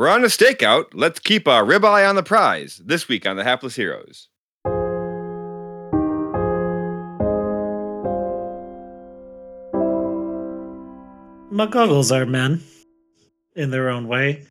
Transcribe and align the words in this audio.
We're 0.00 0.08
on 0.08 0.24
a 0.24 0.28
stakeout. 0.28 0.92
Let's 0.94 1.18
keep 1.18 1.46
a 1.46 1.60
ribeye 1.60 2.08
on 2.08 2.14
the 2.14 2.22
prize. 2.22 2.80
This 2.82 3.06
week 3.06 3.26
on 3.26 3.36
the 3.36 3.44
Hapless 3.44 3.76
Heroes. 3.76 4.28
Muggles 11.52 12.10
are 12.16 12.24
men 12.24 12.62
in 13.54 13.70
their 13.70 13.90
own 13.90 14.08
way. 14.08 14.46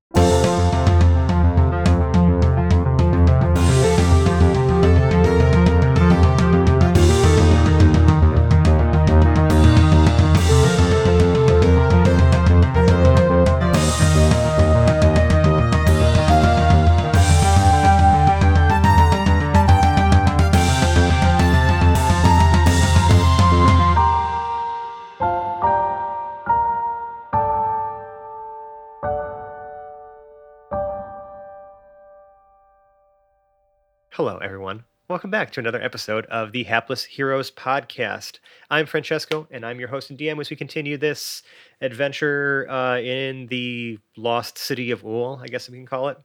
Welcome 35.29 35.45
back 35.45 35.51
to 35.51 35.59
another 35.59 35.79
episode 35.79 36.25
of 36.25 36.53
the 36.53 36.63
Hapless 36.63 37.03
Heroes 37.03 37.51
podcast. 37.51 38.39
I'm 38.71 38.87
Francesco, 38.87 39.47
and 39.51 39.63
I'm 39.63 39.79
your 39.79 39.89
host 39.89 40.09
and 40.09 40.17
DM 40.17 40.41
as 40.41 40.49
we 40.49 40.55
continue 40.55 40.97
this 40.97 41.43
adventure 41.81 42.65
uh, 42.67 42.97
in 42.97 43.45
the 43.45 43.99
lost 44.17 44.57
city 44.57 44.89
of 44.89 45.05
Ool, 45.05 45.39
I 45.39 45.45
guess 45.45 45.69
we 45.69 45.77
can 45.77 45.85
call 45.85 46.07
it. 46.07 46.17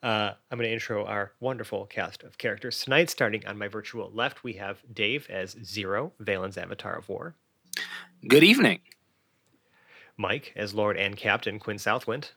Uh, 0.00 0.30
I'm 0.48 0.58
going 0.58 0.68
to 0.68 0.72
intro 0.72 1.04
our 1.04 1.32
wonderful 1.40 1.86
cast 1.86 2.22
of 2.22 2.38
characters 2.38 2.80
tonight. 2.80 3.10
Starting 3.10 3.44
on 3.48 3.58
my 3.58 3.66
virtual 3.66 4.12
left, 4.14 4.44
we 4.44 4.52
have 4.52 4.78
Dave 4.94 5.26
as 5.28 5.56
Zero, 5.64 6.12
Valen's 6.20 6.56
Avatar 6.56 6.96
of 6.96 7.08
War. 7.08 7.34
Good 8.28 8.44
evening. 8.44 8.78
Mike 10.16 10.52
as 10.54 10.72
Lord 10.72 10.96
and 10.96 11.16
Captain 11.16 11.58
Quinn 11.58 11.78
Southwind. 11.78 12.30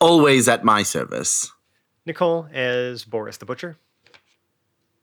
Always 0.00 0.46
at 0.46 0.62
my 0.62 0.84
service. 0.84 1.50
Nicole 2.04 2.46
as 2.52 3.04
Boris 3.04 3.38
the 3.38 3.46
Butcher. 3.46 3.76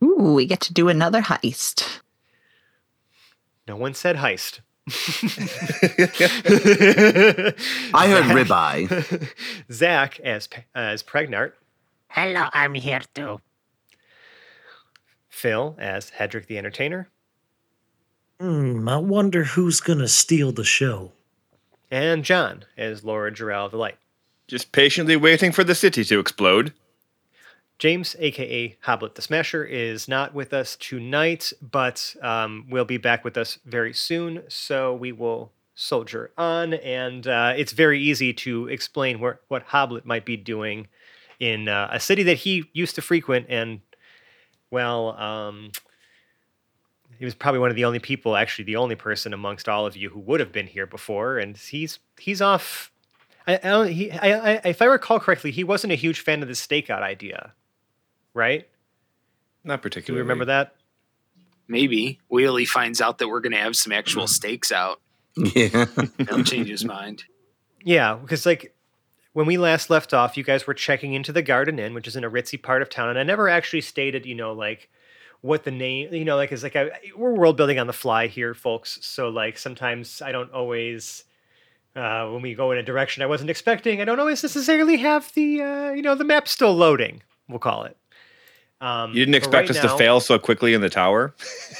Ooh, 0.03 0.33
we 0.35 0.45
get 0.45 0.59
to 0.61 0.73
do 0.73 0.89
another 0.89 1.21
heist. 1.21 2.01
No 3.67 3.75
one 3.77 3.93
said 3.93 4.17
heist. 4.17 4.59
I 7.93 8.07
heard 8.07 8.25
Zach- 8.25 8.35
ribeye. 8.35 9.29
Zach 9.71 10.19
as 10.19 10.47
Pe- 10.47 10.63
as 10.75 11.01
Pregnart. 11.03 11.53
Hello, 12.09 12.47
I'm 12.53 12.73
here 12.73 13.01
too. 13.13 13.39
Phil 15.29 15.75
as 15.79 16.11
Hedrick 16.11 16.47
the 16.47 16.57
Entertainer. 16.57 17.09
Hmm, 18.39 18.87
I 18.89 18.97
wonder 18.97 19.43
who's 19.45 19.79
gonna 19.79 20.07
steal 20.09 20.51
the 20.51 20.63
show. 20.65 21.13
And 21.89 22.23
John 22.25 22.65
as 22.77 23.03
Laura 23.03 23.31
Jarrell 23.31 23.71
the 23.71 23.77
Light. 23.77 23.97
Just 24.47 24.71
patiently 24.73 25.15
waiting 25.15 25.51
for 25.53 25.63
the 25.63 25.75
city 25.75 26.03
to 26.03 26.19
explode. 26.19 26.73
James, 27.83 28.15
aka 28.17 28.77
Hoblet 28.85 29.15
the 29.15 29.21
Smasher, 29.21 29.65
is 29.65 30.07
not 30.07 30.33
with 30.33 30.53
us 30.53 30.77
tonight, 30.77 31.51
but 31.61 32.15
um, 32.21 32.65
will 32.69 32.85
be 32.85 32.95
back 32.95 33.25
with 33.25 33.35
us 33.35 33.59
very 33.65 33.91
soon. 33.91 34.43
So 34.47 34.93
we 34.93 35.11
will 35.11 35.51
soldier 35.75 36.31
on, 36.37 36.75
and 36.75 37.27
uh, 37.27 37.51
it's 37.57 37.73
very 37.73 38.01
easy 38.01 38.31
to 38.35 38.69
explain 38.69 39.19
where, 39.19 39.41
what 39.49 39.67
Hoblet 39.67 40.05
might 40.05 40.23
be 40.23 40.37
doing 40.37 40.87
in 41.41 41.67
uh, 41.67 41.89
a 41.91 41.99
city 41.99 42.23
that 42.23 42.37
he 42.37 42.63
used 42.71 42.95
to 42.95 43.01
frequent. 43.01 43.47
And 43.49 43.81
well, 44.71 45.09
um, 45.17 45.73
he 47.19 47.25
was 47.25 47.35
probably 47.35 47.59
one 47.59 47.69
of 47.69 47.75
the 47.75 47.83
only 47.83 47.99
people, 47.99 48.37
actually 48.37 48.63
the 48.63 48.77
only 48.77 48.95
person 48.95 49.33
amongst 49.33 49.67
all 49.67 49.85
of 49.85 49.97
you 49.97 50.09
who 50.09 50.21
would 50.21 50.39
have 50.39 50.53
been 50.53 50.67
here 50.67 50.87
before. 50.87 51.37
And 51.37 51.57
he's 51.57 51.99
he's 52.17 52.41
off. 52.41 52.93
I, 53.45 53.59
I, 53.61 53.87
he, 53.89 54.09
I, 54.09 54.53
I, 54.53 54.61
if 54.63 54.81
I 54.81 54.85
recall 54.85 55.19
correctly, 55.19 55.51
he 55.51 55.65
wasn't 55.65 55.91
a 55.91 55.97
huge 55.97 56.21
fan 56.21 56.41
of 56.41 56.47
the 56.47 56.53
stakeout 56.53 57.01
idea, 57.01 57.51
right? 58.33 58.67
Not 59.63 59.81
particularly. 59.81 59.81
Do 59.81 59.81
particularly. 59.81 60.17
you 60.17 60.23
remember 60.23 60.45
that? 60.45 60.75
Maybe 61.67 62.19
Wheelie 62.31 62.67
finds 62.67 63.01
out 63.01 63.19
that 63.19 63.29
we're 63.29 63.39
going 63.39 63.53
to 63.53 63.59
have 63.59 63.75
some 63.75 63.93
actual 63.93 64.27
stakes 64.27 64.71
out. 64.71 64.99
Yeah. 65.35 65.85
He'll 66.17 66.43
change 66.43 66.67
his 66.67 66.85
mind. 66.85 67.23
Yeah, 67.83 68.15
because 68.15 68.45
like 68.45 68.75
when 69.33 69.45
we 69.45 69.57
last 69.57 69.89
left 69.89 70.13
off, 70.13 70.37
you 70.37 70.43
guys 70.43 70.67
were 70.67 70.73
checking 70.73 71.13
into 71.13 71.31
the 71.31 71.41
Garden 71.41 71.79
Inn, 71.79 71.93
which 71.93 72.07
is 72.07 72.15
in 72.15 72.23
a 72.23 72.29
ritzy 72.29 72.61
part 72.61 72.81
of 72.81 72.89
town, 72.89 73.09
and 73.09 73.19
I 73.19 73.23
never 73.23 73.49
actually 73.49 73.81
stated, 73.81 74.25
you 74.25 74.35
know, 74.35 74.53
like 74.53 74.89
what 75.41 75.63
the 75.63 75.71
name, 75.71 76.13
you 76.13 76.23
know, 76.23 76.35
like 76.35 76.51
it's 76.51 76.63
like 76.63 76.75
I, 76.75 76.91
we're 77.17 77.33
world 77.33 77.57
building 77.57 77.79
on 77.79 77.87
the 77.87 77.93
fly 77.93 78.27
here, 78.27 78.53
folks. 78.53 78.99
So 79.01 79.29
like 79.29 79.57
sometimes 79.57 80.21
I 80.21 80.31
don't 80.31 80.51
always. 80.51 81.25
Uh, 81.95 82.27
when 82.29 82.41
we 82.41 82.55
go 82.55 82.71
in 82.71 82.79
a 82.79 82.83
direction 82.83 83.21
I 83.21 83.27
wasn't 83.27 83.51
expecting, 83.51 84.01
I 84.01 84.05
don't 84.05 84.19
always 84.19 84.41
necessarily 84.41 84.97
have 84.97 85.31
the 85.35 85.61
uh, 85.61 85.91
you 85.91 86.01
know 86.01 86.15
the 86.15 86.23
map 86.23 86.47
still 86.47 86.75
loading. 86.75 87.21
We'll 87.47 87.59
call 87.59 87.83
it. 87.83 87.97
Um, 88.83 89.11
You 89.11 89.21
didn't 89.21 89.35
expect 89.35 89.69
right 89.69 89.77
us 89.77 89.83
now- 89.83 89.93
to 89.93 89.97
fail 89.97 90.19
so 90.19 90.37
quickly 90.37 90.73
in 90.73 90.81
the 90.81 90.89
tower? 90.89 91.33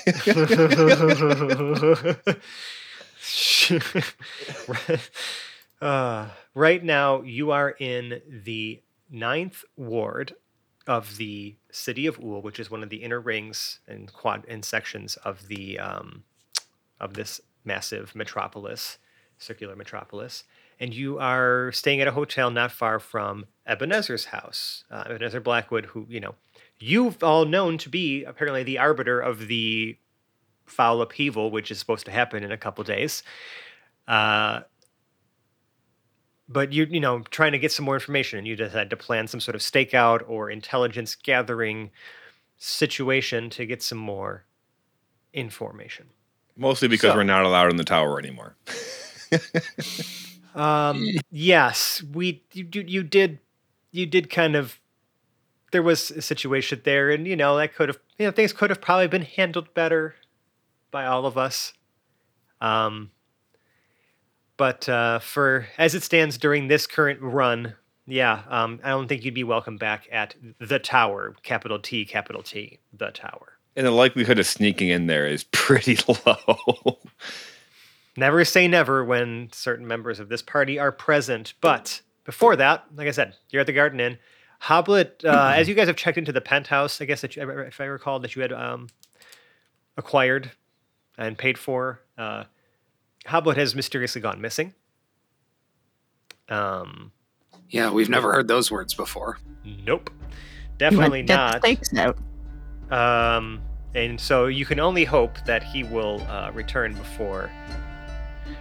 uh, 5.81 6.27
right 6.55 6.83
now, 6.83 7.21
you 7.21 7.51
are 7.51 7.75
in 7.77 8.21
the 8.29 8.81
ninth 9.11 9.65
ward 9.75 10.33
of 10.87 11.17
the 11.17 11.55
city 11.71 12.07
of 12.07 12.19
Ool, 12.23 12.41
which 12.41 12.59
is 12.59 12.71
one 12.71 12.83
of 12.83 12.89
the 12.89 13.03
inner 13.03 13.19
rings 13.19 13.79
and 13.87 14.11
quad 14.13 14.45
and 14.47 14.63
sections 14.63 15.17
of 15.17 15.47
the 15.49 15.77
um, 15.79 16.23
of 17.01 17.15
this 17.15 17.41
massive 17.65 18.15
metropolis, 18.15 18.97
circular 19.37 19.75
metropolis. 19.75 20.45
And 20.79 20.93
you 20.93 21.19
are 21.19 21.71
staying 21.73 22.01
at 22.01 22.07
a 22.07 22.11
hotel 22.11 22.49
not 22.49 22.71
far 22.71 22.99
from 22.99 23.45
Ebenezer's 23.65 24.25
house. 24.25 24.85
Uh, 24.89 25.03
Ebenezer 25.07 25.41
Blackwood, 25.41 25.87
who 25.87 26.05
you 26.09 26.21
know 26.21 26.35
you've 26.83 27.23
all 27.23 27.45
known 27.45 27.77
to 27.79 27.89
be 27.89 28.23
apparently 28.23 28.63
the 28.63 28.77
arbiter 28.77 29.19
of 29.19 29.47
the 29.47 29.97
foul 30.65 31.01
upheaval, 31.01 31.49
which 31.51 31.71
is 31.71 31.79
supposed 31.79 32.05
to 32.05 32.11
happen 32.11 32.43
in 32.43 32.51
a 32.51 32.57
couple 32.57 32.83
days. 32.83 33.23
Uh, 34.07 34.61
but 36.49 36.73
you 36.73 36.85
you 36.89 36.99
know 36.99 37.21
trying 37.31 37.53
to 37.53 37.59
get 37.59 37.71
some 37.71 37.85
more 37.85 37.95
information, 37.95 38.37
and 38.37 38.47
you 38.47 38.55
decided 38.55 38.89
to 38.89 38.97
plan 38.97 39.27
some 39.27 39.39
sort 39.39 39.55
of 39.55 39.61
stakeout 39.61 40.21
or 40.27 40.49
intelligence 40.49 41.15
gathering 41.15 41.89
situation 42.57 43.49
to 43.49 43.65
get 43.65 43.81
some 43.81 43.97
more 43.97 44.45
information. 45.33 46.07
Mostly 46.55 46.87
because 46.87 47.11
So- 47.11 47.15
we're 47.15 47.23
not 47.23 47.45
allowed 47.45 47.69
in 47.71 47.77
the 47.77 47.83
tower 47.83 48.19
anymore. 48.19 48.55
Um, 50.55 51.07
yes, 51.31 52.03
we 52.13 52.43
you 52.53 52.67
you 52.71 53.01
did 53.01 53.39
you 53.91 54.05
did 54.05 54.29
kind 54.29 54.55
of 54.55 54.79
there 55.73 55.83
was 55.83 56.09
a 56.11 56.21
situation 56.21 56.81
there, 56.85 57.09
and 57.09 57.27
you 57.27 57.35
know 57.35 57.57
that 57.57 57.75
could 57.75 57.89
have 57.89 57.99
you 58.17 58.25
know 58.25 58.31
things 58.31 58.53
could 58.53 58.69
have 58.69 58.79
probably 58.79 59.07
been 59.07 59.23
handled 59.23 59.73
better 59.73 60.15
by 60.91 61.05
all 61.05 61.25
of 61.25 61.37
us. 61.37 61.73
Um, 62.61 63.11
but 64.55 64.87
uh, 64.87 65.19
for 65.19 65.67
as 65.77 65.95
it 65.95 66.03
stands 66.03 66.37
during 66.37 66.67
this 66.69 66.87
current 66.87 67.19
run, 67.21 67.75
yeah, 68.05 68.43
um, 68.47 68.79
I 68.83 68.91
don't 68.91 69.07
think 69.07 69.25
you'd 69.25 69.33
be 69.33 69.43
welcome 69.43 69.77
back 69.77 70.07
at 70.11 70.35
the 70.59 70.79
tower, 70.79 71.35
capital 71.43 71.79
T, 71.79 72.05
capital 72.05 72.43
T, 72.43 72.79
the 72.93 73.11
tower. 73.11 73.57
And 73.75 73.87
the 73.87 73.91
likelihood 73.91 74.39
of 74.39 74.45
sneaking 74.45 74.89
in 74.89 75.07
there 75.07 75.25
is 75.25 75.43
pretty 75.45 75.97
low. 76.25 76.99
Never 78.15 78.45
say 78.45 78.67
never 78.67 79.03
when 79.03 79.49
certain 79.51 79.87
members 79.87 80.19
of 80.19 80.29
this 80.29 80.43
party 80.43 80.77
are 80.77 80.91
present. 80.91 81.55
But 81.59 82.01
before 82.23 82.55
that, 82.57 82.85
like 82.95 83.07
I 83.07 83.11
said, 83.11 83.33
you're 83.49 83.61
at 83.61 83.67
the 83.67 83.73
Garden 83.73 83.99
Inn. 83.99 84.19
Hoblet, 84.63 85.25
uh, 85.25 85.53
as 85.55 85.67
you 85.67 85.75
guys 85.75 85.87
have 85.87 85.95
checked 85.95 86.17
into 86.17 86.31
the 86.31 86.41
penthouse, 86.41 87.01
I 87.01 87.05
guess 87.05 87.21
that 87.21 87.35
you, 87.35 87.49
if 87.61 87.79
I 87.81 87.85
recall 87.85 88.19
that 88.19 88.35
you 88.35 88.41
had 88.41 88.53
um, 88.53 88.87
acquired 89.97 90.51
and 91.17 91.37
paid 91.37 91.57
for, 91.57 91.99
uh, 92.17 92.45
Hoblet 93.25 93.57
has 93.57 93.75
mysteriously 93.75 94.21
gone 94.21 94.41
missing. 94.41 94.73
Um, 96.49 97.11
Yeah, 97.69 97.91
we've 97.91 98.09
never 98.09 98.31
heard 98.33 98.47
those 98.47 98.71
words 98.71 98.93
before. 98.93 99.37
nope, 99.63 100.09
definitely 100.77 101.19
went- 101.19 101.29
not. 101.29 101.61
the 101.61 101.67
stakes 101.75 101.93
out. 101.95 102.17
Um, 102.91 103.61
and 103.95 104.19
so 104.19 104.47
you 104.47 104.65
can 104.65 104.79
only 104.79 105.03
hope 105.05 105.37
that 105.45 105.63
he 105.63 105.83
will 105.83 106.21
uh, 106.29 106.51
return 106.53 106.93
before. 106.93 107.49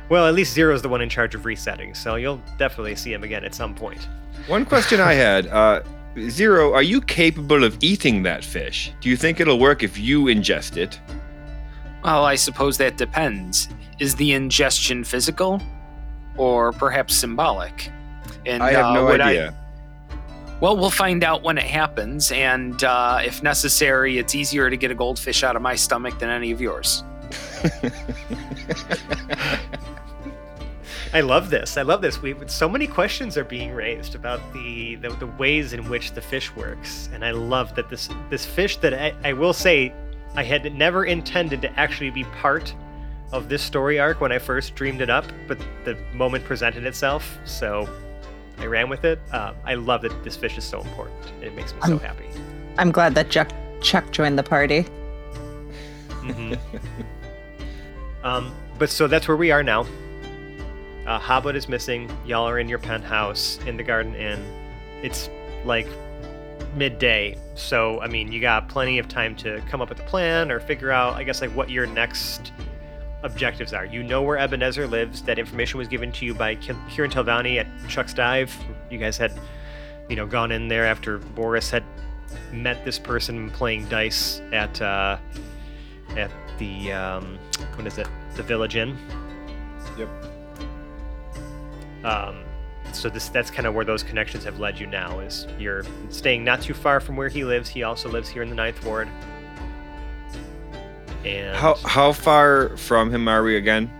Well, 0.09 0.26
at 0.26 0.35
least 0.35 0.53
Zero's 0.53 0.82
the 0.82 0.88
one 0.88 1.00
in 1.00 1.09
charge 1.09 1.35
of 1.35 1.44
resetting, 1.44 1.94
so 1.94 2.17
you'll 2.17 2.41
definitely 2.59 2.94
see 2.97 3.12
him 3.12 3.25
again 3.25 3.44
at 3.44 3.55
some 3.55 3.75
point. 3.75 4.06
One 4.47 4.65
question 4.65 5.00
I 5.00 5.15
had 5.15 5.47
uh, 5.49 5.82
Zero, 6.29 6.75
are 6.75 6.82
you 6.82 7.00
capable 7.00 7.64
of 7.64 7.79
eating 7.82 8.23
that 8.25 8.44
fish? 8.44 8.93
Do 9.00 9.09
you 9.09 9.17
think 9.17 9.41
it'll 9.41 9.59
work 9.59 9.82
if 9.82 9.99
you 9.99 10.25
ingest 10.25 10.76
it? 10.76 11.00
Well, 12.05 12.25
I 12.25 12.35
suppose 12.35 12.76
that 12.79 12.99
depends. 12.99 13.69
Is 13.99 14.14
the 14.17 14.32
ingestion 14.32 15.05
physical 15.05 15.62
or 16.37 16.73
perhaps 16.73 17.14
symbolic? 17.14 17.91
And 18.44 18.62
I 18.62 18.73
have 18.73 18.87
uh, 18.87 18.94
no 18.94 19.09
idea. 19.09 19.55
Well, 20.61 20.76
we'll 20.76 20.91
find 20.91 21.25
out 21.25 21.43
when 21.43 21.59
it 21.59 21.64
happens, 21.64 22.31
and 22.31 22.85
uh, 22.85 23.20
if 23.25 23.43
necessary, 23.43 24.19
it's 24.19 24.35
easier 24.35 24.70
to 24.70 24.76
get 24.76 24.91
a 24.91 24.94
goldfish 24.94 25.43
out 25.43 25.56
of 25.56 25.62
my 25.62 25.75
stomach 25.75 26.19
than 26.20 26.29
any 26.29 26.53
of 26.53 26.61
yours. 26.61 27.03
I 31.14 31.20
love 31.20 31.50
this. 31.50 31.76
I 31.76 31.82
love 31.82 32.00
this. 32.00 32.23
We 32.23 32.35
so 32.47 32.69
many 32.69 32.87
questions 32.87 33.37
are 33.37 33.44
being 33.44 33.73
raised 33.75 34.14
about 34.14 34.41
the, 34.55 34.94
the 34.97 35.11
the 35.11 35.26
ways 35.26 35.73
in 35.75 35.88
which 35.91 36.12
the 36.12 36.23
fish 36.23 36.55
works, 36.56 37.11
and 37.12 37.23
I 37.25 37.32
love 37.32 37.75
that 37.75 37.91
this 37.91 38.09
this 38.31 38.47
fish 38.47 38.79
that 38.79 38.94
I, 38.94 39.14
I 39.23 39.32
will 39.35 39.53
say 39.53 39.93
I 40.35 40.43
had 40.43 40.75
never 40.75 41.05
intended 41.05 41.61
to 41.62 41.79
actually 41.79 42.09
be 42.11 42.25
part 42.41 42.75
of 43.31 43.49
this 43.50 43.62
story 43.62 43.99
arc 44.00 44.20
when 44.23 44.32
I 44.32 44.38
first 44.38 44.75
dreamed 44.75 45.03
it 45.03 45.11
up, 45.11 45.26
but 45.49 45.59
the 45.85 45.97
moment 46.14 46.44
presented 46.44 46.85
itself, 46.87 47.38
so 47.44 47.88
I 48.59 48.64
ran 48.67 48.88
with 48.88 49.05
it. 49.05 49.19
Uh, 49.32 49.53
I 49.64 49.75
love 49.75 50.03
that 50.03 50.25
this 50.25 50.37
fish 50.37 50.56
is 50.56 50.64
so 50.64 50.81
important. 50.81 51.19
It 51.43 51.55
makes 51.55 51.75
me 51.75 51.81
so 51.85 51.93
Um, 51.94 52.00
happy. 52.00 52.29
I'm 52.79 52.91
glad 52.91 53.14
that 53.17 53.29
Chuck 53.29 53.50
Chuck 53.82 54.11
joined 54.12 54.38
the 54.38 54.43
party. 54.43 54.87
Mhm. 56.23 56.59
um, 58.25 58.50
but 58.79 58.88
so 58.88 59.06
that's 59.06 59.29
where 59.29 59.37
we 59.37 59.50
are 59.50 59.62
now. 59.62 59.85
Uh, 61.06 61.52
is 61.54 61.69
missing. 61.69 62.10
Y'all 62.25 62.49
are 62.49 62.58
in 62.58 62.69
your 62.69 62.78
penthouse 62.78 63.58
in 63.66 63.76
the 63.76 63.82
Garden 63.82 64.14
Inn. 64.14 64.40
It's 65.02 65.28
like 65.64 65.88
midday, 66.76 67.37
so 67.54 68.00
I 68.00 68.06
mean, 68.08 68.31
you 68.32 68.40
got 68.40 68.69
plenty 68.69 68.99
of 68.99 69.08
time 69.08 69.34
to 69.37 69.60
come 69.69 69.82
up 69.82 69.88
with 69.88 70.00
a 70.00 70.04
plan 70.04 70.50
or 70.50 70.60
figure 70.60 70.90
out, 70.90 71.14
I 71.14 71.25
guess, 71.25 71.40
like 71.40 71.50
what 71.50 71.70
your 71.70 71.87
next 71.87 72.52
objectives 73.22 73.72
are. 73.72 73.84
You 73.84 74.02
know 74.02 74.22
where 74.22 74.38
Ebenezer 74.38 74.87
lives. 74.87 75.22
That 75.22 75.38
information 75.38 75.78
was 75.78 75.88
given 75.88 76.12
to 76.12 76.25
you 76.25 76.34
by 76.34 76.54
Ki- 76.56 76.75
Kieran 76.90 77.10
Telvani 77.10 77.58
at 77.58 77.66
Chuck's 77.88 78.14
Dive. 78.14 78.54
You 78.90 78.99
guys 78.99 79.16
had, 79.16 79.32
you 80.08 80.16
know, 80.16 80.26
gone 80.26 80.52
in 80.52 80.69
there 80.69 80.87
after 80.87 81.19
Boris 81.19 81.70
had 81.70 81.84
met 82.52 82.84
this 82.84 82.99
person 82.99 83.50
playing 83.50 83.88
dice 83.88 84.40
at 84.52 84.81
uh, 84.81 85.19
at 86.16 86.31
the 86.58 86.93
um, 86.93 87.38
what 87.75 87.87
is 87.87 87.99
it? 87.99 88.08
The 88.37 88.43
Village 88.43 88.76
Inn. 88.76 88.96
Yep. 89.99 90.08
Um, 92.04 92.44
so 92.93 93.08
this 93.08 93.28
that's 93.28 93.50
kind 93.50 93.66
of 93.66 93.75
where 93.75 93.84
those 93.84 94.02
connections 94.02 94.44
have 94.44 94.58
led 94.58 94.78
you 94.78 94.87
now. 94.87 95.20
Is 95.20 95.46
you're 95.58 95.84
staying 96.10 96.44
not 96.44 96.60
too 96.60 96.75
far 96.75 97.00
from 97.00 97.16
where 97.16 97.28
he 97.28 97.44
lives. 97.44 97.69
He 97.69 97.82
also 97.82 98.08
lives 98.08 98.28
here 98.28 98.43
in 98.43 98.50
the 98.50 98.56
Ninth 98.56 98.84
Ward. 98.84 99.08
And 101.25 101.56
how 101.56 101.75
how 101.84 102.12
far 102.12 102.76
from 102.76 103.14
him 103.14 103.28
are 103.28 103.43
we 103.44 103.56
again? 103.56 103.90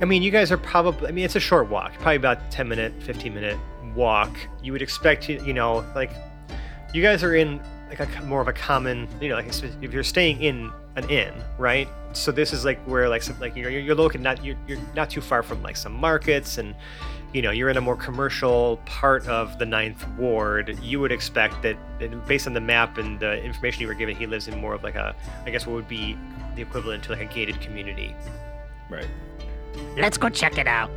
I 0.00 0.04
mean, 0.04 0.22
you 0.22 0.30
guys 0.30 0.52
are 0.52 0.56
probably. 0.56 1.08
I 1.08 1.12
mean, 1.12 1.24
it's 1.24 1.36
a 1.36 1.40
short 1.40 1.68
walk, 1.68 1.94
probably 1.94 2.16
about 2.16 2.50
ten 2.50 2.68
minute, 2.68 2.92
fifteen 3.00 3.34
minute 3.34 3.58
walk. 3.94 4.36
You 4.62 4.72
would 4.72 4.82
expect, 4.82 5.28
you 5.28 5.52
know, 5.52 5.84
like 5.94 6.10
you 6.92 7.02
guys 7.02 7.22
are 7.22 7.34
in 7.34 7.60
like 7.88 8.00
a 8.00 8.22
more 8.22 8.40
of 8.40 8.48
a 8.48 8.52
common, 8.52 9.08
you 9.20 9.28
know, 9.28 9.36
like 9.36 9.46
if 9.46 9.92
you're 9.92 10.02
staying 10.04 10.42
in 10.42 10.72
an 10.96 11.08
inn, 11.10 11.34
right? 11.58 11.88
So 12.12 12.30
this 12.30 12.52
is 12.52 12.64
like 12.64 12.80
where 12.84 13.08
like 13.08 13.22
some, 13.22 13.38
like 13.40 13.56
you're 13.56 13.70
you're 13.70 13.94
looking 13.94 14.22
not 14.22 14.44
you're, 14.44 14.56
you're 14.68 14.78
not 14.94 15.10
too 15.10 15.20
far 15.20 15.42
from 15.42 15.62
like 15.62 15.76
some 15.76 15.92
markets 15.92 16.58
and 16.58 16.74
you 17.32 17.42
know 17.42 17.50
you're 17.50 17.68
in 17.68 17.76
a 17.76 17.80
more 17.80 17.96
commercial 17.96 18.80
part 18.86 19.26
of 19.26 19.58
the 19.58 19.66
ninth 19.66 20.06
ward 20.16 20.78
you 20.80 21.00
would 21.00 21.10
expect 21.10 21.60
that 21.62 21.76
based 22.28 22.46
on 22.46 22.52
the 22.52 22.60
map 22.60 22.96
and 22.96 23.18
the 23.18 23.42
information 23.42 23.82
you 23.82 23.88
were 23.88 23.94
given 23.94 24.14
he 24.14 24.24
lives 24.24 24.46
in 24.46 24.56
more 24.60 24.72
of 24.72 24.84
like 24.84 24.94
a 24.94 25.16
i 25.44 25.50
guess 25.50 25.66
what 25.66 25.74
would 25.74 25.88
be 25.88 26.16
the 26.54 26.62
equivalent 26.62 27.02
to 27.02 27.10
like 27.10 27.20
a 27.20 27.34
gated 27.34 27.60
community 27.60 28.14
Right. 28.90 29.08
Let's 29.96 30.18
go 30.18 30.28
check 30.28 30.58
it 30.58 30.66
out. 30.66 30.90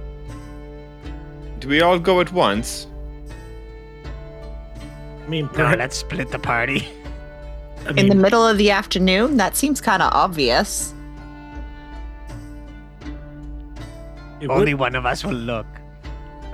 Do 1.60 1.68
we 1.68 1.82
all 1.82 1.98
go 2.00 2.22
at 2.22 2.32
once? 2.32 2.88
I 5.26 5.30
mean, 5.30 5.50
No, 5.58 5.74
let's 5.78 5.98
split 5.98 6.30
the 6.30 6.40
party. 6.40 6.88
I 7.86 7.92
In 7.98 8.10
the 8.10 8.16
middle 8.16 8.46
of 8.46 8.58
the 8.58 8.72
afternoon, 8.72 9.38
that 9.38 9.56
seems 9.56 9.80
kind 9.82 10.02
of 10.02 10.12
obvious. 10.14 10.94
it 14.42 14.48
would- 14.48 14.52
Only 14.58 14.74
one 14.74 14.96
of 14.96 15.06
us 15.06 15.24
will 15.24 15.34
look. 15.34 15.66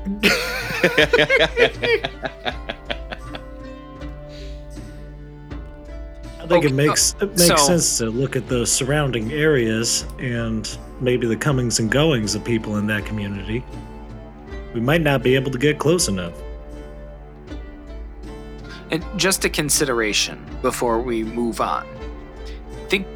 I 6.39 6.45
think 6.47 6.65
Okay, 6.65 6.67
it 6.67 6.73
makes 6.73 7.15
it 7.21 7.29
makes 7.29 7.45
so- 7.45 7.55
sense 7.55 7.97
to 7.99 8.07
look 8.09 8.35
at 8.35 8.47
the 8.49 8.65
surrounding 8.65 9.31
areas 9.31 10.05
and 10.19 10.77
maybe 10.99 11.25
the 11.27 11.37
comings 11.37 11.79
and 11.79 11.89
goings 11.89 12.35
of 12.35 12.43
people 12.43 12.77
in 12.77 12.87
that 12.87 13.05
community. 13.05 13.63
We 14.73 14.81
might 14.81 15.01
not 15.01 15.23
be 15.23 15.35
able 15.35 15.51
to 15.51 15.57
get 15.57 15.79
close 15.79 16.07
enough. 16.07 16.33
And 18.93 19.03
just 19.17 19.43
a 19.43 19.49
consideration 19.49 20.45
before 20.61 21.01
we 21.01 21.23
move 21.23 21.59
on. 21.59 21.87
Think 22.89 23.07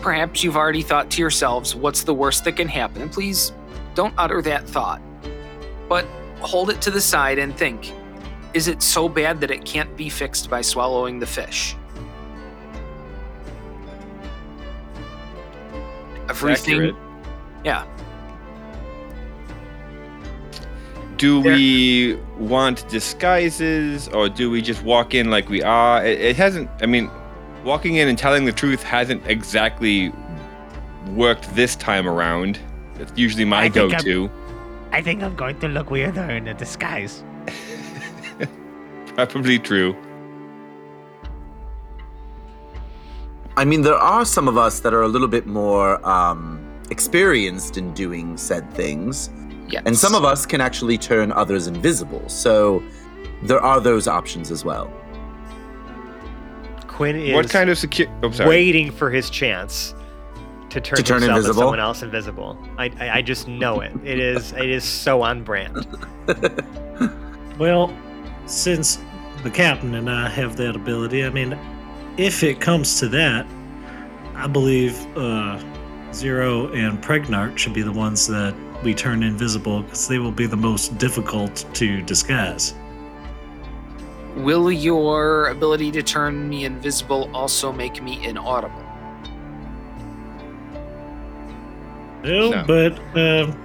perhaps 0.00 0.42
you've 0.42 0.56
already 0.56 0.82
thought 0.82 1.08
to 1.12 1.22
yourselves, 1.22 1.76
what's 1.76 2.02
the 2.02 2.12
worst 2.12 2.42
that 2.44 2.56
can 2.56 2.66
happen? 2.66 3.02
And 3.02 3.12
please 3.12 3.52
don't 3.94 4.12
utter 4.18 4.42
that 4.42 4.68
thought. 4.68 5.00
But 5.88 6.04
hold 6.40 6.70
it 6.70 6.80
to 6.80 6.90
the 6.90 7.00
side 7.00 7.38
and 7.38 7.56
think 7.56 7.94
is 8.54 8.66
it 8.66 8.82
so 8.82 9.08
bad 9.08 9.40
that 9.40 9.52
it 9.52 9.64
can't 9.64 9.96
be 9.96 10.08
fixed 10.08 10.50
by 10.50 10.62
swallowing 10.62 11.20
the 11.20 11.26
fish? 11.26 11.76
Everything. 16.28 16.74
Accurate. 16.74 16.96
Yeah. 17.64 17.86
Do 21.16 21.40
we 21.40 22.16
want 22.38 22.86
disguises 22.88 24.08
or 24.08 24.28
do 24.28 24.50
we 24.50 24.60
just 24.60 24.82
walk 24.82 25.14
in 25.14 25.30
like 25.30 25.48
we 25.48 25.62
are? 25.62 26.04
It, 26.04 26.20
it 26.20 26.36
hasn't, 26.36 26.68
I 26.82 26.86
mean, 26.86 27.10
walking 27.64 27.96
in 27.96 28.08
and 28.08 28.18
telling 28.18 28.44
the 28.44 28.52
truth 28.52 28.82
hasn't 28.82 29.26
exactly 29.26 30.12
worked 31.14 31.54
this 31.54 31.74
time 31.76 32.08
around. 32.08 32.58
It's 32.96 33.12
usually 33.16 33.44
my 33.44 33.62
I 33.62 33.68
go 33.68 33.88
to. 33.88 34.30
I 34.92 35.02
think 35.02 35.22
I'm 35.22 35.36
going 35.36 35.58
to 35.60 35.68
look 35.68 35.90
weirder 35.90 36.22
in 36.22 36.48
a 36.48 36.54
disguise. 36.54 37.24
Probably 39.14 39.58
true. 39.58 39.96
I 43.58 43.64
mean, 43.64 43.80
there 43.82 43.94
are 43.94 44.24
some 44.26 44.48
of 44.48 44.58
us 44.58 44.80
that 44.80 44.92
are 44.92 45.02
a 45.02 45.08
little 45.08 45.28
bit 45.28 45.46
more 45.46 46.06
um, 46.06 46.62
experienced 46.90 47.78
in 47.78 47.94
doing 47.94 48.36
said 48.36 48.70
things, 48.74 49.30
Yes. 49.68 49.82
and 49.86 49.96
some 49.96 50.14
of 50.14 50.24
us 50.24 50.46
can 50.46 50.60
actually 50.60 50.98
turn 50.98 51.32
others 51.32 51.66
invisible. 51.66 52.28
So 52.28 52.82
there 53.42 53.60
are 53.60 53.80
those 53.80 54.06
options 54.08 54.50
as 54.50 54.64
well. 54.64 54.90
quinn 56.86 57.16
is 57.16 57.34
what 57.34 57.50
kind 57.50 57.68
of 57.70 57.78
secure? 57.78 58.08
Oh, 58.22 58.30
waiting 58.48 58.90
for 58.90 59.10
his 59.10 59.28
chance 59.30 59.94
to 60.70 60.80
turn, 60.80 60.96
To 60.96 61.02
turn 61.02 61.20
himself 61.22 61.36
invisible? 61.38 61.60
someone 61.62 61.80
else 61.80 62.02
invisible. 62.02 62.58
I, 62.78 62.90
I 63.00 63.10
I 63.18 63.22
just 63.22 63.48
know 63.48 63.80
it. 63.80 63.92
It 64.04 64.18
is 64.18 64.52
it 64.52 64.68
is 64.70 64.84
so 64.84 65.22
on 65.22 65.42
brand. 65.42 65.86
Well, 67.58 67.96
since 68.44 68.98
the 69.42 69.50
captain 69.50 69.94
and 69.94 70.10
I 70.10 70.28
have 70.28 70.56
that 70.58 70.76
ability, 70.76 71.24
I 71.24 71.30
mean, 71.30 71.58
if 72.18 72.42
it 72.42 72.60
comes 72.60 72.98
to 73.00 73.08
that, 73.08 73.46
I 74.34 74.46
believe 74.46 74.94
uh, 75.16 75.58
Zero 76.12 76.70
and 76.74 77.02
Pregnart 77.02 77.56
should 77.56 77.72
be 77.72 77.80
the 77.80 77.92
ones 77.92 78.26
that 78.26 78.54
we 78.86 78.94
turn 78.94 79.24
invisible 79.24 79.82
because 79.82 80.06
they 80.06 80.20
will 80.20 80.30
be 80.30 80.46
the 80.46 80.56
most 80.56 80.96
difficult 80.96 81.66
to 81.74 82.02
disguise. 82.02 82.72
Will 84.36 84.70
your 84.70 85.48
ability 85.48 85.90
to 85.90 86.04
turn 86.04 86.48
me 86.48 86.64
invisible 86.64 87.28
also 87.34 87.72
make 87.72 88.00
me 88.00 88.24
inaudible? 88.24 88.84
No, 92.22 92.50
No. 92.50 92.64
but 92.64 93.18
um, 93.18 93.58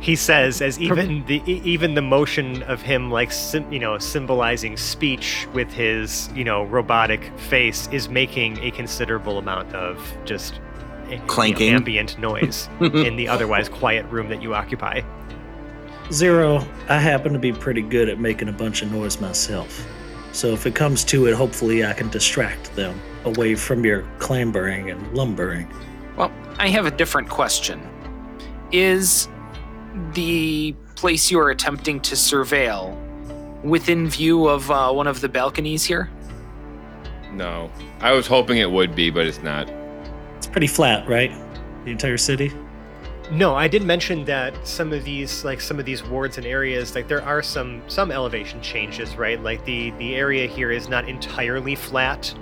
He 0.00 0.16
says 0.16 0.60
as 0.60 0.80
even 0.80 1.24
the 1.26 1.40
even 1.46 1.94
the 1.94 2.02
motion 2.02 2.62
of 2.64 2.82
him 2.82 3.10
like 3.10 3.30
sim, 3.30 3.70
you 3.72 3.78
know 3.78 3.98
symbolizing 3.98 4.76
speech 4.76 5.46
with 5.54 5.72
his 5.72 6.28
you 6.34 6.44
know 6.44 6.64
robotic 6.64 7.32
face 7.38 7.88
is 7.92 8.08
making 8.08 8.58
a 8.58 8.70
considerable 8.72 9.38
amount 9.38 9.72
of 9.74 9.96
just 10.24 10.60
eh, 11.08 11.12
you 11.12 11.18
know, 11.18 11.26
Clanking. 11.26 11.74
ambient 11.74 12.18
noise 12.18 12.68
in 12.80 13.16
the 13.16 13.28
otherwise 13.28 13.68
quiet 13.68 14.06
room 14.06 14.28
that 14.28 14.42
you 14.42 14.54
occupy. 14.54 15.00
Zero, 16.12 16.64
I 16.88 16.98
happen 16.98 17.32
to 17.32 17.38
be 17.38 17.52
pretty 17.52 17.82
good 17.82 18.08
at 18.08 18.20
making 18.20 18.48
a 18.48 18.52
bunch 18.52 18.82
of 18.82 18.92
noise 18.92 19.20
myself. 19.20 19.84
So 20.32 20.48
if 20.48 20.66
it 20.66 20.74
comes 20.74 21.02
to 21.04 21.26
it, 21.26 21.34
hopefully 21.34 21.84
I 21.84 21.92
can 21.94 22.08
distract 22.10 22.74
them 22.76 23.00
away 23.24 23.54
from 23.54 23.84
your 23.84 24.06
clambering 24.18 24.90
and 24.90 25.14
lumbering. 25.14 25.68
Well, 26.16 26.30
I 26.58 26.68
have 26.68 26.86
a 26.86 26.90
different 26.90 27.28
question. 27.28 27.80
Is 28.70 29.28
the 30.12 30.74
place 30.94 31.30
you 31.30 31.38
are 31.40 31.50
attempting 31.50 32.00
to 32.00 32.14
surveil 32.14 32.96
within 33.64 34.08
view 34.08 34.46
of 34.46 34.70
uh, 34.70 34.92
one 34.92 35.06
of 35.06 35.20
the 35.20 35.28
balconies 35.28 35.84
here? 35.84 36.10
No. 37.32 37.70
I 38.00 38.12
was 38.12 38.26
hoping 38.26 38.58
it 38.58 38.70
would 38.70 38.94
be, 38.94 39.10
but 39.10 39.26
it's 39.26 39.42
not. 39.42 39.68
Pretty 40.56 40.68
flat, 40.68 41.06
right? 41.06 41.30
The 41.84 41.90
entire 41.90 42.16
city? 42.16 42.50
No, 43.30 43.54
I 43.54 43.68
did 43.68 43.82
mention 43.82 44.24
that 44.24 44.54
some 44.66 44.90
of 44.90 45.04
these, 45.04 45.44
like 45.44 45.60
some 45.60 45.78
of 45.78 45.84
these 45.84 46.02
wards 46.02 46.38
and 46.38 46.46
areas, 46.46 46.94
like 46.94 47.08
there 47.08 47.22
are 47.22 47.42
some 47.42 47.82
some 47.88 48.10
elevation 48.10 48.62
changes, 48.62 49.16
right? 49.16 49.38
Like 49.38 49.62
the 49.66 49.90
the 49.98 50.14
area 50.14 50.46
here 50.46 50.70
is 50.70 50.88
not 50.88 51.10
entirely 51.10 51.74
flat. 51.74 52.34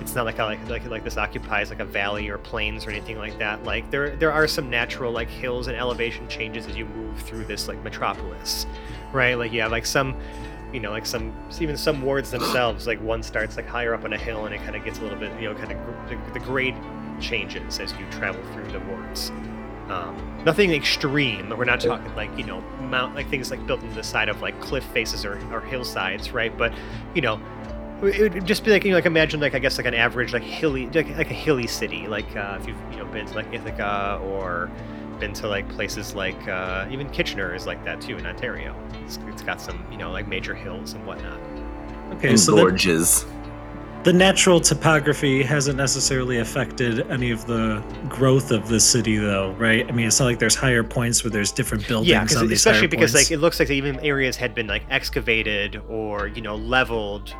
It's 0.00 0.16
not 0.16 0.24
like 0.24 0.40
a, 0.40 0.46
like 0.46 0.68
like 0.68 0.84
like 0.86 1.04
this 1.04 1.16
occupies 1.16 1.70
like 1.70 1.78
a 1.78 1.84
valley 1.84 2.28
or 2.28 2.38
plains 2.38 2.86
or 2.86 2.90
anything 2.90 3.18
like 3.18 3.38
that. 3.38 3.62
Like 3.62 3.88
there 3.92 4.16
there 4.16 4.32
are 4.32 4.48
some 4.48 4.68
natural 4.68 5.12
like 5.12 5.28
hills 5.28 5.68
and 5.68 5.76
elevation 5.76 6.26
changes 6.26 6.66
as 6.66 6.74
you 6.74 6.86
move 6.86 7.22
through 7.22 7.44
this 7.44 7.68
like 7.68 7.80
metropolis, 7.84 8.66
right? 9.12 9.34
Like 9.34 9.52
you 9.52 9.60
have 9.60 9.70
like 9.70 9.86
some, 9.86 10.16
you 10.72 10.80
know, 10.80 10.90
like 10.90 11.06
some 11.06 11.32
even 11.60 11.76
some 11.76 12.02
wards 12.02 12.32
themselves. 12.32 12.88
Like 12.88 13.00
one 13.00 13.22
starts 13.22 13.56
like 13.56 13.68
higher 13.68 13.94
up 13.94 14.02
on 14.02 14.12
a 14.12 14.18
hill 14.18 14.46
and 14.46 14.52
it 14.56 14.58
kind 14.62 14.74
of 14.74 14.84
gets 14.84 14.98
a 14.98 15.02
little 15.02 15.18
bit, 15.18 15.30
you 15.40 15.48
know, 15.48 15.54
kind 15.54 15.70
of 15.70 16.08
the, 16.08 16.32
the 16.32 16.44
grade 16.44 16.74
changes 17.20 17.78
as 17.78 17.92
you 17.92 18.06
travel 18.10 18.42
through 18.52 18.70
the 18.72 18.80
wards. 18.80 19.30
Um, 19.88 20.42
nothing 20.44 20.72
extreme. 20.72 21.50
We're 21.50 21.64
not 21.64 21.80
talking 21.80 22.14
like 22.14 22.36
you 22.38 22.44
know 22.44 22.60
mount 22.82 23.14
like 23.14 23.28
things 23.28 23.50
like 23.50 23.66
built 23.66 23.82
into 23.82 23.94
the 23.94 24.04
side 24.04 24.28
of 24.28 24.40
like 24.40 24.60
cliff 24.60 24.84
faces 24.84 25.24
or, 25.24 25.38
or 25.52 25.60
hillsides, 25.60 26.30
right? 26.30 26.56
But 26.56 26.72
you 27.14 27.22
know, 27.22 27.40
it 28.02 28.34
would 28.34 28.46
just 28.46 28.64
be 28.64 28.70
like 28.70 28.84
you 28.84 28.90
know 28.90 28.96
like 28.96 29.06
imagine 29.06 29.40
like 29.40 29.54
I 29.54 29.58
guess 29.58 29.78
like 29.78 29.86
an 29.86 29.94
average 29.94 30.32
like 30.32 30.42
hilly 30.42 30.86
like, 30.86 31.08
like 31.16 31.30
a 31.30 31.34
hilly 31.34 31.66
city 31.66 32.06
like 32.06 32.36
uh, 32.36 32.58
if 32.60 32.68
you've 32.68 32.76
you 32.92 32.98
know 32.98 33.04
been 33.06 33.26
to 33.26 33.34
like 33.34 33.52
Ithaca 33.52 34.20
or 34.24 34.70
been 35.18 35.32
to 35.34 35.48
like 35.48 35.68
places 35.70 36.14
like 36.14 36.48
uh, 36.48 36.86
even 36.90 37.10
Kitchener 37.10 37.54
is 37.54 37.66
like 37.66 37.84
that 37.84 38.00
too 38.00 38.16
in 38.16 38.26
Ontario. 38.26 38.74
It's, 39.04 39.18
it's 39.26 39.42
got 39.42 39.60
some 39.60 39.84
you 39.90 39.98
know 39.98 40.10
like 40.12 40.28
major 40.28 40.54
hills 40.54 40.94
and 40.94 41.04
whatnot. 41.06 41.40
Okay, 42.12 42.30
and 42.30 42.40
so 42.40 42.52
the, 42.52 42.62
gorges. 42.62 43.26
The 44.02 44.12
natural 44.12 44.60
topography 44.60 45.42
hasn't 45.42 45.76
necessarily 45.76 46.38
affected 46.38 47.00
any 47.10 47.30
of 47.30 47.46
the 47.46 47.82
growth 48.08 48.50
of 48.50 48.68
the 48.68 48.80
city, 48.80 49.16
though, 49.18 49.52
right? 49.52 49.86
I 49.86 49.92
mean, 49.92 50.06
it's 50.06 50.18
not 50.18 50.26
like 50.26 50.38
there's 50.38 50.54
higher 50.54 50.82
points 50.82 51.22
where 51.22 51.30
there's 51.30 51.52
different 51.52 51.86
buildings 51.86 52.08
Yeah, 52.08 52.20
on 52.40 52.48
these 52.48 52.58
especially 52.58 52.86
because 52.86 53.12
points. 53.12 53.30
like 53.30 53.34
it 53.36 53.40
looks 53.40 53.60
like 53.60 53.68
even 53.70 54.00
areas 54.00 54.36
had 54.36 54.54
been 54.54 54.66
like 54.66 54.84
excavated 54.88 55.82
or 55.88 56.28
you 56.28 56.40
know 56.40 56.56
leveled 56.56 57.34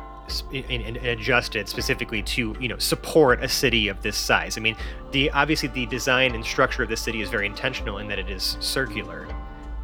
and, 0.53 0.97
adjusted 0.97 1.67
specifically 1.67 2.21
to 2.23 2.55
you 2.59 2.67
know 2.67 2.77
support 2.77 3.43
a 3.43 3.49
city 3.49 3.87
of 3.87 4.01
this 4.03 4.15
size. 4.15 4.55
I 4.57 4.61
mean, 4.61 4.75
the 5.11 5.31
obviously 5.31 5.69
the 5.69 5.87
design 5.87 6.35
and 6.35 6.45
structure 6.45 6.83
of 6.83 6.89
the 6.89 6.97
city 6.97 7.21
is 7.21 7.29
very 7.29 7.47
intentional 7.47 7.97
in 7.97 8.07
that 8.09 8.19
it 8.19 8.29
is 8.29 8.55
circular, 8.59 9.27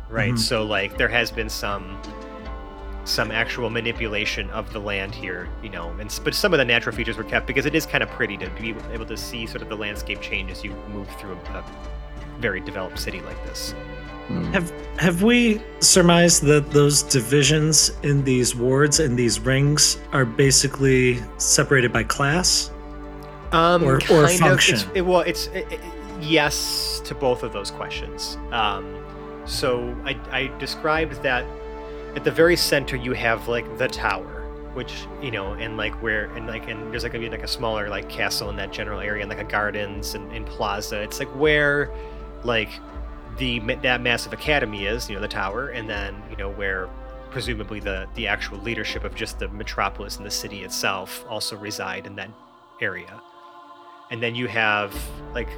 right? 0.10 0.34
Mhm. 0.34 0.39
So 0.39 0.63
like 0.63 0.96
there 0.98 1.10
has 1.10 1.31
been 1.31 1.50
some 1.50 1.98
some 3.08 3.32
actual 3.32 3.70
manipulation 3.70 4.50
of 4.50 4.72
the 4.74 4.80
land 4.80 5.16
here, 5.16 5.48
you 5.64 5.70
know, 5.70 5.90
and 6.00 6.20
but 6.24 6.36
some 6.36 6.54
of 6.54 6.58
the 6.60 6.66
natural 6.66 6.96
features 6.96 7.18
were 7.18 7.24
kept 7.24 7.48
because 7.48 7.66
it 7.66 7.74
is 7.74 7.86
kind 7.86 8.04
of 8.04 8.10
pretty 8.12 8.36
to 8.38 8.50
be 8.52 8.76
able 8.92 9.06
to 9.06 9.16
see 9.18 9.46
sort 9.48 9.62
of 9.62 9.70
the 9.70 9.76
landscape 9.78 10.20
change 10.22 10.52
as 10.52 10.64
you 10.64 10.72
move 10.90 11.08
through 11.18 11.32
a, 11.32 11.58
a 11.58 11.66
very 12.40 12.60
developed 12.60 13.00
city 13.00 13.22
like 13.22 13.42
this. 13.46 13.74
Hmm. 14.28 14.44
Have 14.52 14.72
have 14.98 15.24
we 15.24 15.62
surmised 15.80 16.44
that 16.44 16.70
those 16.72 17.02
divisions 17.02 17.92
in 18.04 18.24
these 18.26 18.54
wards 18.56 19.00
and 19.00 19.18
these 19.18 19.40
rings 19.40 19.98
are 20.12 20.26
basically 20.26 21.20
separated 21.38 21.94
by 21.94 22.04
class? 22.04 22.72
Um, 23.54 23.84
Or- 23.84 23.96
or 23.96 24.00
kind 24.00 24.32
of. 24.34 24.38
function. 24.40 24.76
It's, 24.76 24.86
it, 24.96 25.02
well, 25.02 25.22
it's 25.22 25.48
it, 25.48 25.72
it- 25.72 25.80
yes 26.20 27.00
to 27.06 27.16
both 27.16 27.44
of 27.44 27.54
those 27.54 27.72
questions. 27.72 28.38
Um, 28.52 29.02
so 29.46 29.96
I, 30.04 30.18
I 30.32 30.52
described 30.60 31.22
that 31.24 31.46
at 32.18 32.24
the 32.24 32.32
very 32.32 32.56
center 32.56 32.96
you 32.96 33.14
have 33.14 33.48
like 33.48 33.78
the 33.78 33.88
tower, 33.88 34.44
which 34.74 35.06
you 35.22 35.30
know, 35.30 35.54
and 35.54 35.78
like 35.78 35.94
where 36.02 36.26
and 36.36 36.48
like 36.48 36.68
and 36.68 36.92
there's 36.92 37.04
like 37.04 37.14
gonna 37.14 37.24
be 37.24 37.30
like 37.30 37.44
a 37.44 37.48
smaller 37.48 37.90
like 37.90 38.10
castle 38.10 38.50
in 38.50 38.56
that 38.56 38.74
general 38.74 39.00
area 39.00 39.22
and 39.22 39.30
like 39.30 39.40
a 39.40 39.44
gardens 39.44 40.16
and, 40.16 40.30
and 40.32 40.46
plaza. 40.48 41.00
It's 41.00 41.20
like 41.20 41.30
where 41.30 41.92
like 42.44 42.72
the 43.38 43.60
that 43.60 44.02
massive 44.02 44.34
academy 44.34 44.88
is, 44.88 45.08
you 45.08 45.16
know, 45.16 45.22
the 45.22 45.28
tower, 45.28 45.70
and 45.70 45.88
then 45.88 46.22
you 46.32 46.36
know 46.38 46.50
where 46.50 46.90
presumably 47.30 47.80
the 47.80 48.08
the 48.16 48.28
actual 48.28 48.58
leadership 48.58 49.04
of 49.04 49.14
just 49.14 49.38
the 49.38 49.48
metropolis 49.50 50.18
and 50.18 50.26
the 50.26 50.32
city 50.32 50.64
itself 50.64 51.24
also 51.30 51.56
reside 51.56 52.08
in 52.08 52.16
that 52.16 52.32
area 52.82 53.22
and 54.12 54.24
then 54.24 54.34
you 54.34 54.48
have 54.48 54.96
like 55.34 55.50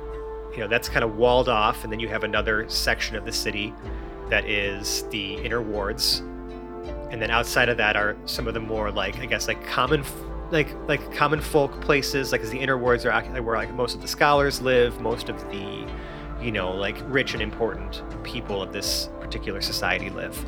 you 0.51 0.57
know 0.57 0.67
that's 0.67 0.89
kind 0.89 1.03
of 1.03 1.15
walled 1.15 1.47
off 1.47 1.83
and 1.83 1.93
then 1.93 1.99
you 1.99 2.07
have 2.07 2.23
another 2.23 2.67
section 2.69 3.15
of 3.15 3.23
the 3.23 3.31
city 3.31 3.71
that 4.29 4.45
is 4.45 5.03
the 5.09 5.35
inner 5.35 5.61
wards 5.61 6.23
and 7.11 7.21
then 7.21 7.29
outside 7.31 7.69
of 7.69 7.77
that 7.77 7.95
are 7.95 8.15
some 8.25 8.47
of 8.47 8.53
the 8.53 8.59
more 8.59 8.91
like 8.91 9.17
i 9.19 9.25
guess 9.25 9.47
like 9.47 9.63
common 9.65 10.03
like 10.51 10.73
like 10.87 11.13
common 11.13 11.39
folk 11.39 11.79
places 11.81 12.31
like 12.31 12.41
'cause 12.41 12.49
the 12.49 12.59
inner 12.59 12.77
wards 12.77 13.05
are 13.05 13.21
where 13.41 13.57
like 13.57 13.73
most 13.73 13.95
of 13.95 14.01
the 14.01 14.07
scholars 14.07 14.61
live 14.61 14.99
most 15.01 15.29
of 15.29 15.39
the 15.51 15.85
you 16.41 16.51
know 16.51 16.71
like 16.71 16.97
rich 17.05 17.33
and 17.33 17.41
important 17.41 18.01
people 18.23 18.61
of 18.61 18.71
this 18.73 19.09
particular 19.19 19.61
society 19.61 20.09
live 20.09 20.43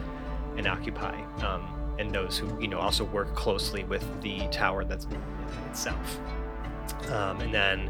and 0.57 0.67
occupy 0.67 1.19
um, 1.43 1.67
and 1.99 2.11
those 2.11 2.37
who 2.37 2.59
you 2.59 2.67
know 2.67 2.79
also 2.79 3.03
work 3.05 3.33
closely 3.35 3.83
with 3.83 4.05
the 4.21 4.39
tower 4.47 4.83
that's 4.83 5.07
itself. 5.69 6.19
Um, 7.11 7.39
and 7.41 7.53
then 7.53 7.89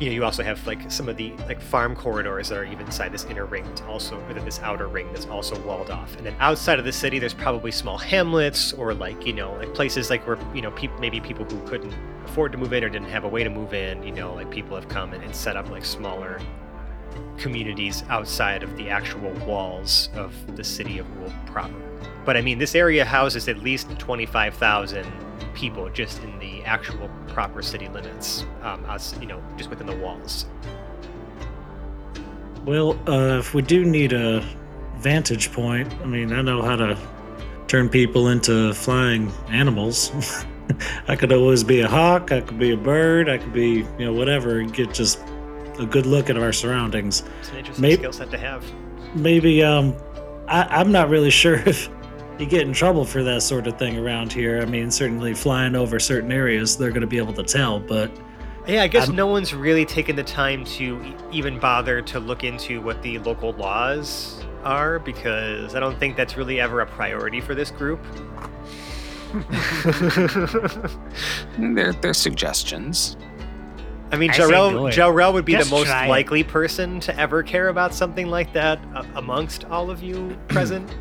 you 0.00 0.08
know 0.08 0.12
you 0.12 0.24
also 0.24 0.42
have 0.42 0.64
like 0.66 0.90
some 0.90 1.08
of 1.08 1.16
the 1.16 1.32
like 1.48 1.60
farm 1.60 1.94
corridors 1.94 2.48
that 2.48 2.58
are 2.58 2.64
even 2.64 2.86
inside 2.86 3.12
this 3.12 3.24
inner 3.24 3.46
ring 3.46 3.64
that's 3.64 3.82
also 3.82 4.18
within 4.26 4.44
this 4.44 4.60
outer 4.60 4.88
ring 4.88 5.12
that's 5.12 5.26
also 5.26 5.58
walled 5.62 5.90
off. 5.90 6.16
And 6.16 6.26
then 6.26 6.34
outside 6.40 6.78
of 6.78 6.84
the 6.84 6.92
city 6.92 7.18
there's 7.18 7.34
probably 7.34 7.70
small 7.70 7.98
hamlets 7.98 8.72
or 8.72 8.94
like 8.94 9.26
you 9.26 9.32
know 9.32 9.54
like 9.54 9.74
places 9.74 10.10
like 10.10 10.26
where 10.26 10.38
you 10.54 10.62
know 10.62 10.70
people 10.72 10.98
maybe 10.98 11.20
people 11.20 11.44
who 11.44 11.60
couldn't 11.68 11.94
afford 12.24 12.52
to 12.52 12.58
move 12.58 12.72
in 12.72 12.84
or 12.84 12.88
didn't 12.88 13.08
have 13.08 13.24
a 13.24 13.28
way 13.28 13.44
to 13.44 13.50
move 13.50 13.74
in 13.74 14.02
you 14.02 14.12
know 14.12 14.34
like 14.34 14.50
people 14.50 14.74
have 14.74 14.88
come 14.88 15.12
in 15.12 15.22
and 15.22 15.34
set 15.34 15.56
up 15.56 15.68
like 15.70 15.84
smaller 15.84 16.40
communities 17.36 18.04
outside 18.08 18.62
of 18.62 18.76
the 18.76 18.88
actual 18.88 19.32
walls 19.46 20.08
of 20.14 20.32
the 20.56 20.64
city 20.64 20.98
of 20.98 21.06
Ool 21.18 21.32
proper 21.46 21.74
but 22.24 22.36
i 22.36 22.40
mean 22.40 22.58
this 22.58 22.74
area 22.74 23.04
houses 23.04 23.48
at 23.48 23.58
least 23.58 23.88
25000 23.98 25.04
people 25.54 25.88
just 25.90 26.22
in 26.22 26.38
the 26.38 26.62
actual 26.64 27.10
proper 27.28 27.62
city 27.62 27.88
limits, 27.88 28.44
um, 28.62 28.84
us, 28.86 29.14
you 29.20 29.26
know, 29.26 29.42
just 29.56 29.70
within 29.70 29.86
the 29.86 29.96
walls. 29.96 30.46
Well, 32.64 32.98
uh, 33.08 33.38
if 33.38 33.54
we 33.54 33.62
do 33.62 33.84
need 33.84 34.12
a 34.12 34.46
vantage 34.98 35.52
point, 35.52 35.92
I 36.02 36.06
mean, 36.06 36.32
I 36.32 36.42
know 36.42 36.62
how 36.62 36.76
to 36.76 36.98
turn 37.66 37.88
people 37.88 38.28
into 38.28 38.72
flying 38.74 39.32
animals. 39.48 40.12
I 41.08 41.16
could 41.16 41.32
always 41.32 41.64
be 41.64 41.80
a 41.80 41.88
hawk, 41.88 42.30
I 42.32 42.40
could 42.40 42.58
be 42.58 42.70
a 42.70 42.76
bird, 42.76 43.28
I 43.28 43.38
could 43.38 43.52
be, 43.52 43.86
you 43.98 44.04
know, 44.04 44.12
whatever, 44.12 44.62
get 44.62 44.94
just 44.94 45.18
a 45.82 45.86
good 45.86 46.06
look 46.06 46.30
at 46.30 46.36
our 46.38 46.52
surroundings. 46.52 47.22
It's 47.40 47.50
an 47.50 47.56
interesting 47.58 47.82
Maybe- 47.82 47.96
skill 47.96 48.12
set 48.12 48.30
to 48.30 48.38
have. 48.38 48.64
Maybe, 49.14 49.62
um, 49.62 49.94
I, 50.48 50.62
I'm 50.64 50.90
not 50.90 51.08
really 51.10 51.30
sure 51.42 51.54
if 51.54 51.88
you 52.38 52.46
get 52.46 52.62
in 52.62 52.72
trouble 52.72 53.04
for 53.04 53.22
that 53.24 53.42
sort 53.42 53.66
of 53.66 53.78
thing 53.78 53.98
around 53.98 54.32
here. 54.32 54.60
I 54.62 54.64
mean, 54.64 54.90
certainly 54.90 55.34
flying 55.34 55.74
over 55.76 55.98
certain 55.98 56.32
areas, 56.32 56.76
they're 56.76 56.90
going 56.90 57.02
to 57.02 57.06
be 57.06 57.18
able 57.18 57.34
to 57.34 57.42
tell, 57.42 57.78
but 57.78 58.10
Yeah, 58.66 58.82
I 58.82 58.88
guess 58.88 59.08
I'm- 59.08 59.16
no 59.16 59.26
one's 59.26 59.52
really 59.54 59.84
taken 59.84 60.16
the 60.16 60.24
time 60.24 60.64
to 60.64 61.02
e- 61.04 61.14
even 61.30 61.58
bother 61.58 62.00
to 62.02 62.20
look 62.20 62.42
into 62.44 62.80
what 62.80 63.02
the 63.02 63.18
local 63.18 63.52
laws 63.52 64.42
are 64.64 64.98
because 65.00 65.74
I 65.74 65.80
don't 65.80 65.98
think 65.98 66.16
that's 66.16 66.36
really 66.36 66.60
ever 66.60 66.80
a 66.80 66.86
priority 66.86 67.40
for 67.40 67.54
this 67.54 67.70
group. 67.70 68.00
They're, 71.58 71.92
they're 71.94 72.14
suggestions. 72.14 73.16
I 74.12 74.16
mean, 74.16 74.30
I 74.30 74.34
say 74.34 74.42
Jarrell. 74.42 74.92
Jarrell 74.92 75.32
would 75.32 75.44
be 75.44 75.52
Just 75.52 75.70
the 75.70 75.76
most 75.76 75.86
try 75.86 76.06
it. 76.06 76.10
likely 76.10 76.44
person 76.44 77.00
to 77.00 77.18
ever 77.18 77.42
care 77.42 77.68
about 77.68 77.94
something 77.94 78.28
like 78.28 78.52
that 78.52 78.78
uh, 78.94 79.04
amongst 79.14 79.64
all 79.64 79.90
of 79.90 80.02
you 80.02 80.36
present. 80.48 80.94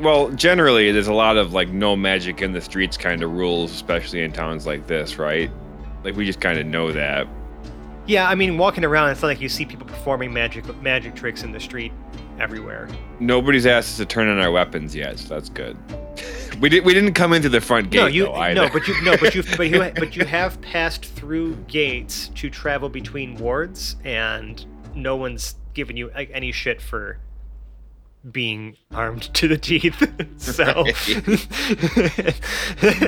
Well, 0.00 0.30
generally, 0.30 0.90
there's 0.90 1.06
a 1.06 1.12
lot 1.14 1.36
of 1.36 1.52
like 1.52 1.68
no 1.68 1.94
magic 1.94 2.42
in 2.42 2.52
the 2.52 2.60
streets 2.60 2.96
kind 2.96 3.22
of 3.22 3.30
rules, 3.32 3.70
especially 3.70 4.22
in 4.22 4.32
towns 4.32 4.66
like 4.66 4.86
this, 4.86 5.18
right? 5.18 5.50
Like 6.02 6.16
we 6.16 6.24
just 6.26 6.40
kind 6.40 6.58
of 6.58 6.66
know 6.66 6.90
that. 6.92 7.28
yeah, 8.06 8.28
I 8.28 8.34
mean, 8.34 8.58
walking 8.58 8.84
around, 8.84 9.10
it's 9.10 9.22
not 9.22 9.28
like 9.28 9.40
you 9.40 9.48
see 9.48 9.64
people 9.64 9.86
performing 9.86 10.32
magic 10.32 10.64
magic 10.82 11.14
tricks 11.14 11.42
in 11.44 11.52
the 11.52 11.60
street 11.60 11.92
everywhere. 12.40 12.88
Nobody's 13.20 13.66
asked 13.66 13.90
us 13.90 13.96
to 13.98 14.06
turn 14.06 14.28
on 14.28 14.38
our 14.40 14.50
weapons 14.50 14.94
yet, 14.96 15.18
so 15.18 15.28
that's 15.34 15.48
good. 15.48 15.76
We 16.60 16.68
did. 16.68 16.84
We 16.84 16.94
didn't 16.94 17.14
come 17.14 17.32
into 17.32 17.48
the 17.48 17.60
front 17.60 17.90
gate. 17.90 18.00
no, 18.00 18.06
you 18.06 18.24
though, 18.24 18.34
either. 18.34 18.62
no, 18.62 18.68
but 18.70 18.86
you 18.88 19.02
no, 19.02 19.16
but 19.16 19.34
you 19.34 19.42
but 19.56 19.68
you 19.68 19.78
but 19.96 20.16
you 20.16 20.24
have 20.24 20.60
passed 20.60 21.04
through 21.04 21.56
gates 21.68 22.28
to 22.36 22.50
travel 22.50 22.88
between 22.88 23.36
wards, 23.36 23.96
and 24.04 24.64
no 24.94 25.16
one's 25.16 25.56
given 25.74 25.96
you 25.96 26.10
like, 26.14 26.30
any 26.32 26.52
shit 26.52 26.80
for 26.80 27.18
being 28.30 28.76
armed 28.92 29.22
to 29.34 29.48
the 29.48 29.58
teeth. 29.58 29.96
so 30.38 30.84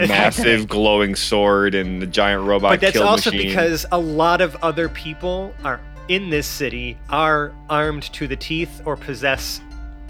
massive 0.07 0.69
glowing 0.69 1.15
sword 1.15 1.75
and 1.75 2.03
the 2.03 2.07
giant 2.07 2.45
robot 2.45 2.73
but 2.73 2.81
that's 2.81 2.93
kill 2.93 3.07
also 3.07 3.31
machine. 3.31 3.49
because 3.49 3.87
a 3.93 3.99
lot 3.99 4.41
of 4.41 4.55
other 4.57 4.89
people 4.91 5.55
are 5.65 5.81
in 6.09 6.29
this 6.29 6.47
city 6.47 6.97
are 7.09 7.53
armed 7.71 8.03
to 8.13 8.29
the 8.29 8.37
teeth 8.37 8.83
or 8.85 8.97
possess 8.97 9.61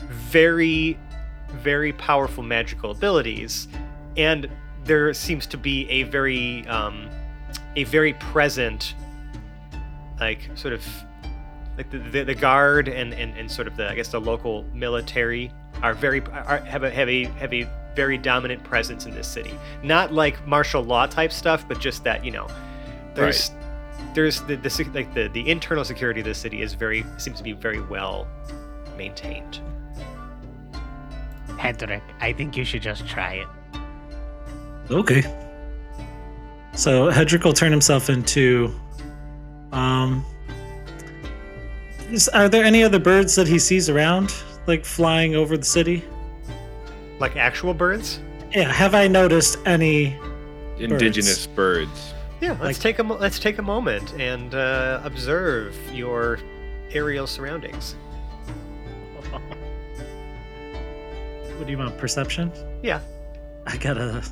very 0.09 0.99
very 1.51 1.93
powerful 1.93 2.43
magical 2.43 2.91
abilities 2.91 3.69
and 4.17 4.49
there 4.85 5.13
seems 5.15 5.47
to 5.47 5.57
be 5.57 5.89
a 5.91 6.05
very 6.05 6.67
um, 6.69 7.09
a 7.77 7.85
very 7.85 8.15
present 8.15 8.95
like 10.21 10.49
sort 10.55 10.73
of 10.73 10.85
like 11.77 11.91
the, 11.91 11.99
the, 11.99 12.23
the 12.25 12.35
guard 12.35 12.89
and, 12.89 13.13
and, 13.13 13.37
and 13.37 13.51
sort 13.51 13.69
of 13.69 13.77
the 13.77 13.91
I 13.91 13.95
guess 13.95 14.09
the 14.09 14.21
local 14.21 14.65
military 14.73 15.53
are 15.83 15.95
very 15.95 16.23
are, 16.23 16.59
have 16.59 16.85
a 16.85 16.91
have 16.91 17.09
a 17.09 17.25
have 17.25 17.53
a 17.53 17.69
very 17.95 18.19
dominant 18.19 18.63
presence 18.63 19.07
in 19.07 19.15
this 19.15 19.27
city. 19.27 19.59
Not 19.83 20.13
like 20.13 20.47
martial 20.47 20.83
law 20.83 21.07
type 21.07 21.33
stuff, 21.33 21.67
but 21.67 21.81
just 21.81 22.05
that 22.05 22.25
you 22.25 22.31
know, 22.31 22.47
there's 23.15 23.51
there's 24.15 24.43
the, 24.43 24.57
the 24.57 24.91
like 24.95 25.13
the 25.15 25.29
the 25.29 25.49
internal 25.49 25.85
security 25.85 26.21
of 26.21 26.27
the 26.27 26.35
city 26.35 26.63
is 26.63 26.75
very 26.75 27.05
seems 27.19 27.39
to 27.39 27.45
be 27.45 27.53
very 27.53 27.81
well 27.81 28.29
maintained. 28.97 29.61
Hedrick, 31.59 32.03
I 32.21 32.33
think 32.33 32.57
you 32.57 32.65
should 32.65 32.83
just 32.83 33.07
try 33.09 33.35
it. 33.35 33.47
Okay. 34.91 35.23
So 36.75 37.11
Hedrick 37.11 37.45
will 37.45 37.53
turn 37.53 37.71
himself 37.73 38.09
into. 38.11 38.73
Um. 39.73 40.25
Is, 42.11 42.29
are 42.29 42.49
there 42.49 42.65
any 42.65 42.85
other 42.85 43.01
birds 43.01 43.35
that 43.35 43.49
he 43.49 43.59
sees 43.59 43.89
around, 43.91 44.33
like 44.67 44.85
flying 44.85 45.35
over 45.35 45.57
the 45.57 45.65
city? 45.65 46.05
Like 47.19 47.37
actual 47.37 47.75
birds. 47.75 48.21
Yeah. 48.55 48.73
Have 48.73 48.95
I 48.95 49.09
noticed 49.09 49.59
any? 49.67 50.17
Indigenous 50.79 51.47
birds. 51.47 52.13
Yeah, 52.43 52.51
let's 52.51 52.61
Like- 52.63 52.77
take 52.77 52.99
a 52.99 53.03
let's 53.03 53.39
take 53.39 53.57
a 53.59 53.63
moment 53.63 54.13
and 54.21 54.55
uh, 54.55 55.01
observe 55.05 55.75
your 55.93 56.39
aerial 56.93 57.27
surroundings. 57.27 57.97
What 61.57 61.67
do 61.67 61.73
you 61.73 61.79
want? 61.79 61.97
Perception? 61.99 62.53
Yeah. 62.83 63.01
I 63.67 63.77
got 63.79 63.97
a 63.97 64.23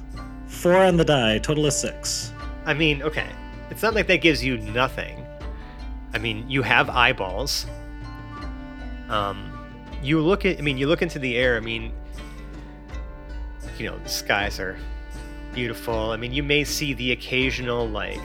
four 0.46 0.76
on 0.76 0.96
the 0.96 1.04
die. 1.04 1.38
Total 1.38 1.66
of 1.66 1.72
six. 1.72 2.32
I 2.66 2.74
mean, 2.74 3.02
okay. 3.02 3.28
It's 3.70 3.82
not 3.82 3.94
like 3.94 4.06
that 4.06 4.20
gives 4.20 4.44
you 4.44 4.58
nothing. 4.58 5.26
I 6.12 6.18
mean, 6.18 6.48
you 6.48 6.62
have 6.62 6.90
eyeballs. 6.90 7.66
Um, 9.08 9.52
you 10.02 10.20
look 10.20 10.44
at. 10.44 10.58
I 10.58 10.60
mean, 10.60 10.78
you 10.78 10.86
look 10.86 11.02
into 11.02 11.18
the 11.18 11.36
air. 11.36 11.56
I 11.56 11.60
mean, 11.60 11.92
you 13.78 13.86
know, 13.86 13.98
the 13.98 14.08
skies 14.08 14.60
are 14.60 14.78
beautiful. 15.52 16.10
I 16.10 16.16
mean, 16.16 16.32
you 16.32 16.42
may 16.42 16.64
see 16.64 16.94
the 16.94 17.12
occasional 17.12 17.88
like 17.88 18.20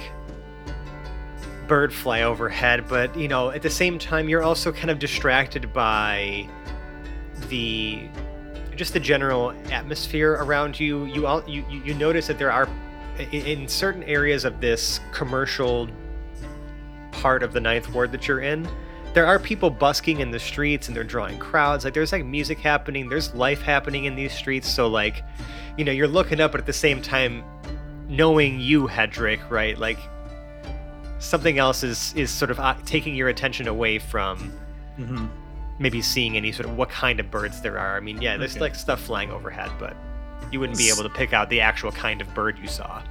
bird 1.67 1.93
fly 1.93 2.23
overhead, 2.23 2.87
but 2.87 3.15
you 3.15 3.27
know, 3.27 3.49
at 3.51 3.61
the 3.61 3.69
same 3.69 3.97
time, 3.97 4.27
you're 4.27 4.43
also 4.43 4.71
kind 4.71 4.89
of 4.89 4.99
distracted 4.99 5.71
by 5.71 6.47
the 7.47 8.07
just 8.79 8.93
the 8.93 8.99
general 8.99 9.51
atmosphere 9.71 10.37
around 10.39 10.79
you. 10.79 11.05
You 11.05 11.27
all 11.27 11.43
you 11.47 11.65
you, 11.69 11.93
notice 11.93 12.27
that 12.27 12.39
there 12.39 12.51
are 12.51 12.67
in 13.31 13.67
certain 13.67 14.01
areas 14.03 14.45
of 14.45 14.61
this 14.61 15.01
commercial 15.11 15.89
part 17.11 17.43
of 17.43 17.51
the 17.51 17.59
ninth 17.59 17.93
ward 17.93 18.13
that 18.13 18.27
you're 18.27 18.39
in 18.39 18.65
there 19.13 19.25
are 19.25 19.39
people 19.39 19.69
busking 19.69 20.19
in 20.19 20.31
the 20.31 20.39
streets 20.39 20.87
and 20.87 20.95
they're 20.95 21.03
drawing 21.03 21.37
crowds 21.37 21.83
like 21.83 21.93
there's 21.93 22.13
like 22.13 22.23
music 22.23 22.59
happening 22.59 23.09
there's 23.09 23.33
life 23.33 23.61
happening 23.61 24.05
in 24.05 24.15
these 24.15 24.31
streets 24.31 24.69
so 24.69 24.87
like 24.87 25.23
you 25.75 25.83
know 25.83 25.91
you're 25.91 26.07
looking 26.07 26.39
up 26.39 26.51
but 26.53 26.61
at 26.61 26.67
the 26.67 26.71
same 26.71 27.01
time 27.01 27.43
knowing 28.07 28.59
you 28.59 28.87
hedrick 28.87 29.41
right 29.49 29.77
like 29.79 29.99
something 31.17 31.57
else 31.57 31.83
is 31.83 32.13
is 32.13 32.29
sort 32.31 32.51
of 32.51 32.59
uh, 32.59 32.75
taking 32.85 33.15
your 33.15 33.27
attention 33.27 33.67
away 33.67 33.99
from 33.99 34.53
Mm-hmm. 34.99 35.27
Maybe 35.79 36.01
seeing 36.01 36.35
any 36.37 36.51
sort 36.51 36.67
of 36.67 36.77
what 36.77 36.89
kind 36.89 37.19
of 37.19 37.31
birds 37.31 37.61
there 37.61 37.79
are 37.79 37.97
i 37.97 37.99
mean 37.99 38.21
yeah 38.21 38.37
there's 38.37 38.51
Okay. 38.51 38.59
like 38.61 38.75
stuff 38.75 38.99
flying 39.01 39.31
overhead 39.31 39.71
but 39.79 39.95
you 40.51 40.59
wouldn't 40.59 40.77
be 40.77 40.89
able 40.89 41.03
to 41.03 41.09
pick 41.09 41.31
out 41.33 41.49
the 41.49 41.61
actual 41.61 41.91
kind 41.91 42.21
of 42.21 42.33
bird 42.33 42.57
you 42.59 42.67
saw 42.67 43.01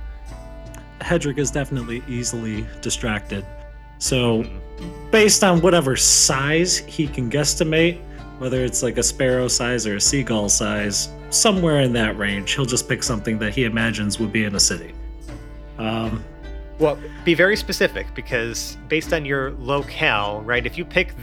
Hedrick 1.01 1.39
is 1.39 1.53
definitely 1.53 2.03
easily 2.09 2.67
distracted. 2.83 3.47
So, 3.99 4.43
Mm. 4.43 5.11
based 5.13 5.45
on 5.45 5.61
whatever 5.61 5.95
size 5.95 6.79
he 6.79 7.07
can 7.07 7.31
guesstimate, 7.31 8.01
whether 8.41 8.65
it's 8.65 8.83
like 8.83 8.99
a 8.99 9.03
sparrow 9.05 9.47
size 9.47 9.87
or 9.87 9.95
a 9.95 10.01
seagull 10.01 10.49
size, 10.49 11.09
somewhere 11.31 11.83
in 11.83 11.93
that 11.93 12.19
range, 12.19 12.53
he'll 12.55 12.65
just 12.67 12.89
pick 12.89 13.05
something 13.05 13.39
that 13.39 13.55
he 13.55 13.63
imagines 13.65 14.19
would 14.19 14.33
be 14.33 14.43
in 14.45 14.57
a 14.57 14.61
city. 14.61 14.93
Um, 15.79 16.25
Well, 16.81 16.99
be 17.25 17.35
very 17.35 17.57
specific 17.57 18.07
because 18.17 18.77
based 18.89 19.13
on 19.13 19.25
your 19.25 19.53
locale, 19.53 20.41
right? 20.43 20.67
If 20.67 20.77
you 20.77 20.85
pick 20.85 21.15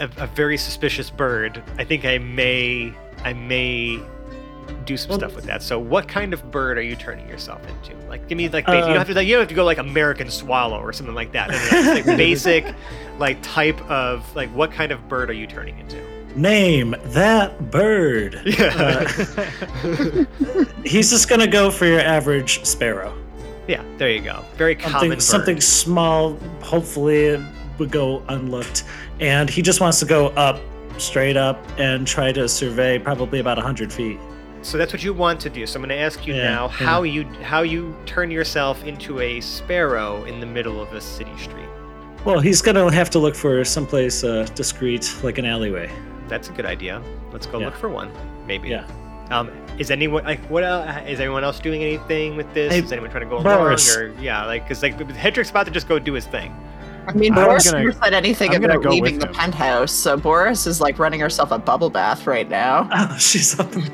a, 0.00 0.10
a 0.18 0.26
very 0.28 0.56
suspicious 0.56 1.10
bird, 1.10 1.62
I 1.78 1.84
think 1.84 2.04
I 2.04 2.18
may 2.18 2.92
I 3.24 3.32
may 3.34 4.00
do 4.84 4.96
some 4.96 5.10
Well- 5.10 5.18
stuff 5.18 5.34
with 5.36 5.44
that. 5.44 5.62
So, 5.62 5.78
what 5.78 6.08
kind 6.08 6.32
of 6.32 6.50
bird 6.50 6.78
are 6.78 6.82
you 6.82 6.96
turning 6.96 7.28
yourself 7.28 7.60
into? 7.68 7.94
Like, 8.08 8.26
give 8.28 8.36
me 8.38 8.48
like 8.48 8.66
basic, 8.66 8.78
you 8.78 8.84
Uh, 8.84 8.86
don't 8.88 8.96
have 8.98 9.06
to 9.08 9.14
like, 9.14 9.26
you 9.26 9.34
don't 9.34 9.42
have 9.42 9.48
to 9.48 9.54
go 9.54 9.64
like 9.64 9.78
American 9.78 10.30
swallow 10.30 10.80
or 10.80 10.92
something 10.92 11.14
like 11.14 11.32
that. 11.32 11.50
Just, 11.50 11.72
like 11.72 12.04
basic, 12.16 12.64
like 13.18 13.38
type 13.42 13.80
of 13.90 14.24
like 14.34 14.48
what 14.50 14.72
kind 14.72 14.90
of 14.90 15.08
bird 15.08 15.30
are 15.30 15.34
you 15.34 15.46
turning 15.46 15.78
into? 15.78 16.00
name 16.36 16.94
that 17.06 17.70
bird. 17.72 18.40
Yeah, 18.46 19.04
He's 20.84 21.10
just 21.10 21.28
gonna 21.28 21.46
go 21.46 21.70
for 21.70 21.86
your 21.86 22.00
average 22.00 22.64
sparrow. 22.64 23.12
yeah. 23.68 23.82
There 23.98 24.10
you 24.10 24.20
go. 24.20 24.44
Very 24.56 24.74
common 24.74 25.00
Something, 25.00 25.20
something 25.20 25.60
small. 25.60 26.34
Hopefully, 26.62 27.44
would 27.78 27.90
go 27.90 28.22
unlooked. 28.28 28.84
And 29.20 29.48
he 29.50 29.62
just 29.62 29.80
wants 29.80 29.98
to 30.00 30.06
go 30.06 30.28
up, 30.28 30.60
straight 30.98 31.36
up, 31.36 31.64
and 31.78 32.06
try 32.06 32.32
to 32.32 32.48
survey 32.48 32.98
probably 32.98 33.38
about 33.40 33.58
hundred 33.58 33.92
feet. 33.92 34.18
So 34.62 34.76
that's 34.76 34.92
what 34.92 35.02
you 35.02 35.14
want 35.14 35.40
to 35.40 35.50
do. 35.50 35.66
So 35.66 35.78
I'm 35.78 35.82
going 35.82 35.88
to 35.96 36.02
ask 36.02 36.26
you 36.26 36.34
Yeah, 36.34 36.42
now 36.42 36.64
yeah. 36.64 36.68
how 36.70 37.02
you 37.02 37.24
how 37.42 37.62
you 37.62 37.94
turn 38.06 38.30
yourself 38.30 38.82
into 38.84 39.20
a 39.20 39.40
sparrow 39.40 40.24
in 40.24 40.40
the 40.40 40.46
middle 40.46 40.80
of 40.80 40.92
a 40.92 41.00
city 41.00 41.36
street. 41.38 41.68
Well, 42.24 42.40
he's 42.40 42.60
gonna 42.60 42.92
have 42.92 43.08
to 43.10 43.18
look 43.18 43.34
for 43.34 43.64
someplace 43.64 44.22
uh, 44.24 44.46
discreet, 44.54 45.10
like 45.22 45.38
an 45.38 45.46
alleyway. 45.46 45.90
That's 46.28 46.50
a 46.50 46.52
good 46.52 46.66
idea. 46.66 47.02
Let's 47.32 47.46
go 47.46 47.58
Yeah. 47.58 47.66
look 47.66 47.76
for 47.76 47.88
one, 47.88 48.10
maybe. 48.46 48.68
Yeah. 48.68 48.84
Um, 49.30 49.50
is 49.78 49.90
anyone 49.90 50.24
like 50.24 50.40
what? 50.50 50.62
el 50.62 50.82
is 51.06 51.18
anyone 51.20 51.44
else 51.44 51.58
doing 51.60 51.82
anything 51.82 52.36
with 52.36 52.52
this? 52.52 52.72
Hey, 52.74 52.80
is 52.80 52.92
anyone 52.92 53.10
trying 53.10 53.24
to 53.24 53.30
go 53.30 53.42
Boris. 53.42 53.96
along, 53.96 54.10
or 54.10 54.20
yeah, 54.20 54.44
like 54.44 54.64
because 54.64 54.82
like 54.82 54.98
Hedrick's 54.98 55.48
about 55.48 55.64
to 55.64 55.72
just 55.72 55.88
go 55.88 55.98
do 55.98 56.12
his 56.12 56.26
thing. 56.26 56.54
I 57.06 57.12
mean, 57.12 57.32
I'm 57.36 57.44
Boris 57.44 57.70
gonna- 57.70 57.84
never 57.84 57.92
said 58.04 58.14
anything 58.14 58.54
I'm 58.54 58.64
about 58.64 58.82
go 58.82 58.90
leaving 58.90 59.18
the 59.18 59.26
him. 59.26 59.34
penthouse, 59.34 59.92
so 59.92 60.16
Boris 60.16 60.66
is 60.66 60.80
like 60.80 60.98
running 60.98 61.20
herself 61.20 61.50
a 61.50 61.58
bubble 61.58 61.90
bath 61.90 62.26
right 62.26 62.48
now. 62.48 62.88
Oh, 62.92 63.16
she's 63.18 63.58
up. 63.58 63.72
In 63.74 63.90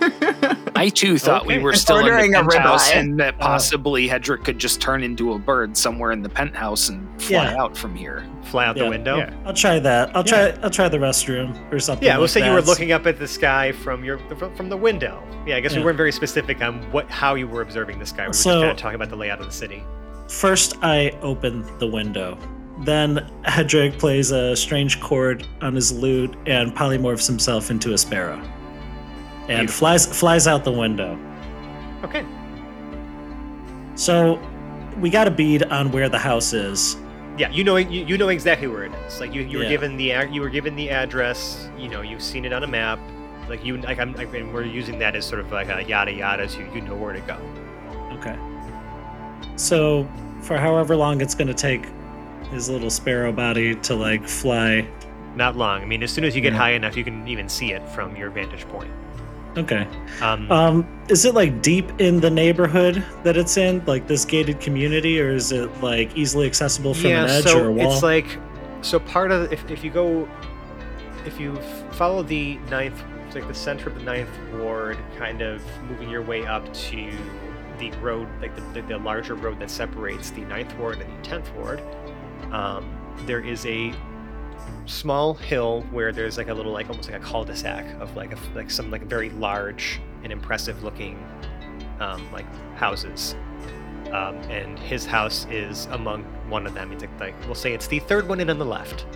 I 0.76 0.88
too 0.90 1.16
thought 1.18 1.46
we 1.46 1.58
were 1.58 1.72
still 1.74 1.98
in 1.98 2.30
the 2.32 2.38
a 2.40 2.42
penthouse 2.44 2.90
and 2.90 3.18
that 3.20 3.34
uh, 3.34 3.38
possibly 3.38 4.06
Hedrick 4.08 4.44
could 4.44 4.58
just 4.58 4.80
turn 4.80 5.02
into 5.02 5.32
a 5.32 5.38
bird 5.38 5.76
somewhere 5.76 6.12
in 6.12 6.20
the 6.22 6.28
penthouse 6.28 6.88
and 6.90 7.08
fly 7.22 7.44
Yeah. 7.44 7.62
out 7.62 7.76
from 7.76 7.94
here. 7.94 8.24
Fly 8.42 8.66
out 8.66 8.76
Yeah, 8.76 8.84
the 8.84 8.90
window. 8.90 9.16
yeah. 9.16 9.32
I'll 9.46 9.54
try 9.54 9.78
that. 9.78 10.14
I'll 10.14 10.24
try. 10.24 10.50
I'll 10.62 10.68
try 10.70 10.88
the 10.88 10.98
restroom 10.98 11.56
or 11.72 11.78
something. 11.78 12.04
Yeah, 12.04 12.14
we'll 12.16 12.22
like 12.22 12.30
say 12.30 12.44
you 12.46 12.52
were 12.52 12.60
looking 12.60 12.92
up 12.92 13.06
at 13.06 13.18
the 13.18 13.28
sky 13.28 13.72
from 13.72 14.04
your 14.04 14.18
from 14.36 14.54
from 14.54 14.68
the 14.68 14.76
window. 14.76 15.22
Yeah, 15.46 15.56
I 15.56 15.60
guess 15.60 15.74
we 15.76 15.82
weren't 15.82 15.96
very 15.96 16.12
specific 16.12 16.60
on 16.60 16.82
what 16.92 17.08
how 17.10 17.34
you 17.34 17.46
were 17.46 17.62
observing 17.62 17.98
the 17.98 18.06
sky. 18.06 18.22
We 18.24 18.28
were 18.28 18.32
So- 18.34 18.50
just 18.50 18.60
kind 18.62 18.70
of 18.72 18.76
talking 18.76 18.96
about 18.96 19.10
the 19.10 19.16
layout 19.16 19.40
of 19.40 19.46
the 19.46 19.52
city. 19.52 19.82
First, 20.28 20.76
I 20.82 21.10
open 21.22 21.64
the 21.78 21.86
window. 21.86 22.38
Then 22.80 23.30
Hedrick 23.44 23.98
plays 23.98 24.30
a 24.32 24.56
strange 24.56 25.00
chord 25.00 25.46
on 25.60 25.74
his 25.74 25.92
lute 25.92 26.34
and 26.46 26.74
polymorphs 26.74 27.26
himself 27.26 27.70
into 27.70 27.92
a 27.92 27.98
sparrow, 27.98 28.38
and 29.48 29.66
Beautiful. 29.66 29.78
flies 29.78 30.06
flies 30.18 30.46
out 30.48 30.64
the 30.64 30.72
window. 30.72 31.18
Okay. 32.02 32.24
So, 33.94 34.40
we 34.98 35.08
got 35.10 35.28
a 35.28 35.30
bead 35.30 35.62
on 35.64 35.92
where 35.92 36.08
the 36.08 36.18
house 36.18 36.52
is. 36.52 36.96
Yeah, 37.38 37.50
you 37.50 37.64
know 37.64 37.76
you, 37.76 38.04
you 38.04 38.16
know 38.18 38.28
exactly 38.28 38.66
where 38.68 38.84
it 38.84 38.92
is. 39.06 39.20
Like 39.20 39.32
you, 39.34 39.42
you 39.42 39.58
were 39.58 39.64
Yeah. 39.64 39.70
given 39.70 39.96
the 39.96 40.12
you 40.30 40.40
were 40.40 40.48
given 40.48 40.74
the 40.76 40.90
address. 40.90 41.68
You 41.78 41.88
know 41.88 42.00
you've 42.00 42.22
seen 42.22 42.44
it 42.44 42.52
on 42.52 42.62
a 42.64 42.66
map. 42.68 42.98
Like 43.48 43.64
you 43.64 43.76
like 43.78 43.98
I'm 43.98 44.14
like, 44.14 44.32
and 44.34 44.52
we're 44.54 44.64
using 44.64 44.98
that 45.00 45.14
as 45.16 45.24
sort 45.26 45.40
of 45.40 45.50
like 45.52 45.68
a 45.68 45.82
yada 45.82 46.12
yada, 46.12 46.48
so 46.48 46.60
you 46.74 46.80
know 46.80 46.94
where 46.96 47.12
to 47.12 47.20
go. 47.20 47.36
Okay. 48.12 48.36
So, 49.56 50.08
for 50.42 50.56
however 50.58 50.94
long 50.96 51.20
it's 51.20 51.34
going 51.34 51.48
to 51.48 51.54
take 51.54 51.86
his 52.50 52.68
little 52.68 52.90
sparrow 52.90 53.32
body 53.32 53.74
to 53.76 53.94
like 53.94 54.28
fly. 54.28 54.86
Not 55.36 55.56
long. 55.56 55.82
I 55.82 55.84
mean, 55.84 56.02
as 56.02 56.12
soon 56.12 56.24
as 56.24 56.36
you 56.36 56.42
get 56.42 56.52
Yeah. 56.52 56.58
high 56.58 56.70
enough, 56.72 56.96
you 56.96 57.02
can 57.04 57.26
even 57.26 57.48
see 57.48 57.72
it 57.72 57.86
from 57.88 58.14
your 58.16 58.30
vantage 58.30 58.66
point. 58.68 58.90
Okay. 59.56 59.86
Um, 60.20 60.50
Um, 60.50 60.86
is 61.08 61.24
it 61.24 61.34
like 61.34 61.62
deep 61.62 62.00
in 62.00 62.20
the 62.20 62.30
neighborhood 62.30 63.04
that 63.22 63.36
it's 63.36 63.56
in, 63.56 63.82
like 63.86 64.06
this 64.06 64.24
gated 64.24 64.60
community, 64.60 65.20
or 65.20 65.30
is 65.30 65.52
it 65.52 65.70
like 65.82 66.16
easily 66.16 66.46
accessible 66.46 66.94
from 66.94 67.10
yeah, 67.10 67.24
an 67.24 67.30
edge 67.30 67.44
so 67.44 67.60
or 67.64 67.68
a 67.68 67.72
wall? 67.72 67.92
it's 67.92 68.02
like 68.02 68.38
so 68.82 68.98
part 68.98 69.30
of 69.30 69.52
if 69.52 69.68
if 69.70 69.82
you 69.84 69.90
go 69.90 70.28
if 71.24 71.40
you 71.40 71.56
follow 71.92 72.22
the 72.22 72.56
ninth 72.70 73.00
it's 73.26 73.34
like 73.34 73.46
the 73.48 73.54
center 73.54 73.88
of 73.88 73.94
the 73.94 74.02
ninth 74.02 74.28
ward, 74.54 74.98
kind 75.18 75.40
of 75.40 75.62
moving 75.88 76.10
your 76.10 76.22
way 76.22 76.44
up 76.44 76.70
to 76.74 77.10
the 77.78 77.90
road, 77.98 78.28
like 78.40 78.54
the, 78.54 78.80
the, 78.80 78.82
the 78.82 78.98
larger 78.98 79.34
road 79.34 79.58
that 79.60 79.70
separates 79.70 80.30
the 80.30 80.42
ninth 80.42 80.76
ward 80.76 81.00
and 81.00 81.18
the 81.18 81.22
tenth 81.22 81.52
ward. 81.54 81.82
Um, 82.52 82.88
there 83.26 83.40
is 83.40 83.66
a 83.66 83.92
small 84.86 85.34
hill 85.34 85.82
where 85.90 86.12
there's 86.12 86.36
like 86.36 86.48
a 86.48 86.54
little 86.54 86.72
like 86.72 86.88
almost 86.88 87.10
like 87.10 87.20
a 87.20 87.24
cul-de-sac 87.24 87.86
of 88.00 88.14
like 88.16 88.32
a 88.32 88.38
like 88.54 88.70
some 88.70 88.90
like 88.90 89.02
very 89.02 89.30
large 89.30 90.00
and 90.22 90.32
impressive 90.32 90.82
looking 90.82 91.24
um, 92.00 92.30
like 92.32 92.46
houses 92.76 93.34
um, 94.14 94.36
and 94.50 94.78
his 94.78 95.04
house 95.04 95.46
is 95.50 95.86
among 95.86 96.22
one 96.48 96.66
of 96.66 96.74
them. 96.74 96.92
It's 96.92 97.02
like, 97.02 97.20
like 97.20 97.34
we'll 97.46 97.54
say 97.54 97.72
it's 97.72 97.88
the 97.88 97.98
third 97.98 98.28
one 98.28 98.40
in 98.40 98.48
on 98.48 98.58
the 98.58 98.64
left. 98.64 99.06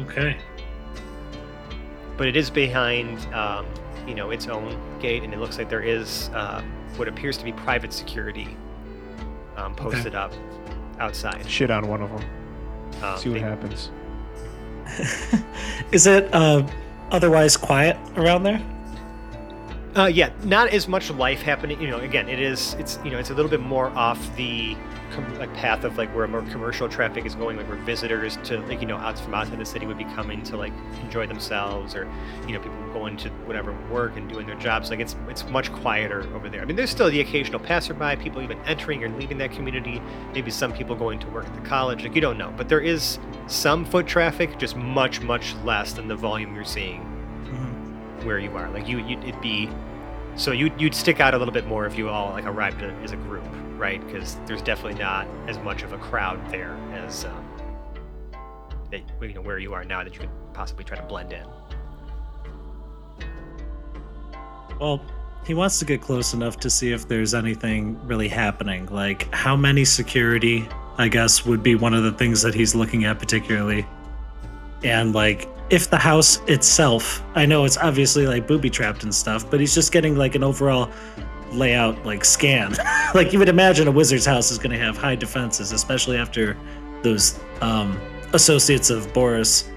Okay. 0.00 0.38
but 2.16 2.26
it 2.26 2.36
is 2.36 2.48
behind 2.48 3.18
um, 3.34 3.66
you 4.06 4.14
know 4.14 4.30
its 4.30 4.46
own 4.48 4.78
gate 5.00 5.22
and 5.22 5.34
it 5.34 5.38
looks 5.38 5.58
like 5.58 5.68
there 5.68 5.82
is 5.82 6.30
uh, 6.30 6.62
what 6.96 7.08
appears 7.08 7.36
to 7.38 7.44
be 7.44 7.52
private 7.52 7.92
security 7.92 8.56
um, 9.56 9.74
posted 9.74 10.14
up 10.14 10.32
outside 10.98 11.48
Shit 11.48 11.70
on 11.70 11.88
one 11.88 12.02
of 12.02 12.10
them. 12.10 12.24
um, 13.02 13.18
See 13.18 13.28
what 13.28 13.34
they- 13.34 13.40
happens. 13.40 13.90
Is 15.92 16.06
it 16.06 16.28
uh, 16.32 16.66
otherwise 17.10 17.56
quiet 17.56 17.96
around 18.16 18.42
there? 18.42 18.60
Uh, 19.96 20.06
yeah, 20.06 20.30
not 20.44 20.68
as 20.68 20.88
much 20.88 21.10
life 21.10 21.42
happening. 21.42 21.80
You 21.80 21.88
know, 21.88 21.98
again, 21.98 22.28
it 22.28 22.40
is. 22.40 22.74
It's 22.78 22.98
you 23.04 23.10
know, 23.10 23.18
it's 23.18 23.30
a 23.30 23.34
little 23.34 23.50
bit 23.50 23.60
more 23.60 23.88
off 23.90 24.18
the 24.36 24.74
com- 25.12 25.38
like 25.38 25.52
path 25.54 25.84
of 25.84 25.96
like 25.98 26.14
where 26.14 26.26
more 26.26 26.42
commercial 26.42 26.88
traffic 26.88 27.24
is 27.24 27.34
going, 27.34 27.56
like 27.56 27.68
where 27.68 27.78
visitors 27.78 28.38
to 28.44 28.58
like 28.60 28.80
you 28.80 28.86
know 28.86 28.96
out 28.96 29.18
from 29.18 29.34
outside 29.34 29.58
the 29.58 29.64
city 29.64 29.86
would 29.86 29.98
be 29.98 30.04
coming 30.04 30.42
to 30.44 30.56
like 30.56 30.72
enjoy 31.02 31.26
themselves, 31.26 31.94
or 31.94 32.10
you 32.46 32.52
know 32.52 32.60
people 32.60 32.76
going 32.92 33.16
to 33.18 33.28
whatever 33.46 33.72
work 33.90 34.16
and 34.16 34.28
doing 34.28 34.46
their 34.46 34.58
jobs. 34.58 34.90
Like 34.90 35.00
it's 35.00 35.16
it's 35.28 35.44
much 35.48 35.72
quieter 35.72 36.22
over 36.34 36.48
there. 36.48 36.62
I 36.62 36.64
mean, 36.64 36.76
there's 36.76 36.90
still 36.90 37.10
the 37.10 37.20
occasional 37.20 37.60
passerby, 37.60 38.16
people 38.16 38.42
even 38.42 38.58
entering 38.62 39.04
or 39.04 39.08
leaving 39.10 39.38
that 39.38 39.52
community. 39.52 40.00
Maybe 40.34 40.50
some 40.50 40.72
people 40.72 40.96
going 40.96 41.18
to 41.20 41.28
work 41.28 41.46
at 41.46 41.54
the 41.54 41.68
college. 41.68 42.02
Like 42.02 42.14
you 42.14 42.20
don't 42.20 42.38
know, 42.38 42.52
but 42.56 42.68
there 42.68 42.80
is 42.80 43.18
some 43.46 43.84
foot 43.84 44.06
traffic, 44.06 44.58
just 44.58 44.76
much 44.76 45.20
much 45.20 45.54
less 45.64 45.92
than 45.92 46.08
the 46.08 46.16
volume 46.16 46.54
you're 46.54 46.64
seeing 46.64 47.00
mm-hmm. 47.00 48.26
where 48.26 48.38
you 48.38 48.56
are. 48.56 48.70
Like 48.70 48.88
you, 48.88 48.98
you 48.98 49.18
it'd 49.20 49.40
be 49.40 49.68
so 50.36 50.52
you 50.52 50.72
you'd 50.78 50.94
stick 50.94 51.20
out 51.20 51.34
a 51.34 51.38
little 51.38 51.52
bit 51.52 51.66
more 51.66 51.86
if 51.86 51.98
you 51.98 52.08
all 52.08 52.30
like 52.30 52.46
arrived 52.46 52.82
as 52.82 53.12
a 53.12 53.16
group, 53.16 53.44
right? 53.82 54.06
Because 54.06 54.36
there's 54.46 54.62
definitely 54.62 55.00
not 55.00 55.26
as 55.48 55.58
much 55.58 55.82
of 55.82 55.92
a 55.92 55.98
crowd 55.98 56.38
there 56.52 56.76
as 56.92 57.24
um, 57.24 57.44
that 58.92 59.00
you 59.20 59.34
know 59.34 59.40
where 59.42 59.58
you 59.58 59.74
are 59.74 59.84
now 59.84 60.04
that 60.04 60.14
you 60.14 60.20
could 60.20 60.30
possibly 60.52 60.84
try 60.84 60.96
to 60.96 61.02
blend 61.02 61.32
in. 61.32 61.44
Well, 64.78 65.04
he 65.44 65.54
wants 65.54 65.80
to 65.80 65.84
get 65.84 66.00
close 66.00 66.32
enough 66.32 66.60
to 66.60 66.70
see 66.70 66.92
if 66.92 67.08
there's 67.08 67.34
anything 67.34 67.98
really 68.06 68.28
happening. 68.28 68.86
Like, 68.86 69.32
how 69.34 69.56
many 69.56 69.84
security, 69.84 70.68
I 70.96 71.08
guess, 71.08 71.44
would 71.44 71.64
be 71.64 71.74
one 71.74 71.92
of 71.92 72.04
the 72.04 72.12
things 72.12 72.40
that 72.42 72.54
he's 72.54 72.76
looking 72.76 73.04
at 73.04 73.18
particularly. 73.18 73.84
And, 74.84 75.12
like, 75.12 75.48
if 75.70 75.90
the 75.90 75.98
house 75.98 76.40
itself, 76.46 77.20
I 77.34 77.46
know 77.46 77.64
it's 77.64 77.78
obviously 77.78 78.28
like 78.28 78.46
booby 78.46 78.70
trapped 78.70 79.02
and 79.02 79.12
stuff, 79.12 79.50
but 79.50 79.58
he's 79.58 79.74
just 79.74 79.90
getting 79.90 80.16
like 80.16 80.34
an 80.34 80.44
overall 80.44 80.90
layout, 81.54 82.04
like, 82.04 82.24
scan. 82.24 82.74
like, 83.14 83.32
you 83.32 83.38
would 83.38 83.48
imagine 83.48 83.88
a 83.88 83.92
wizard's 83.92 84.26
house 84.26 84.50
is 84.50 84.58
going 84.58 84.70
to 84.70 84.78
have 84.78 84.96
high 84.96 85.16
defenses, 85.16 85.72
especially 85.72 86.16
after 86.16 86.56
those 87.02 87.38
um, 87.60 88.00
associates 88.32 88.90
of 88.90 89.12
Boris 89.12 89.70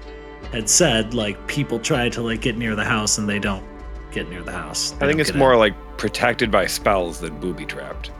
had 0.52 0.68
said, 0.68 1.14
like, 1.14 1.44
people 1.46 1.78
try 1.78 2.08
to, 2.08 2.22
like, 2.22 2.40
get 2.40 2.56
near 2.56 2.74
the 2.74 2.84
house 2.84 3.18
and 3.18 3.28
they 3.28 3.38
don't 3.38 3.64
get 4.12 4.28
near 4.30 4.42
the 4.42 4.52
house. 4.52 4.92
They 4.92 5.04
I 5.04 5.08
think 5.08 5.20
it's 5.20 5.30
get 5.30 5.36
in. 5.36 5.40
more 5.40 5.56
like 5.56 5.74
protected 5.98 6.50
by 6.50 6.66
spells 6.66 7.20
than 7.20 7.38
booby 7.38 7.66
trapped. 7.66 8.10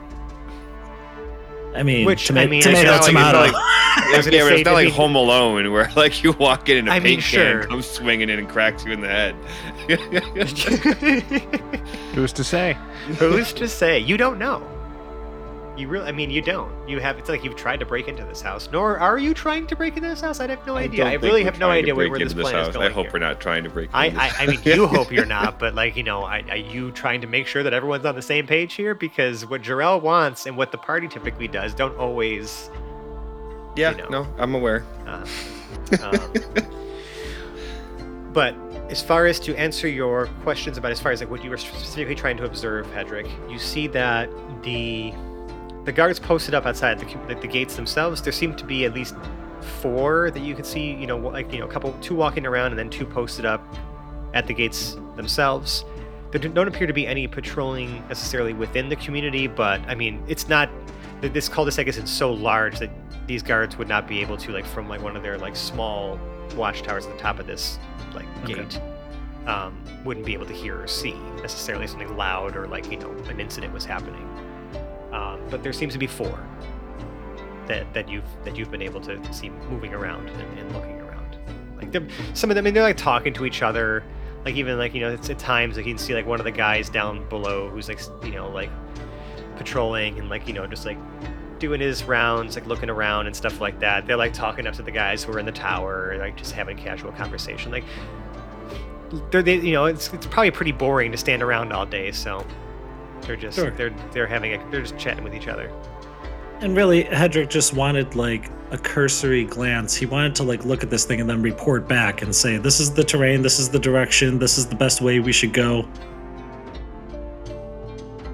I 1.76 1.82
mean, 1.82 2.06
Which, 2.06 2.28
toma- 2.28 2.40
I 2.40 2.46
mean, 2.46 2.62
tomato, 2.62 2.94
it's 2.96 3.06
tomato. 3.06 3.38
like- 3.38 3.52
I 3.54 4.12
was 4.16 4.26
yeah, 4.26 4.32
gonna 4.32 4.44
but 4.44 4.48
say, 4.48 4.54
it's 4.60 4.64
not 4.66 4.74
like 4.74 4.84
mean- 4.86 4.94
Home 4.94 5.14
Alone 5.16 5.72
where 5.72 5.90
like 5.96 6.22
you 6.22 6.32
walk 6.32 6.68
in 6.68 6.78
and 6.78 6.88
a 6.88 6.92
I 6.92 7.00
mean, 7.00 7.14
paint 7.14 7.22
sure. 7.22 7.60
can 7.60 7.68
comes 7.70 7.86
swinging 7.86 8.28
in 8.30 8.38
and 8.38 8.48
cracks 8.48 8.84
you 8.84 8.92
in 8.92 9.00
the 9.00 9.08
head. 9.08 9.34
Who's 12.14 12.32
to 12.34 12.44
say? 12.44 12.76
Who's 13.18 13.52
to 13.54 13.68
say? 13.68 13.98
You 13.98 14.16
don't 14.16 14.38
know. 14.38 14.66
You 15.76 15.88
really, 15.88 16.06
I 16.06 16.12
mean, 16.12 16.30
you 16.30 16.40
don't. 16.40 16.72
You 16.88 17.00
have. 17.00 17.18
It's 17.18 17.28
like 17.28 17.44
you've 17.44 17.56
tried 17.56 17.80
to 17.80 17.86
break 17.86 18.08
into 18.08 18.24
this 18.24 18.40
house. 18.40 18.68
Nor 18.72 18.98
are 18.98 19.18
you 19.18 19.34
trying 19.34 19.66
to 19.66 19.76
break 19.76 19.96
into 19.96 20.08
this 20.08 20.22
house. 20.22 20.40
I 20.40 20.48
have 20.48 20.66
no 20.66 20.76
idea. 20.76 21.04
I 21.04 21.14
really 21.14 21.44
have 21.44 21.58
no 21.58 21.68
idea 21.68 21.94
where, 21.94 22.08
this 22.18 22.32
plan 22.32 22.54
house. 22.54 22.68
is 22.68 22.74
going. 22.74 22.90
I 22.90 22.94
hope 22.94 23.04
here. 23.06 23.12
we're 23.12 23.18
not 23.18 23.40
trying 23.40 23.62
to 23.64 23.70
break. 23.70 23.90
I, 23.92 24.06
into 24.06 24.20
I, 24.20 24.32
I 24.38 24.46
mean, 24.46 24.60
you 24.64 24.86
hope 24.86 25.12
you're 25.12 25.26
not, 25.26 25.58
but 25.58 25.74
like 25.74 25.94
you 25.94 26.02
know, 26.02 26.22
I, 26.22 26.42
are 26.48 26.56
you 26.56 26.92
trying 26.92 27.20
to 27.20 27.26
make 27.26 27.46
sure 27.46 27.62
that 27.62 27.74
everyone's 27.74 28.06
on 28.06 28.14
the 28.14 28.22
same 28.22 28.46
page 28.46 28.72
here? 28.72 28.94
Because 28.94 29.44
what 29.44 29.60
Jarrell 29.60 30.00
wants 30.00 30.46
and 30.46 30.56
what 30.56 30.72
the 30.72 30.78
party 30.78 31.08
typically 31.08 31.48
does 31.48 31.74
don't 31.74 31.96
always. 31.98 32.70
yeah, 33.76 33.90
you 33.90 33.98
know. 33.98 34.08
no, 34.08 34.34
I'm 34.38 34.54
aware. 34.54 34.82
Uh, 35.06 35.26
um, 36.02 36.32
but 38.32 38.54
as 38.88 39.02
far 39.02 39.26
as 39.26 39.38
to 39.40 39.54
answer 39.56 39.88
your 39.88 40.26
questions 40.42 40.78
about 40.78 40.92
as 40.92 41.00
far 41.00 41.12
as 41.12 41.20
like 41.20 41.30
what 41.30 41.44
you 41.44 41.50
were 41.50 41.58
specifically 41.58 42.14
trying 42.14 42.36
to 42.38 42.44
observe, 42.44 42.86
Hedrick, 42.88 43.28
you 43.50 43.58
see 43.58 43.86
that 43.88 44.30
the 44.62 45.12
the 45.86 45.92
guards 45.92 46.18
posted 46.20 46.52
up 46.54 46.66
outside 46.66 46.98
the, 46.98 47.06
the, 47.34 47.40
the 47.40 47.46
gates 47.46 47.76
themselves. 47.76 48.20
There 48.20 48.32
seem 48.32 48.54
to 48.56 48.64
be 48.64 48.84
at 48.84 48.92
least 48.92 49.14
four 49.80 50.30
that 50.32 50.40
you 50.40 50.54
can 50.54 50.64
see. 50.64 50.92
You 50.92 51.06
know, 51.06 51.16
like 51.16 51.50
you 51.52 51.58
know, 51.60 51.66
a 51.66 51.70
couple, 51.70 51.92
two 52.02 52.14
walking 52.14 52.44
around, 52.46 52.72
and 52.72 52.78
then 52.78 52.90
two 52.90 53.06
posted 53.06 53.46
up 53.46 53.62
at 54.34 54.46
the 54.46 54.52
gates 54.54 54.96
themselves. 55.16 55.84
There 56.32 56.40
don't 56.40 56.68
appear 56.68 56.86
to 56.86 56.92
be 56.92 57.06
any 57.06 57.26
patrolling 57.26 58.06
necessarily 58.08 58.52
within 58.52 58.88
the 58.88 58.96
community, 58.96 59.46
but 59.46 59.80
I 59.88 59.94
mean, 59.94 60.22
it's 60.28 60.48
not. 60.48 60.68
th- 61.22 61.32
This 61.32 61.48
cul-de-sac 61.48 61.86
isn't 61.86 62.08
so 62.08 62.32
large 62.32 62.78
that 62.80 62.90
these 63.26 63.42
guards 63.42 63.78
would 63.78 63.88
not 63.88 64.06
be 64.06 64.20
able 64.20 64.36
to, 64.36 64.52
like, 64.52 64.66
from 64.66 64.88
like 64.88 65.02
one 65.02 65.16
of 65.16 65.22
their 65.22 65.38
like 65.38 65.56
small 65.56 66.18
watchtowers 66.56 67.06
at 67.06 67.12
the 67.12 67.18
top 67.18 67.38
of 67.38 67.46
this 67.46 67.78
like 68.14 68.26
Okay. 68.44 68.54
gate, 68.54 68.80
um, 69.46 69.80
wouldn't 70.04 70.26
be 70.26 70.32
able 70.34 70.46
to 70.46 70.52
hear 70.52 70.80
or 70.82 70.86
see 70.86 71.14
necessarily 71.42 71.86
something 71.86 72.16
loud 72.16 72.56
or 72.56 72.66
like 72.66 72.90
you 72.90 72.98
know 72.98 73.10
an 73.28 73.38
incident 73.40 73.72
was 73.72 73.84
happening. 73.84 74.28
Um, 75.16 75.40
but 75.50 75.62
there 75.62 75.72
seems 75.72 75.94
to 75.94 75.98
be 75.98 76.06
four 76.06 76.38
that 77.66 77.92
that 77.94 78.08
you've 78.08 78.24
that 78.44 78.56
you've 78.56 78.70
been 78.70 78.82
able 78.82 79.00
to 79.00 79.32
see 79.32 79.48
moving 79.70 79.94
around 79.94 80.28
and, 80.28 80.58
and 80.58 80.72
looking 80.72 81.00
around. 81.00 81.38
Like 81.76 82.10
some 82.34 82.50
of 82.50 82.54
them, 82.54 82.62
I 82.62 82.66
mean, 82.66 82.74
they're 82.74 82.82
like 82.82 82.96
talking 82.96 83.32
to 83.34 83.46
each 83.46 83.62
other. 83.62 84.04
Like 84.44 84.56
even 84.56 84.78
like 84.78 84.94
you 84.94 85.00
know, 85.00 85.12
at 85.12 85.38
times 85.38 85.76
like 85.76 85.86
you 85.86 85.94
can 85.94 85.98
see 85.98 86.14
like 86.14 86.26
one 86.26 86.38
of 86.38 86.44
the 86.44 86.52
guys 86.52 86.90
down 86.90 87.28
below 87.28 87.68
who's 87.68 87.88
like 87.88 88.00
you 88.22 88.32
know 88.32 88.48
like 88.50 88.70
patrolling 89.56 90.18
and 90.18 90.28
like 90.28 90.46
you 90.46 90.52
know 90.52 90.66
just 90.66 90.84
like 90.84 90.98
doing 91.58 91.80
his 91.80 92.04
rounds, 92.04 92.54
like 92.54 92.66
looking 92.66 92.90
around 92.90 93.26
and 93.26 93.34
stuff 93.34 93.60
like 93.60 93.80
that. 93.80 94.06
They're 94.06 94.16
like 94.16 94.34
talking 94.34 94.66
up 94.66 94.74
to 94.74 94.82
the 94.82 94.90
guys 94.90 95.24
who 95.24 95.32
are 95.32 95.38
in 95.38 95.46
the 95.46 95.52
tower, 95.52 96.16
like 96.18 96.36
just 96.36 96.52
having 96.52 96.76
casual 96.76 97.12
conversation. 97.12 97.72
Like 97.72 97.84
they're 99.30 99.42
they, 99.42 99.56
you 99.56 99.72
know 99.72 99.86
it's 99.86 100.12
it's 100.12 100.26
probably 100.26 100.50
pretty 100.50 100.72
boring 100.72 101.10
to 101.12 101.18
stand 101.18 101.42
around 101.42 101.72
all 101.72 101.86
day, 101.86 102.12
so 102.12 102.46
they're 103.26 103.36
just 103.36 103.56
Sure. 103.56 103.70
they're 103.70 103.94
they're 104.12 104.26
having 104.26 104.54
a, 104.54 104.70
they're 104.70 104.82
just 104.82 104.98
chatting 104.98 105.24
with 105.24 105.34
each 105.34 105.48
other. 105.48 105.70
And 106.60 106.76
really, 106.76 107.04
Hedrick 107.04 107.50
just 107.50 107.74
wanted 107.74 108.14
like 108.14 108.50
a 108.70 108.78
cursory 108.78 109.44
glance. 109.44 109.94
He 109.94 110.06
wanted 110.06 110.34
to 110.36 110.42
like 110.42 110.64
look 110.64 110.82
at 110.82 110.90
this 110.90 111.04
thing 111.04 111.20
and 111.20 111.28
then 111.28 111.42
report 111.42 111.86
back 111.86 112.22
and 112.22 112.34
say, 112.34 112.56
"This 112.56 112.80
is 112.80 112.92
the 112.92 113.04
terrain. 113.04 113.42
This 113.42 113.58
is 113.58 113.68
the 113.68 113.78
direction. 113.78 114.38
This 114.38 114.56
is 114.56 114.66
the 114.66 114.76
best 114.76 115.02
way 115.02 115.20
we 115.20 115.32
should 115.32 115.52
go." 115.52 115.86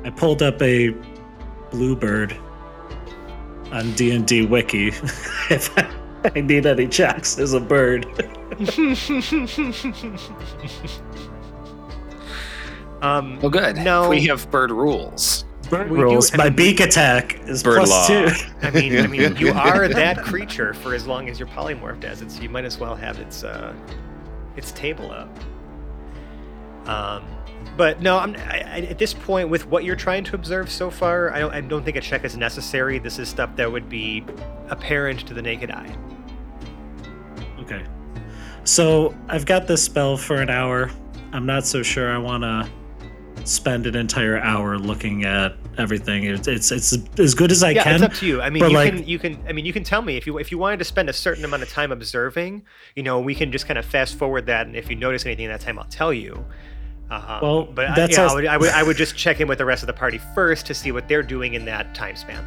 I 0.04 0.10
pulled 0.10 0.42
up 0.42 0.60
a 0.62 0.94
bluebird 1.70 2.36
on 3.72 3.92
D 3.92 4.12
and 4.12 4.26
D 4.26 4.46
Wiki. 4.46 4.88
if 5.50 5.70
I 5.76 6.40
need 6.40 6.66
any 6.66 6.86
checks 6.86 7.38
as 7.38 7.54
a 7.54 7.60
bird, 7.60 8.06
um, 13.02 13.38
Well, 13.40 13.50
good. 13.50 13.76
No. 13.76 14.08
We 14.08 14.22
have 14.26 14.50
bird 14.50 14.70
rules. 14.70 15.44
bird 15.68 15.90
We 15.90 16.00
rules. 16.00 16.32
I 16.32 16.36
My 16.38 16.44
mean- 16.44 16.54
beak 16.56 16.80
attack 16.80 17.38
is 17.46 17.62
Bird 17.62 17.76
plus 17.78 17.90
law. 17.90 18.06
two. 18.06 18.28
I 18.62 18.70
mean, 18.70 18.98
I 18.98 19.06
mean, 19.06 19.36
you 19.36 19.52
are 19.52 19.88
that 19.88 20.18
creature 20.18 20.72
for 20.74 20.94
as 20.94 21.06
long 21.06 21.28
as 21.28 21.38
you're 21.38 21.48
polymorphed 21.48 22.04
as 22.04 22.22
it, 22.22 22.30
so 22.30 22.40
you 22.42 22.48
might 22.48 22.64
as 22.64 22.78
well 22.78 22.94
have 22.96 23.18
its 23.18 23.44
uh, 23.44 23.74
its 24.56 24.72
table 24.72 25.10
up. 25.10 25.28
Um, 26.86 27.24
but 27.76 28.00
no, 28.02 28.18
I'm 28.18 28.34
I, 28.36 28.60
I, 28.60 28.78
at 28.90 28.98
this 28.98 29.14
point 29.14 29.48
with 29.48 29.66
what 29.68 29.84
you're 29.84 29.96
trying 29.96 30.24
to 30.24 30.34
observe 30.34 30.70
so 30.70 30.90
far. 30.90 31.32
I 31.32 31.38
don't 31.38 31.54
I 31.54 31.60
don't 31.60 31.84
think 31.84 31.96
a 31.96 32.00
check 32.00 32.24
is 32.24 32.36
necessary. 32.36 32.98
This 32.98 33.18
is 33.18 33.28
stuff 33.28 33.54
that 33.56 33.70
would 33.70 33.88
be 33.88 34.24
apparent 34.68 35.26
to 35.28 35.34
the 35.34 35.42
naked 35.42 35.70
eye. 35.70 35.94
Okay. 37.60 37.84
So 38.64 39.14
I've 39.28 39.46
got 39.46 39.66
this 39.66 39.82
spell 39.82 40.16
for 40.16 40.36
an 40.42 40.50
hour. 40.50 40.90
I'm 41.32 41.46
not 41.46 41.64
so 41.66 41.82
sure 41.82 42.12
I 42.12 42.18
want 42.18 42.42
to 42.42 42.68
spend 43.48 43.86
an 43.86 43.94
entire 43.94 44.38
hour 44.38 44.78
looking 44.78 45.24
at 45.24 45.54
everything. 45.78 46.24
It's 46.24 46.48
it's, 46.48 46.70
it's 46.70 46.98
as 47.18 47.34
good 47.34 47.50
as 47.50 47.62
I 47.62 47.70
yeah, 47.70 47.84
can. 47.84 47.94
it's 47.96 48.04
up 48.04 48.12
to 48.14 48.26
you. 48.26 48.40
I 48.40 48.50
mean, 48.50 48.62
you 48.64 48.70
like- 48.70 48.94
can 48.94 49.06
you 49.06 49.18
can 49.18 49.42
I 49.48 49.52
mean 49.52 49.64
you 49.64 49.72
can 49.72 49.84
tell 49.84 50.02
me 50.02 50.16
if 50.16 50.26
you 50.26 50.38
if 50.38 50.50
you 50.50 50.58
wanted 50.58 50.78
to 50.78 50.84
spend 50.84 51.08
a 51.08 51.12
certain 51.12 51.44
amount 51.44 51.62
of 51.62 51.70
time 51.70 51.92
observing. 51.92 52.62
You 52.96 53.02
know, 53.02 53.20
we 53.20 53.34
can 53.34 53.52
just 53.52 53.66
kind 53.66 53.78
of 53.78 53.84
fast 53.84 54.16
forward 54.16 54.46
that, 54.46 54.66
and 54.66 54.76
if 54.76 54.90
you 54.90 54.96
notice 54.96 55.24
anything 55.26 55.46
in 55.46 55.50
that 55.50 55.60
time, 55.60 55.78
I'll 55.78 55.84
tell 55.86 56.12
you. 56.12 56.44
Um, 57.10 57.40
Well, 57.42 57.64
but 57.64 57.98
I, 57.98 58.06
yeah, 58.06 58.26
I 58.26 58.34
would, 58.34 58.46
I 58.46 58.56
would 58.56 58.70
I 58.70 58.82
would 58.82 58.96
just 58.96 59.16
check 59.16 59.40
in 59.40 59.48
with 59.48 59.58
the 59.58 59.64
rest 59.64 59.82
of 59.82 59.86
the 59.86 59.92
party 59.92 60.18
first 60.34 60.66
to 60.66 60.74
see 60.74 60.92
what 60.92 61.08
they're 61.08 61.22
doing 61.22 61.54
in 61.54 61.64
that 61.66 61.94
time 61.94 62.16
span. 62.16 62.46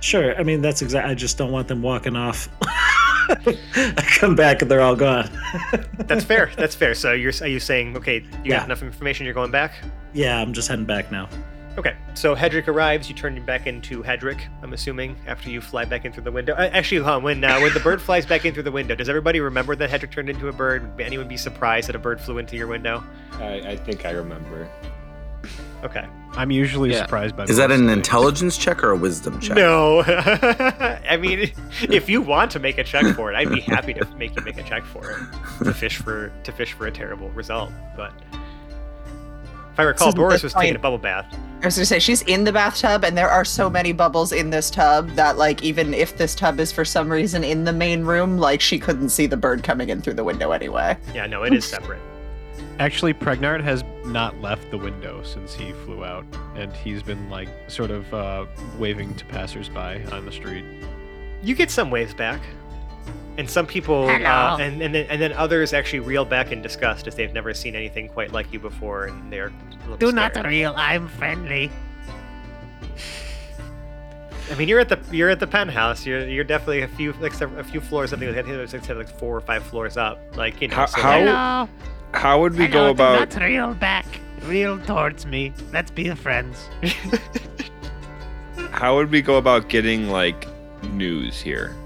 Sure. 0.00 0.34
I 0.38 0.42
mean, 0.42 0.62
that's 0.62 0.82
exactly. 0.82 1.10
I 1.10 1.14
just 1.14 1.38
don't 1.38 1.52
want 1.52 1.68
them 1.68 1.82
walking 1.82 2.16
off. 2.16 2.48
I 3.28 4.04
come 4.18 4.34
back 4.34 4.62
and 4.62 4.70
they're 4.70 4.80
all 4.80 4.96
gone. 4.96 5.28
That's 5.98 6.24
fair. 6.24 6.50
That's 6.56 6.74
fair. 6.74 6.94
So 6.94 7.12
you're 7.12 7.32
are 7.40 7.46
you 7.48 7.60
saying 7.60 7.96
okay? 7.96 8.18
You 8.18 8.28
Yeah. 8.44 8.56
have 8.60 8.64
enough 8.66 8.82
information. 8.82 9.24
You're 9.24 9.34
going 9.34 9.50
back. 9.50 9.74
yeah, 10.12 10.38
I'm 10.40 10.52
just 10.52 10.68
heading 10.68 10.84
back 10.86 11.10
now. 11.12 11.28
Okay, 11.78 11.94
so 12.14 12.34
Hedrick 12.34 12.66
arrives. 12.66 13.08
You 13.08 13.14
turn 13.14 13.36
him 13.36 13.46
back 13.46 13.68
into 13.68 14.02
Hedrick. 14.02 14.40
I'm 14.62 14.72
assuming 14.72 15.14
after 15.28 15.48
you 15.48 15.60
fly 15.60 15.84
back 15.84 16.04
in 16.04 16.12
through 16.12 16.24
the 16.24 16.32
window. 16.32 16.52
Uh, 16.54 16.68
actually, 16.72 17.00
huh, 17.00 17.20
when 17.20 17.42
uh, 17.44 17.60
when 17.60 17.72
the 17.72 17.80
bird 17.80 18.02
flies 18.02 18.26
back 18.26 18.44
in 18.44 18.52
through 18.52 18.64
the 18.64 18.72
window, 18.72 18.96
does 18.96 19.08
everybody 19.08 19.38
remember 19.40 19.76
that 19.76 19.88
Hedrick 19.88 20.10
turned 20.10 20.28
into 20.28 20.48
a 20.48 20.52
bird? 20.52 20.96
Would 20.96 21.06
anyone 21.06 21.28
be 21.28 21.36
surprised 21.36 21.88
that 21.88 21.94
a 21.94 21.98
bird 22.00 22.20
flew 22.20 22.38
into 22.38 22.56
your 22.56 22.66
window? 22.66 23.04
I, 23.34 23.60
I 23.60 23.76
think 23.76 24.04
I 24.04 24.10
remember. 24.10 24.68
Okay. 25.84 26.06
I'm 26.36 26.50
usually 26.50 26.90
Yeah. 26.92 27.02
surprised 27.02 27.36
by 27.36 27.44
Is 27.44 27.56
that 27.56 27.70
most 27.70 27.80
an 27.80 27.86
things. 27.88 27.96
intelligence 27.96 28.56
check 28.58 28.84
or 28.84 28.90
a 28.90 28.96
wisdom 28.96 29.40
check? 29.40 29.56
No. 29.56 30.02
I 30.06 31.16
mean, 31.20 31.50
if 31.82 32.08
you 32.08 32.20
want 32.20 32.50
to 32.52 32.58
make 32.58 32.78
a 32.78 32.84
check 32.84 33.04
for 33.16 33.32
it, 33.32 33.36
I'd 33.36 33.50
be 33.50 33.60
happy 33.60 33.94
to 33.94 34.06
make 34.18 34.36
you 34.36 34.42
make 34.44 34.58
a 34.58 34.62
check 34.62 34.84
for 34.84 35.10
it 35.10 35.64
to 35.64 35.72
fish 35.74 35.96
for 35.96 36.30
to 36.44 36.52
fish 36.52 36.72
for 36.74 36.86
a 36.86 36.90
terrible 36.90 37.30
result. 37.30 37.70
But 37.96 38.12
if 39.72 39.78
I 39.78 39.82
recall, 39.84 40.08
This 40.08 40.12
is 40.12 40.14
the 40.14 40.18
Boris 40.20 40.42
was 40.42 40.52
taking 40.52 40.68
point. 40.68 40.76
a 40.76 40.80
bubble 40.80 40.98
bath. 40.98 41.26
I 41.62 41.66
was 41.66 41.76
gonna 41.76 41.86
say 41.86 41.98
she's 41.98 42.22
in 42.22 42.44
the 42.44 42.52
bathtub, 42.52 43.04
and 43.04 43.16
there 43.16 43.28
are 43.28 43.44
so 43.44 43.68
many 43.70 43.92
bubbles 43.92 44.32
in 44.32 44.50
this 44.50 44.70
tub 44.70 45.10
that, 45.10 45.36
like, 45.36 45.62
even 45.62 45.92
if 45.94 46.16
this 46.16 46.34
tub 46.34 46.58
is 46.60 46.72
for 46.72 46.84
some 46.84 47.10
reason 47.10 47.44
in 47.44 47.64
the 47.64 47.72
main 47.72 48.04
room, 48.04 48.38
like, 48.38 48.60
she 48.60 48.78
couldn't 48.78 49.10
see 49.10 49.26
the 49.26 49.36
bird 49.36 49.62
coming 49.62 49.88
in 49.90 50.00
through 50.00 50.14
the 50.14 50.24
window 50.24 50.52
anyway. 50.52 50.96
Yeah, 51.14 51.26
no, 51.26 51.42
it 51.42 51.52
is 51.52 51.64
separate. 51.66 52.00
Actually, 52.80 53.12
Pregnart 53.12 53.62
has 53.62 53.84
not 54.06 54.40
left 54.40 54.70
the 54.70 54.78
window 54.78 55.22
since 55.22 55.52
he 55.54 55.70
flew 55.84 56.02
out, 56.02 56.24
and 56.56 56.72
he's 56.72 57.02
been 57.02 57.28
like 57.28 57.48
sort 57.68 57.90
of 57.90 58.12
uh, 58.14 58.46
waving 58.78 59.14
to 59.16 59.24
passersby 59.26 60.02
on 60.10 60.24
the 60.24 60.32
street. 60.32 60.64
You 61.42 61.54
get 61.54 61.70
some 61.70 61.90
waves 61.90 62.14
back, 62.14 62.40
and 63.36 63.48
some 63.50 63.66
people, 63.66 64.08
uh, 64.08 64.16
Hello. 64.18 64.56
and 64.64 64.80
and 64.80 64.94
then 64.94 65.06
and 65.10 65.20
then 65.20 65.34
others 65.34 65.74
actually 65.74 66.00
reel 66.00 66.24
back 66.24 66.52
in 66.52 66.62
disgust 66.62 67.06
as 67.06 67.14
they've 67.14 67.32
never 67.34 67.52
seen 67.52 67.74
anything 67.76 68.08
quite 68.08 68.32
like 68.32 68.50
you 68.50 68.58
before, 68.58 69.04
and 69.04 69.30
they're 69.30 69.48
a 69.48 69.80
little 69.82 69.96
Do 69.98 70.10
not 70.10 70.32
scared. 70.32 70.46
reel. 70.46 70.72
I'm 70.74 71.06
friendly. 71.06 71.70
I 74.50 74.54
mean, 74.56 74.68
you're 74.68 74.80
at 74.80 74.88
the 74.88 74.98
you're 75.14 75.28
at 75.28 75.38
the 75.38 75.46
penthouse. 75.46 76.06
You're 76.06 76.26
you're 76.26 76.44
definitely 76.44 76.80
a 76.80 76.88
few 76.88 77.12
like 77.20 77.34
sev- 77.34 77.56
a 77.58 77.62
few 77.62 77.80
floors. 77.82 78.12
I 78.14 78.16
think 78.16 78.34
it 78.36 78.56
was 78.56 78.72
like, 78.72 78.88
like 78.88 79.08
four 79.18 79.36
or 79.36 79.40
five 79.42 79.64
floors 79.64 79.96
up. 79.98 80.18
Like 80.34 80.60
you 80.62 80.68
know. 80.68 80.76
How- 80.76 80.86
so 80.86 81.00
how- 81.02 81.10
like- 81.10 81.20
Hello. 81.26 81.68
How 82.12 82.40
would 82.40 82.56
we 82.56 82.66
Hello, 82.66 82.86
go 82.86 82.90
about? 82.90 83.30
Do 83.30 83.38
not 83.40 83.46
reel 83.46 83.74
back. 83.74 84.06
Reel 84.42 84.78
towards 84.80 85.26
me. 85.26 85.52
Let's 85.72 85.90
be 85.90 86.08
friends. 86.14 86.68
How 88.72 88.96
would 88.96 89.10
we 89.10 89.22
go 89.22 89.36
about 89.36 89.68
getting 89.68 90.08
like 90.08 90.46
news 90.82 91.40
here? 91.40 91.76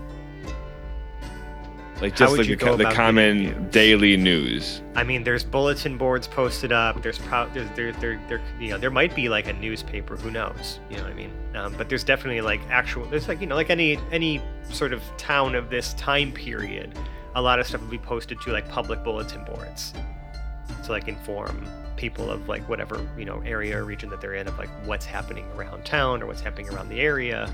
Like 2.01 2.13
How 2.13 2.19
just 2.19 2.33
would 2.33 2.39
like 2.41 2.49
you 2.49 2.57
the, 2.57 2.65
go 2.65 2.77
the 2.77 2.85
about 2.85 2.95
common 2.95 3.45
getting 3.45 3.63
news? 3.63 3.73
daily 3.73 4.17
news. 4.17 4.83
I 4.97 5.05
mean, 5.05 5.25
there's 5.25 5.45
bulletin 5.45 5.97
boards 5.97 6.27
posted 6.27 6.73
up. 6.73 7.03
There's 7.03 7.19
pro- 7.19 7.49
there's 7.51 7.71
there, 7.77 7.93
there 7.93 8.21
there 8.29 8.41
you 8.61 8.71
know 8.71 8.79
there 8.79 8.91
might 8.91 9.15
be 9.15 9.29
like 9.29 9.47
a 9.49 9.53
newspaper. 9.53 10.17
Who 10.17 10.31
knows? 10.31 10.81
You 10.91 10.97
know 10.97 11.05
what 11.05 11.13
I 11.13 11.15
mean? 11.15 11.33
Um, 11.55 11.75
but 11.77 11.89
there's 11.89 12.05
definitely 12.05 12.41
like 12.41 12.61
actual. 12.69 13.05
There's 13.07 13.29
like 13.29 13.41
you 13.41 13.47
know 13.47 13.55
like 13.55 13.71
any 13.71 13.99
any 14.11 14.43
sort 14.71 14.93
of 14.93 15.03
town 15.17 15.55
of 15.55 15.71
this 15.71 15.95
time 15.95 16.33
period. 16.33 16.99
A 17.37 17.42
lot 17.42 17.59
of 17.59 17.66
stuff 17.66 17.81
will 17.81 17.88
be 17.88 17.99
posted 17.99 18.40
to 18.42 18.53
like 18.53 18.68
public 18.68 19.03
bulletin 19.03 19.44
boards 19.44 19.92
to 20.85 20.92
like 20.92 21.09
inform 21.09 21.66
people 21.97 22.31
of 22.31 22.49
like 22.49 22.68
whatever 22.68 23.07
you 23.16 23.25
know 23.25 23.40
area 23.44 23.79
or 23.79 23.85
region 23.85 24.11
that 24.11 24.20
they're 24.20 24.35
in 24.35 24.49
of 24.49 24.59
like 24.59 24.68
what's 24.85 25.07
happening 25.07 25.47
around 25.57 25.85
town 25.85 26.23
or 26.23 26.27
what's 26.27 26.40
happening 26.40 26.68
around 26.70 26.88
the 26.88 27.01
area. 27.01 27.53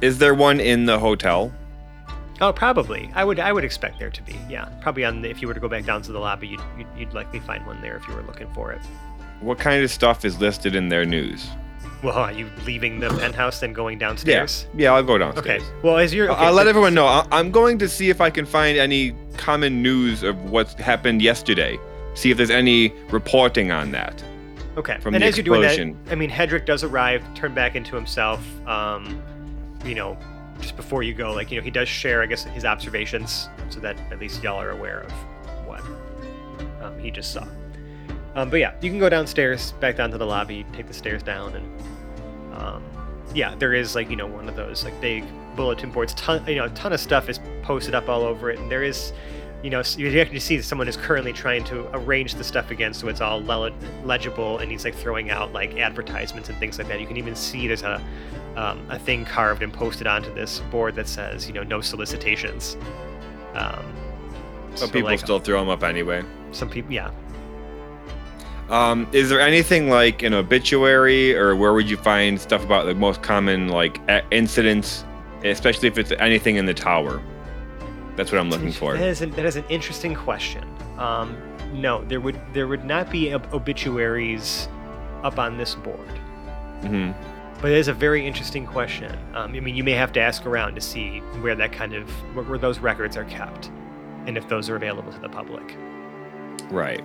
Is 0.00 0.18
there 0.18 0.34
one 0.34 0.60
in 0.60 0.86
the 0.86 0.98
hotel? 0.98 1.52
Oh, 2.40 2.52
probably. 2.52 3.10
I 3.14 3.24
would. 3.24 3.40
I 3.40 3.52
would 3.52 3.64
expect 3.64 3.98
there 3.98 4.10
to 4.10 4.22
be. 4.22 4.38
Yeah, 4.48 4.66
probably 4.82 5.04
on. 5.04 5.22
The, 5.22 5.30
if 5.30 5.40
you 5.40 5.48
were 5.48 5.54
to 5.54 5.60
go 5.60 5.68
back 5.68 5.84
down 5.84 6.02
to 6.02 6.12
the 6.12 6.18
lobby, 6.18 6.48
you'd, 6.48 6.60
you'd 6.76 6.86
you'd 6.96 7.14
likely 7.14 7.40
find 7.40 7.66
one 7.66 7.80
there 7.80 7.96
if 7.96 8.06
you 8.06 8.14
were 8.14 8.22
looking 8.22 8.52
for 8.52 8.72
it. 8.72 8.80
What 9.40 9.58
kind 9.58 9.82
of 9.82 9.90
stuff 9.90 10.24
is 10.24 10.38
listed 10.38 10.74
in 10.74 10.88
their 10.88 11.06
news? 11.06 11.48
Well, 12.02 12.16
are 12.16 12.32
you 12.32 12.50
leaving 12.64 13.00
the 13.00 13.08
penthouse 13.08 13.60
then 13.60 13.72
going 13.72 13.98
downstairs? 13.98 14.66
Yeah, 14.74 14.82
yeah 14.82 14.92
I'll 14.92 15.02
go 15.02 15.18
downstairs. 15.18 15.62
Okay. 15.62 15.78
Well, 15.82 15.98
as 15.98 16.12
you're, 16.12 16.30
okay, 16.30 16.40
I'll 16.44 16.52
let 16.52 16.66
everyone 16.66 16.94
know. 16.94 17.06
I- 17.06 17.26
I'm 17.32 17.50
going 17.50 17.78
to 17.78 17.88
see 17.88 18.10
if 18.10 18.20
I 18.20 18.30
can 18.30 18.44
find 18.46 18.78
any 18.78 19.14
common 19.36 19.82
news 19.82 20.22
of 20.22 20.50
what's 20.50 20.74
happened 20.74 21.22
yesterday. 21.22 21.78
See 22.14 22.30
if 22.30 22.36
there's 22.36 22.50
any 22.50 22.92
reporting 23.10 23.70
on 23.70 23.90
that. 23.92 24.22
Okay. 24.76 24.98
from 25.00 25.14
and 25.14 25.22
the 25.22 25.26
as 25.26 25.36
you're 25.36 25.44
doing 25.44 25.62
explosion. 25.62 25.98
that, 26.04 26.12
I 26.12 26.14
mean, 26.16 26.30
Hedrick 26.30 26.66
does 26.66 26.84
arrive, 26.84 27.22
turn 27.34 27.54
back 27.54 27.76
into 27.76 27.96
himself. 27.96 28.44
Um, 28.68 29.22
you 29.84 29.94
know, 29.94 30.18
just 30.60 30.76
before 30.76 31.02
you 31.02 31.14
go, 31.14 31.32
like 31.32 31.50
you 31.50 31.56
know, 31.58 31.62
he 31.62 31.70
does 31.70 31.88
share, 31.88 32.22
I 32.22 32.26
guess, 32.26 32.44
his 32.44 32.64
observations, 32.64 33.48
so 33.70 33.80
that 33.80 33.98
at 34.10 34.18
least 34.18 34.42
y'all 34.42 34.60
are 34.60 34.70
aware 34.70 35.00
of 35.00 35.12
what 35.66 35.80
um, 36.82 36.98
he 36.98 37.10
just 37.10 37.32
saw. 37.32 37.46
Um, 38.36 38.50
but 38.50 38.60
yeah, 38.60 38.74
you 38.82 38.90
can 38.90 38.98
go 38.98 39.08
downstairs, 39.08 39.72
back 39.80 39.96
down 39.96 40.10
to 40.10 40.18
the 40.18 40.26
lobby, 40.26 40.66
take 40.74 40.86
the 40.86 40.94
stairs 40.94 41.22
down, 41.22 41.54
and 41.56 42.54
um, 42.54 42.84
yeah, 43.34 43.54
there 43.54 43.72
is 43.72 43.94
like 43.94 44.10
you 44.10 44.16
know 44.16 44.26
one 44.26 44.48
of 44.48 44.54
those 44.56 44.84
like 44.84 44.98
big 45.00 45.24
bulletin 45.56 45.90
boards. 45.90 46.12
Ton, 46.14 46.46
you 46.46 46.56
know, 46.56 46.66
a 46.66 46.70
ton 46.70 46.92
of 46.92 47.00
stuff 47.00 47.28
is 47.30 47.40
posted 47.62 47.94
up 47.94 48.08
all 48.10 48.22
over 48.22 48.50
it, 48.50 48.58
and 48.58 48.70
there 48.70 48.82
is, 48.84 49.14
you 49.62 49.70
know, 49.70 49.82
you 49.96 50.20
actually 50.20 50.38
see 50.40 50.58
that 50.58 50.64
someone 50.64 50.86
is 50.86 50.98
currently 50.98 51.32
trying 51.32 51.64
to 51.64 51.88
arrange 51.96 52.34
the 52.34 52.44
stuff 52.44 52.70
again 52.70 52.92
so 52.92 53.08
it's 53.08 53.22
all 53.22 53.42
le- 53.42 53.72
legible, 54.04 54.58
and 54.58 54.70
he's 54.70 54.84
like 54.84 54.94
throwing 54.94 55.30
out 55.30 55.54
like 55.54 55.78
advertisements 55.78 56.50
and 56.50 56.58
things 56.58 56.78
like 56.78 56.88
that. 56.88 57.00
You 57.00 57.06
can 57.06 57.16
even 57.16 57.34
see 57.34 57.66
there's 57.66 57.82
a 57.82 58.02
um, 58.56 58.86
a 58.90 58.98
thing 58.98 59.24
carved 59.24 59.62
and 59.62 59.72
posted 59.72 60.06
onto 60.06 60.32
this 60.34 60.60
board 60.70 60.94
that 60.96 61.08
says, 61.08 61.46
you 61.46 61.54
know, 61.54 61.62
no 61.62 61.80
solicitations. 61.80 62.76
Um, 63.54 63.82
But 64.70 64.78
so, 64.78 64.86
people 64.88 65.04
like, 65.04 65.20
still 65.20 65.38
throw 65.38 65.58
them 65.60 65.70
up 65.70 65.82
anyway. 65.82 66.22
some 66.52 66.68
people, 66.68 66.92
yeah. 66.92 67.10
Um, 68.68 69.06
is 69.12 69.28
there 69.28 69.40
anything 69.40 69.88
like 69.88 70.22
an 70.22 70.34
obituary, 70.34 71.36
or 71.36 71.54
where 71.54 71.72
would 71.72 71.88
you 71.88 71.96
find 71.96 72.40
stuff 72.40 72.64
about 72.64 72.86
the 72.86 72.94
most 72.94 73.22
common 73.22 73.68
like 73.68 74.00
a- 74.08 74.24
incidents, 74.32 75.04
especially 75.44 75.88
if 75.88 75.98
it's 75.98 76.12
anything 76.18 76.56
in 76.56 76.66
the 76.66 76.74
tower? 76.74 77.22
That's 78.16 78.32
what 78.32 78.40
I'm 78.40 78.50
looking 78.50 78.72
for. 78.72 78.94
That 78.96 79.06
is 79.08 79.20
an, 79.22 79.30
that 79.32 79.44
is 79.44 79.56
an 79.56 79.64
interesting 79.68 80.14
question. 80.14 80.64
Um, 80.98 81.36
no, 81.74 82.04
there 82.06 82.20
would 82.20 82.40
there 82.54 82.66
would 82.66 82.84
not 82.84 83.10
be 83.10 83.32
ob- 83.34 83.52
obituaries 83.52 84.68
up 85.22 85.38
on 85.38 85.58
this 85.58 85.74
board. 85.76 86.08
hmm 86.82 87.12
But 87.60 87.70
it 87.70 87.78
is 87.78 87.88
a 87.88 87.92
very 87.94 88.26
interesting 88.26 88.66
question. 88.66 89.12
Um, 89.34 89.54
I 89.54 89.60
mean, 89.60 89.76
you 89.76 89.84
may 89.84 89.92
have 89.92 90.12
to 90.14 90.20
ask 90.20 90.44
around 90.44 90.74
to 90.74 90.80
see 90.80 91.18
where 91.40 91.54
that 91.54 91.72
kind 91.72 91.94
of 91.94 92.08
where, 92.34 92.44
where 92.44 92.58
those 92.58 92.78
records 92.80 93.16
are 93.16 93.24
kept, 93.24 93.70
and 94.26 94.36
if 94.36 94.48
those 94.48 94.68
are 94.70 94.76
available 94.76 95.12
to 95.12 95.18
the 95.20 95.28
public. 95.28 95.76
Right. 96.70 97.02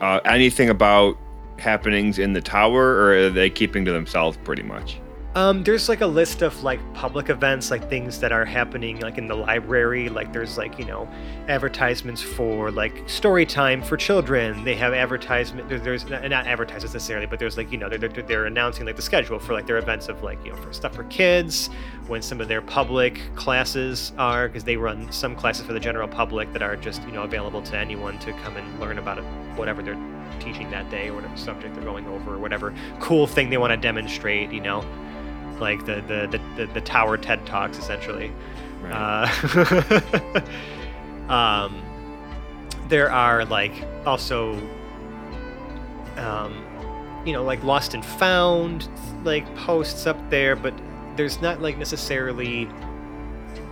Uh, 0.00 0.20
anything 0.24 0.68
about 0.68 1.18
happenings 1.58 2.18
in 2.18 2.32
the 2.32 2.40
tower, 2.40 2.94
or 2.94 3.12
are 3.14 3.30
they 3.30 3.50
keeping 3.50 3.84
to 3.84 3.92
themselves 3.92 4.38
pretty 4.44 4.62
much? 4.62 5.00
Um, 5.34 5.62
there's 5.62 5.88
like 5.88 6.00
a 6.00 6.06
list 6.06 6.42
of 6.42 6.62
like 6.64 6.80
public 6.94 7.28
events, 7.28 7.70
like 7.70 7.88
things 7.88 8.18
that 8.20 8.32
are 8.32 8.44
happening, 8.46 8.98
like 9.00 9.18
in 9.18 9.28
the 9.28 9.34
library. 9.36 10.08
Like 10.08 10.32
there's 10.32 10.56
like 10.58 10.78
you 10.78 10.84
know, 10.86 11.06
advertisements 11.48 12.20
for 12.22 12.70
like 12.72 13.08
story 13.08 13.44
time 13.46 13.82
for 13.82 13.96
children. 13.96 14.64
They 14.64 14.74
have 14.76 14.94
advertisement. 14.94 15.68
there- 15.68 15.78
There's 15.78 16.08
not 16.08 16.22
not 16.28 16.46
advertisements 16.46 16.94
necessarily, 16.94 17.26
but 17.26 17.38
there's 17.38 17.56
like 17.56 17.70
you 17.70 17.78
know 17.78 17.88
they're, 17.88 17.98
they're, 17.98 18.22
they're 18.22 18.46
announcing 18.46 18.86
like 18.86 18.96
the 18.96 19.02
schedule 19.02 19.38
for 19.38 19.52
like 19.52 19.66
their 19.66 19.76
events 19.78 20.08
of 20.08 20.22
like 20.22 20.42
you 20.44 20.50
know 20.50 20.56
for 20.56 20.72
stuff 20.72 20.94
for 20.94 21.04
kids, 21.04 21.68
when 22.08 22.22
some 22.22 22.40
of 22.40 22.48
their 22.48 22.62
public 22.62 23.20
classes 23.36 24.12
are 24.18 24.48
because 24.48 24.64
they 24.64 24.76
run 24.76 25.12
some 25.12 25.36
classes 25.36 25.64
for 25.64 25.74
the 25.74 25.80
general 25.80 26.08
public 26.08 26.50
that 26.54 26.62
are 26.62 26.74
just 26.74 27.02
you 27.02 27.12
know 27.12 27.22
available 27.22 27.62
to 27.62 27.76
anyone 27.76 28.18
to 28.20 28.32
come 28.42 28.56
and 28.56 28.80
learn 28.80 28.98
about 28.98 29.18
it, 29.18 29.24
whatever 29.56 29.82
they're 29.82 29.98
teaching 30.40 30.70
that 30.70 30.88
day 30.90 31.08
or 31.08 31.14
whatever 31.14 31.36
subject 31.36 31.74
they're 31.74 31.84
going 31.84 32.06
over 32.08 32.34
or 32.34 32.38
whatever 32.38 32.72
cool 33.00 33.26
thing 33.26 33.50
they 33.50 33.58
want 33.58 33.70
to 33.72 33.76
demonstrate. 33.76 34.50
You 34.50 34.60
know 34.62 34.84
like 35.60 35.84
the 35.86 35.96
the 36.02 36.26
the, 36.26 36.40
the, 36.56 36.72
the 36.72 36.80
tower 36.80 37.16
TED 37.16 37.44
talks 37.46 37.78
essentially. 37.78 38.32
Uh, 38.90 39.28
um, 41.28 41.82
there 42.88 43.10
are 43.10 43.44
like 43.44 43.72
also, 44.06 44.54
um, 46.16 46.64
you 47.24 47.32
know, 47.32 47.42
like 47.42 47.62
lost 47.62 47.94
and 47.94 48.04
found 48.04 48.88
like 49.24 49.52
posts 49.56 50.06
up 50.06 50.18
there, 50.30 50.56
but 50.56 50.74
there's 51.16 51.40
not 51.40 51.60
like 51.60 51.76
necessarily 51.76 52.68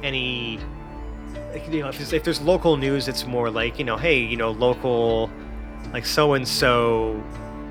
any. 0.02 0.58
Like, 1.52 1.72
you 1.72 1.80
know, 1.80 1.88
if 1.88 1.96
there's, 1.96 2.12
if 2.12 2.24
there's 2.24 2.40
local 2.42 2.76
news, 2.76 3.08
it's 3.08 3.24
more 3.26 3.50
like 3.50 3.78
you 3.78 3.84
know, 3.84 3.96
hey, 3.96 4.18
you 4.18 4.36
know, 4.36 4.50
local, 4.50 5.30
like 5.92 6.04
so 6.04 6.34
and 6.34 6.46
so, 6.46 7.22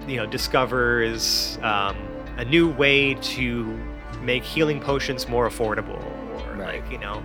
you 0.07 0.15
know, 0.15 0.25
discovers 0.25 1.59
um, 1.61 1.95
a 2.37 2.45
new 2.45 2.69
way 2.69 3.13
to 3.15 3.77
make 4.25 4.43
healing 4.43 4.79
potions 4.79 5.27
more 5.27 5.47
affordable, 5.49 6.03
or 6.03 6.55
Right. 6.55 6.81
like 6.81 6.91
you 6.91 6.97
know, 6.97 7.23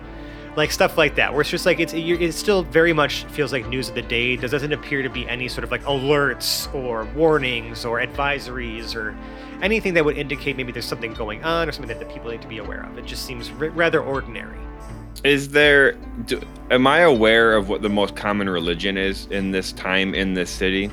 like 0.55 0.71
stuff 0.71 0.97
like 0.97 1.15
that. 1.15 1.31
Where 1.33 1.41
it's 1.41 1.49
just 1.49 1.65
like 1.65 1.79
it's 1.79 1.93
it 1.93 2.31
still 2.33 2.63
very 2.63 2.93
much 2.93 3.23
feels 3.25 3.51
like 3.51 3.67
news 3.67 3.89
of 3.89 3.95
the 3.95 4.01
day. 4.01 4.35
There 4.35 4.49
doesn't 4.49 4.71
appear 4.73 5.01
to 5.03 5.09
be 5.09 5.27
any 5.27 5.47
sort 5.47 5.63
of 5.63 5.71
like 5.71 5.83
alerts 5.83 6.73
or 6.73 7.05
warnings 7.15 7.85
or 7.85 7.99
advisories 7.99 8.95
or 8.95 9.15
anything 9.61 9.93
that 9.93 10.03
would 10.03 10.17
indicate 10.17 10.57
maybe 10.57 10.71
there's 10.71 10.85
something 10.85 11.13
going 11.13 11.43
on 11.43 11.69
or 11.69 11.71
something 11.71 11.87
that 11.95 11.99
the 12.05 12.11
people 12.13 12.31
need 12.31 12.41
to 12.41 12.47
be 12.47 12.57
aware 12.57 12.83
of. 12.83 12.97
It 12.97 13.05
just 13.05 13.25
seems 13.25 13.49
r- 13.59 13.69
rather 13.69 14.01
ordinary. 14.01 14.57
Is 15.23 15.49
there? 15.49 15.93
Do, 16.25 16.41
am 16.71 16.87
I 16.87 16.99
aware 16.99 17.55
of 17.55 17.69
what 17.69 17.81
the 17.81 17.89
most 17.89 18.15
common 18.15 18.49
religion 18.49 18.97
is 18.97 19.27
in 19.27 19.51
this 19.51 19.71
time 19.73 20.15
in 20.15 20.33
this 20.33 20.49
city? 20.49 20.89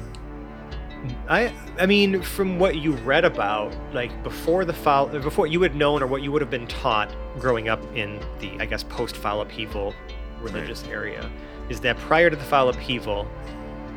I 1.28 1.52
I 1.78 1.86
mean, 1.86 2.22
from 2.22 2.58
what 2.58 2.76
you 2.76 2.92
read 2.92 3.24
about, 3.24 3.72
like 3.94 4.22
before 4.24 4.64
the 4.64 4.72
fall, 4.72 5.06
before 5.06 5.46
you 5.46 5.62
had 5.62 5.76
known 5.76 6.02
or 6.02 6.08
what 6.08 6.22
you 6.22 6.32
would 6.32 6.42
have 6.42 6.50
been 6.50 6.66
taught 6.66 7.14
growing 7.38 7.68
up 7.68 7.80
in 7.94 8.20
the, 8.40 8.50
I 8.58 8.66
guess, 8.66 8.82
post 8.82 9.16
fall 9.16 9.40
upheaval 9.42 9.94
religious 10.40 10.84
area, 10.84 11.30
is 11.68 11.80
that 11.80 11.96
prior 11.98 12.30
to 12.30 12.36
the 12.36 12.44
fall 12.44 12.68
upheaval, 12.68 13.28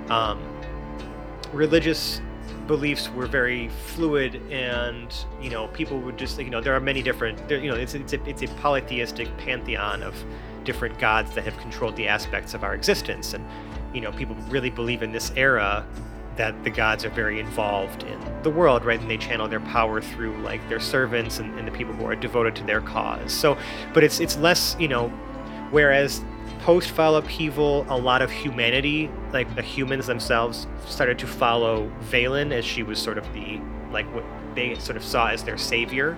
um, 0.09 0.39
religious 1.51 2.21
beliefs 2.67 3.09
were 3.09 3.25
very 3.25 3.69
fluid, 3.87 4.35
and 4.51 5.13
you 5.41 5.49
know, 5.49 5.67
people 5.69 5.99
would 6.01 6.17
just, 6.17 6.37
you 6.37 6.51
know, 6.51 6.61
there 6.61 6.75
are 6.75 6.79
many 6.79 7.01
different, 7.01 7.47
there, 7.47 7.57
you 7.57 7.71
know, 7.71 7.75
it's 7.75 7.95
it's 7.95 8.13
a, 8.13 8.29
it's 8.29 8.43
a 8.43 8.47
polytheistic 8.59 9.35
pantheon 9.37 10.03
of 10.03 10.13
different 10.65 10.99
gods 10.99 11.33
that 11.33 11.43
have 11.43 11.57
controlled 11.57 11.95
the 11.95 12.07
aspects 12.07 12.53
of 12.53 12.63
our 12.63 12.75
existence, 12.75 13.33
and 13.33 13.43
you 13.91 14.01
know, 14.01 14.11
people 14.11 14.35
really 14.49 14.69
believe 14.69 15.01
in 15.01 15.11
this 15.11 15.31
era 15.35 15.83
that 16.37 16.63
the 16.63 16.69
gods 16.69 17.03
are 17.05 17.09
very 17.09 17.39
involved 17.39 18.03
in 18.03 18.19
the 18.43 18.49
world, 18.49 18.85
right? 18.85 18.99
And 18.99 19.09
they 19.09 19.17
channel 19.17 19.47
their 19.47 19.59
power 19.59 20.01
through 20.01 20.37
like 20.37 20.67
their 20.69 20.79
servants 20.79 21.39
and, 21.39 21.57
and 21.59 21.67
the 21.67 21.71
people 21.71 21.93
who 21.93 22.05
are 22.05 22.15
devoted 22.15 22.55
to 22.57 22.63
their 22.63 22.81
cause. 22.81 23.33
So, 23.33 23.57
but 23.93 24.03
it's 24.03 24.19
it's 24.19 24.37
less, 24.37 24.75
you 24.79 24.87
know, 24.87 25.09
whereas 25.71 26.23
post 26.59 26.91
file 26.91 27.15
upheaval, 27.15 27.85
a 27.89 27.97
lot 27.97 28.21
of 28.21 28.31
humanity, 28.31 29.09
like 29.33 29.53
the 29.55 29.61
humans 29.61 30.07
themselves, 30.07 30.67
started 30.85 31.19
to 31.19 31.27
follow 31.27 31.91
Valen 32.09 32.51
as 32.51 32.63
she 32.63 32.83
was 32.83 32.99
sort 32.99 33.17
of 33.17 33.33
the 33.33 33.59
like 33.91 34.05
what 34.13 34.23
they 34.55 34.75
sort 34.75 34.95
of 34.95 35.03
saw 35.03 35.27
as 35.27 35.43
their 35.43 35.57
savior, 35.57 36.13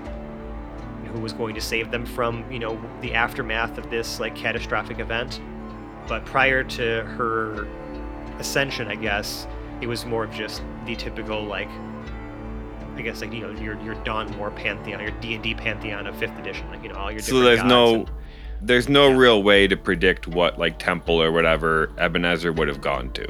who 1.11 1.19
was 1.19 1.33
going 1.33 1.55
to 1.55 1.61
save 1.61 1.91
them 1.91 2.05
from 2.05 2.49
you 2.51 2.59
know 2.59 2.79
the 3.01 3.13
aftermath 3.13 3.77
of 3.77 3.89
this 3.89 4.19
like 4.19 4.35
catastrophic 4.35 4.99
event. 4.99 5.41
But 6.07 6.25
prior 6.25 6.63
to 6.63 7.03
her 7.03 7.67
ascension, 8.37 8.87
I 8.87 8.95
guess 8.95 9.47
it 9.83 9.87
was 9.87 10.05
more 10.05 10.23
of 10.23 10.31
just 10.33 10.63
the 10.85 10.95
typical 10.95 11.43
like 11.43 11.69
I 12.95 13.01
guess 13.01 13.21
like 13.21 13.33
you 13.33 13.41
know 13.41 13.51
your 13.61 13.79
your 13.81 13.95
Dawn 14.03 14.35
War 14.37 14.49
pantheon, 14.51 14.99
your 15.01 15.11
D 15.19 15.33
and 15.35 15.43
D 15.43 15.53
pantheon 15.53 16.07
of 16.07 16.15
fifth 16.17 16.37
edition, 16.39 16.69
like 16.69 16.81
you 16.83 16.89
know 16.89 16.95
all 16.95 17.11
your 17.11 17.21
So 17.21 17.39
there's 17.41 17.63
no 17.63 17.95
and- 17.95 18.11
there's 18.61 18.87
no 18.87 19.09
Yeah. 19.09 19.17
real 19.17 19.43
way 19.43 19.67
to 19.67 19.75
predict 19.75 20.27
what 20.27 20.57
like 20.57 20.79
temple 20.79 21.21
or 21.21 21.31
whatever 21.31 21.91
Ebenezer 21.97 22.53
would 22.53 22.69
have 22.69 22.79
gone 22.79 23.11
to 23.11 23.27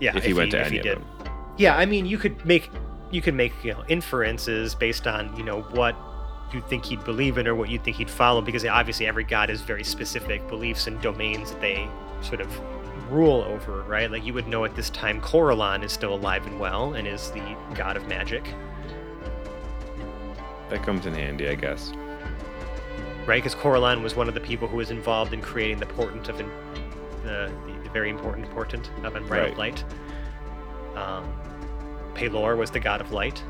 yeah 0.00 0.16
if 0.16 0.24
he 0.24 0.32
went 0.32 0.52
to 0.52 0.60
if 0.60 0.68
any 0.68 0.78
did. 0.80 0.96
of 0.98 0.98
them. 1.02 1.28
Yeah, 1.58 1.76
I 1.76 1.84
mean 1.86 2.06
you 2.06 2.16
could 2.18 2.44
make 2.46 2.70
you 3.10 3.20
could 3.20 3.34
make 3.34 3.52
you 3.62 3.72
know 3.74 3.84
inferences 3.88 4.74
based 4.74 5.06
on 5.06 5.36
you 5.36 5.42
know 5.42 5.60
what 5.72 5.94
you 6.54 6.60
think 6.62 6.84
he'd 6.86 7.04
believe 7.04 7.36
in 7.36 7.46
or 7.46 7.54
what 7.54 7.68
you 7.68 7.78
think 7.78 7.96
he'd 7.98 8.08
follow 8.10 8.40
because 8.40 8.64
obviously 8.64 9.06
every 9.06 9.24
god 9.24 9.48
has 9.50 9.60
very 9.62 9.84
specific 9.84 10.46
beliefs 10.48 10.86
and 10.86 11.00
domains 11.02 11.50
that 11.50 11.60
they 11.60 11.86
sort 12.22 12.40
of 12.40 12.48
rule 13.10 13.42
over, 13.42 13.82
right? 13.82 14.10
Like 14.10 14.24
you 14.24 14.32
would 14.34 14.46
know 14.48 14.64
at 14.64 14.74
this 14.74 14.90
time 14.90 15.20
Corellon 15.20 15.82
is 15.82 15.92
still 15.92 16.14
alive 16.14 16.46
and 16.46 16.58
well 16.60 16.94
and 16.94 17.06
is 17.06 17.30
the 17.32 17.56
god 17.74 17.96
of 17.96 18.06
magic. 18.08 18.44
That 20.70 20.82
comes 20.82 21.04
in 21.06 21.14
handy, 21.14 21.48
I 21.48 21.54
guess. 21.54 21.92
right? 23.26 23.42
Because 23.42 23.54
Corellon 23.54 24.02
was 24.02 24.16
one 24.16 24.26
of 24.28 24.34
the 24.34 24.40
people 24.40 24.66
who 24.68 24.76
was 24.78 24.90
involved 24.90 25.32
in 25.34 25.40
creating 25.42 25.78
the 25.78 25.86
portent 25.86 26.28
of 26.28 26.40
in, 26.40 26.48
the, 27.24 27.52
the 27.66 27.72
the 27.84 27.90
very 27.90 28.10
important 28.10 28.48
portent 28.50 28.90
of 29.04 29.14
unbridled 29.16 29.58
light. 29.58 29.84
Um, 30.96 31.30
Pelor 32.14 32.56
was 32.56 32.70
the 32.70 32.80
god 32.80 33.00
of 33.00 33.12
light, 33.12 33.42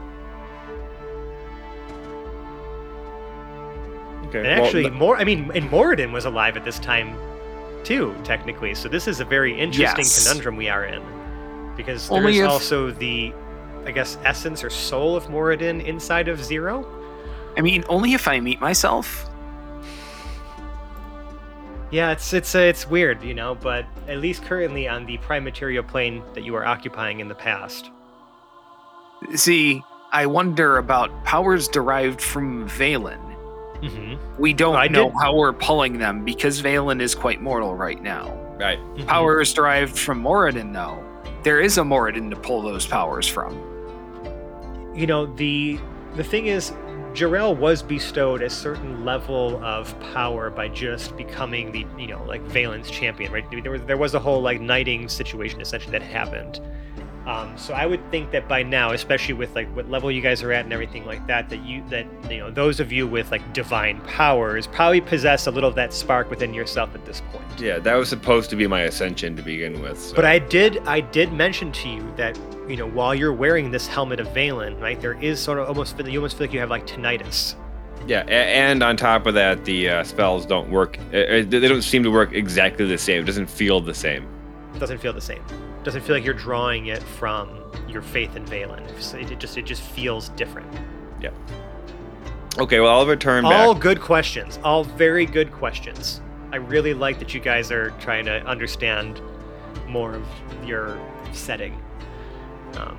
Okay. 4.26 4.38
and 4.38 4.46
well, 4.60 4.64
actually, 4.64 4.90
more. 4.90 5.16
I 5.18 5.24
mean, 5.24 5.50
and 5.54 5.68
Moradin 5.70 6.12
was 6.12 6.24
alive 6.24 6.56
at 6.56 6.64
this 6.64 6.78
time, 6.78 7.16
too, 7.84 8.14
technically. 8.24 8.74
So 8.74 8.88
this 8.88 9.06
is 9.08 9.20
a 9.20 9.24
very 9.24 9.52
interesting 9.58 10.04
Yes. 10.04 10.26
conundrum 10.28 10.56
we 10.56 10.68
are 10.68 10.84
in, 10.84 11.02
because 11.76 12.10
Only 12.10 12.34
there's 12.38 12.46
if- 12.46 12.50
also 12.50 12.90
the, 12.90 13.32
I 13.86 13.90
guess, 13.90 14.18
essence 14.24 14.62
or 14.64 14.70
soul 14.70 15.16
of 15.16 15.26
Moradin 15.26 15.84
inside 15.84 16.28
of 16.28 16.42
Zero. 16.42 16.86
I 17.56 17.60
mean, 17.60 17.84
only 17.88 18.14
if 18.14 18.26
I 18.28 18.40
meet 18.40 18.60
myself. 18.60 19.28
Yeah, 21.90 22.12
it's 22.12 22.32
it's 22.32 22.54
uh, 22.54 22.60
it's 22.60 22.88
weird, 22.88 23.22
you 23.22 23.34
know, 23.34 23.54
but 23.54 23.84
at 24.08 24.18
least 24.18 24.44
currently 24.44 24.88
on 24.88 25.04
the 25.04 25.18
prime 25.18 25.44
material 25.44 25.84
plane 25.84 26.22
that 26.32 26.42
you 26.42 26.54
are 26.56 26.64
occupying 26.64 27.20
in 27.20 27.28
the 27.28 27.34
past, 27.34 27.90
See, 29.34 29.82
I 30.10 30.26
wonder 30.26 30.78
about 30.78 31.24
powers 31.24 31.68
derived 31.68 32.20
from 32.20 32.68
Valen. 32.68 33.31
Mm-hmm. 33.82 34.40
We 34.42 34.52
don't 34.52 34.76
I 34.76 34.86
know 34.88 35.06
did- 35.10 35.14
how 35.20 35.34
we're 35.36 35.52
pulling 35.52 35.98
them 35.98 36.24
because 36.24 36.62
Valen 36.62 37.00
is 37.00 37.14
quite 37.14 37.40
mortal 37.42 37.74
right 37.74 38.00
now. 38.02 38.32
right. 38.58 38.78
Mm-hmm. 38.78 39.06
Powers 39.06 39.52
derived 39.52 39.98
from 39.98 40.22
Moradin, 40.22 40.72
though. 40.72 41.02
There 41.42 41.60
is 41.60 41.78
a 41.78 41.82
Moradin 41.82 42.30
to 42.30 42.36
pull 42.36 42.62
those 42.62 42.86
powers 42.86 43.26
from. 43.26 43.52
you 44.94 45.06
know 45.06 45.26
the 45.36 45.78
the 46.16 46.22
thing 46.24 46.46
is 46.46 46.72
Jarrell 47.14 47.54
was 47.56 47.82
bestowed 47.82 48.40
a 48.42 48.48
certain 48.48 49.04
level 49.04 49.62
of 49.64 49.98
power 50.14 50.48
by 50.50 50.68
just 50.68 51.16
becoming 51.16 51.72
the 51.72 51.84
you 51.98 52.06
know 52.06 52.22
like 52.24 52.42
Valen's 52.44 52.90
champion 52.90 53.32
right 53.32 53.44
there 53.62 53.70
was 53.72 53.82
there 53.82 53.96
was 53.96 54.14
a 54.14 54.18
whole 54.18 54.40
like 54.42 54.60
knighting 54.60 55.08
situation 55.08 55.60
essentially 55.60 55.92
that 55.92 56.02
happened 56.02 56.60
um, 57.26 57.56
so 57.56 57.72
I 57.74 57.86
would 57.86 58.00
think 58.10 58.30
that 58.32 58.48
by 58.48 58.62
now 58.62 58.92
especially 58.92 59.34
with 59.34 59.54
like 59.54 59.68
what 59.76 59.88
level 59.88 60.10
you 60.10 60.20
guys 60.20 60.42
are 60.42 60.50
at 60.52 60.64
and 60.64 60.72
everything 60.72 61.04
like 61.06 61.26
that 61.28 61.48
that 61.50 61.64
you 61.64 61.82
that 61.88 62.06
you 62.30 62.38
know 62.38 62.50
those 62.50 62.80
of 62.80 62.90
you 62.92 63.06
with 63.06 63.30
like 63.30 63.52
divine 63.52 64.00
powers 64.02 64.66
probably 64.66 65.00
possess 65.00 65.46
a 65.46 65.50
little 65.50 65.68
of 65.70 65.76
that 65.76 65.92
spark 65.92 66.30
within 66.30 66.52
yourself 66.52 66.94
at 66.94 67.04
this 67.04 67.20
point 67.32 67.44
Yeah, 67.60 67.78
that 67.78 67.94
was 67.94 68.08
supposed 68.08 68.50
to 68.50 68.56
be 68.56 68.66
my 68.66 68.80
ascension 68.82 69.36
to 69.36 69.42
begin 69.42 69.80
with. 69.82 69.98
so- 70.00 70.16
But 70.16 70.24
I 70.24 70.38
did 70.40 70.78
I 70.86 71.00
did 71.00 71.32
mention 71.32 71.70
to 71.72 71.88
you 71.88 72.12
that 72.16 72.38
you 72.68 72.76
know 72.76 72.88
while 72.88 73.14
you're 73.14 73.32
wearing 73.32 73.70
this 73.70 73.86
helmet 73.86 74.18
of 74.20 74.28
Valen, 74.28 74.80
right, 74.80 75.00
there 75.00 75.20
is 75.22 75.38
sort 75.40 75.58
of 75.58 75.68
almost 75.68 75.98
you 75.98 76.18
almost 76.18 76.36
feel 76.38 76.46
like 76.46 76.54
you 76.54 76.60
have 76.60 76.70
like 76.70 76.86
tinnitus. 76.86 77.54
Yeah, 78.04 78.22
and 78.22 78.82
on 78.82 78.96
top 78.96 79.26
of 79.26 79.34
that, 79.34 79.64
the 79.64 79.88
uh, 79.88 80.02
spells 80.04 80.44
don't 80.44 80.68
work. 80.70 80.98
uh, 81.12 81.18
uh, 81.18 81.42
They 81.46 81.68
don't 81.68 81.82
seem 81.82 82.02
to 82.02 82.10
work 82.10 82.32
exactly 82.32 82.84
the 82.84 82.98
same. 82.98 83.22
It 83.22 83.26
doesn't 83.26 83.48
feel 83.48 83.80
the 83.80 83.94
same. 83.94 84.26
It 84.74 84.80
doesn't 84.80 84.98
feel 84.98 85.12
the 85.12 85.20
same. 85.20 85.40
Doesn't 85.84 86.02
feel 86.02 86.14
like 86.16 86.24
you're 86.24 86.34
drawing 86.34 86.86
it 86.86 87.02
from 87.02 87.62
your 87.88 88.02
faith 88.02 88.36
in 88.36 88.44
Valen. 88.44 88.80
It, 89.14 89.38
just 89.38 89.58
it 89.58 89.64
just 89.64 89.82
feels 89.82 90.28
different. 90.30 90.72
Yeah. 91.20 91.30
Okay, 92.58 92.80
well, 92.80 92.98
I'll 92.98 93.06
return 93.06 93.44
back. 93.44 93.52
All 93.66 93.74
good 93.74 94.00
questions. 94.00 94.58
All 94.62 94.84
very 94.84 95.26
good 95.26 95.50
questions. 95.52 96.20
I 96.52 96.56
really 96.56 96.92
like 96.92 97.18
that 97.18 97.32
you 97.32 97.40
guys 97.40 97.72
are 97.72 97.90
trying 97.92 98.26
to 98.26 98.44
understand 98.46 99.20
more 99.88 100.14
of 100.14 100.26
your 100.64 101.00
setting. 101.32 101.80
Um, 102.76 102.98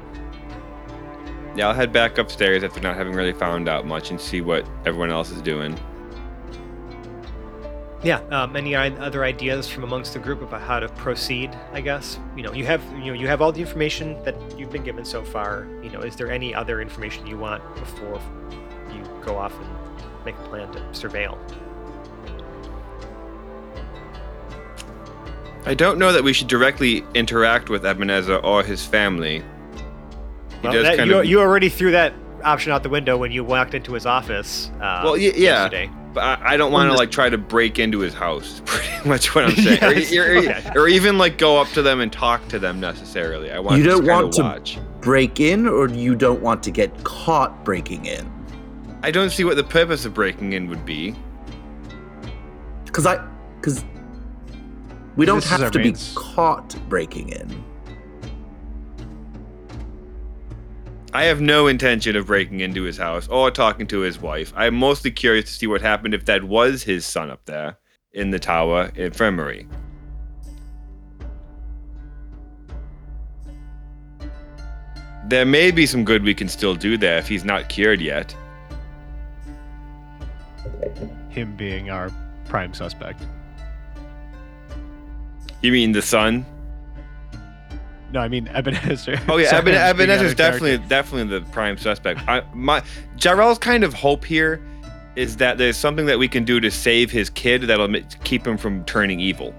Yeah, 1.55 1.67
I'll 1.67 1.75
head 1.75 1.93
back 1.93 2.17
upstairs 2.17 2.63
after 2.63 2.79
not 2.81 2.95
having 2.95 3.13
really 3.13 3.33
found 3.33 3.69
out 3.69 3.85
much 3.85 4.09
and 4.09 4.19
see 4.19 4.41
what 4.41 4.67
everyone 4.85 5.11
else 5.11 5.29
is 5.29 5.41
doing. 5.41 5.77
Yeah. 8.03 8.19
Um, 8.31 8.55
any 8.57 8.75
other 8.75 9.23
ideas 9.23 9.69
from 9.69 9.83
amongst 9.83 10.11
the 10.13 10.19
group 10.19 10.41
about 10.41 10.61
how 10.61 10.79
to 10.79 10.89
proceed? 10.89 11.51
I 11.71 11.79
guess 11.81 12.19
you 12.35 12.43
know 12.43 12.51
you 12.53 12.65
have 12.65 12.83
you 12.99 13.05
know 13.05 13.13
you 13.13 13.27
have 13.27 13.41
all 13.41 13.51
the 13.53 13.61
information 13.61 14.21
that 14.25 14.35
you've 14.57 14.71
been 14.71 14.83
given 14.83 15.05
so 15.05 15.23
far. 15.23 15.67
You 15.81 15.89
know, 15.89 16.01
is 16.01 16.15
there 16.17 16.29
any 16.31 16.53
other 16.53 16.81
information 16.81 17.25
you 17.25 17.37
want 17.37 17.63
before 17.75 18.19
you 18.91 19.01
go 19.25 19.37
off 19.37 19.53
and 19.57 20.25
make 20.25 20.35
a 20.35 20.43
plan 20.49 20.71
to 20.73 20.79
surveil? 20.91 21.37
I 25.65 25.73
don't 25.73 25.97
know 25.97 26.11
that 26.11 26.23
we 26.23 26.33
should 26.33 26.47
directly 26.47 27.05
interact 27.13 27.69
with 27.69 27.85
Ebenezer 27.85 28.35
or 28.37 28.63
his 28.63 28.85
family. 28.85 29.39
He 29.39 29.43
Well, 30.61 30.73
does 30.73 30.83
that- 30.83 30.97
kind 30.97 31.09
you, 31.09 31.19
of. 31.19 31.25
you 31.25 31.39
already 31.39 31.69
threw 31.69 31.91
that 31.91 32.13
option 32.43 32.73
out 32.73 32.83
the 32.83 32.89
window 32.89 33.15
when 33.15 33.31
you 33.31 33.45
walked 33.45 33.73
into 33.73 33.93
his 33.93 34.05
office. 34.05 34.69
Uh, 34.81 35.01
Well, 35.05 35.13
y- 35.13 35.31
yeah. 35.35 35.63
Yesterday. 35.63 35.89
But 36.13 36.23
I, 36.41 36.53
I 36.53 36.57
don't 36.57 36.71
want 36.71 36.91
to 36.91 36.95
like 36.97 37.09
try 37.11 37.29
to 37.29 37.37
break 37.37 37.79
into 37.79 37.99
his 37.99 38.13
house. 38.13 38.61
Pretty 38.65 38.87
much 39.09 39.33
what 39.33 39.45
I'm 39.45 39.55
saying, 39.55 39.79
Yes, 39.81 40.13
or, 40.15 40.33
or- 40.33 40.37
okay. 40.37 40.71
or 40.75 40.87
even 40.87 41.17
like 41.17 41.37
go 41.37 41.59
up 41.59 41.67
to 41.69 41.81
them 41.81 41.99
and 42.01 42.11
talk 42.13 42.47
to 42.49 42.59
them 42.59 42.79
necessarily. 42.79 43.51
I 43.51 43.59
want 43.59 43.77
You 43.77 43.83
to 43.83 43.89
don't 43.89 44.05
just 44.05 44.21
want 44.21 44.33
to- 44.33 44.41
watch. 44.43 44.79
Break 45.01 45.39
in, 45.39 45.67
or 45.67 45.89
you 45.89 46.15
don't 46.15 46.41
want 46.41 46.63
to 46.63 46.71
get 46.71 47.03
caught 47.03 47.65
breaking 47.65 48.05
in? 48.05 48.31
I 49.01 49.11
don't 49.11 49.31
see 49.31 49.43
what 49.43 49.57
the 49.57 49.63
purpose 49.63 50.05
of 50.05 50.13
breaking 50.13 50.53
in 50.53 50.69
would 50.69 50.85
be. 50.85 51.13
Because 52.85 53.05
I, 53.05 53.17
because 53.57 53.83
we 55.17 55.25
don't 55.25 55.41
This 55.41 55.49
have 55.49 55.71
to 55.71 55.79
be 55.79 55.93
caught 56.15 56.75
breaking 56.87 57.29
in. 57.29 57.63
I 61.15 61.25
have 61.25 61.39
no 61.39 61.67
intention 61.67 62.15
of 62.15 62.25
breaking 62.25 62.61
into 62.61 62.81
his 62.81 62.97
house 62.97 63.27
or 63.27 63.51
talking 63.51 63.85
to 63.87 63.99
his 63.99 64.19
wife. 64.19 64.51
I'm 64.55 64.73
mostly 64.73 65.11
curious 65.11 65.45
to 65.45 65.51
see 65.51 65.67
what 65.67 65.79
happened 65.79 66.15
if 66.15 66.25
that 66.25 66.43
was 66.43 66.81
his 66.81 67.05
son 67.05 67.29
up 67.29 67.45
there 67.45 67.77
in 68.13 68.31
the 68.31 68.39
tower 68.39 68.91
infirmary. 68.95 69.67
There 75.27 75.45
may 75.45 75.69
be 75.69 75.85
some 75.85 76.03
good 76.03 76.23
we 76.23 76.33
can 76.33 76.49
still 76.49 76.73
do 76.73 76.97
there 76.97 77.19
if 77.19 77.27
he's 77.27 77.45
not 77.45 77.69
cured 77.69 78.01
yet. 78.01 78.35
Him 81.29 81.55
being 81.55 81.91
our 81.91 82.11
prime 82.45 82.73
suspect. 82.73 83.21
You 85.61 85.71
mean 85.71 85.91
the 85.91 86.01
son? 86.01 86.43
No, 88.13 88.19
I 88.21 88.27
mean 88.29 88.47
Ebenezer. 88.47 89.19
Oh 89.27 89.37
yeah, 89.37 89.49
Sorry, 89.49 89.59
Eben, 89.73 89.73
I'm 89.73 89.73
speaking 89.73 89.75
out 89.75 89.89
Ebenezer's 89.89 90.31
of 90.31 90.37
character. 90.37 90.59
definitely 90.59 90.87
definitely 90.87 91.39
the 91.39 91.45
prime 91.51 91.77
suspect. 91.77 92.21
I, 92.27 92.43
my 92.53 92.81
Jarrell's 93.17 93.57
kind 93.57 93.83
of 93.83 93.93
hope 93.93 94.23
here 94.23 94.61
is 95.15 95.37
that 95.37 95.57
there's 95.57 95.77
something 95.77 96.05
that 96.05 96.17
we 96.19 96.27
can 96.27 96.43
do 96.45 96.59
to 96.59 96.71
save 96.71 97.11
his 97.11 97.29
kid 97.31 97.63
that'll 97.63 97.91
keep 98.23 98.45
him 98.47 98.57
from 98.57 98.83
turning 98.85 99.19
evil. 99.19 99.53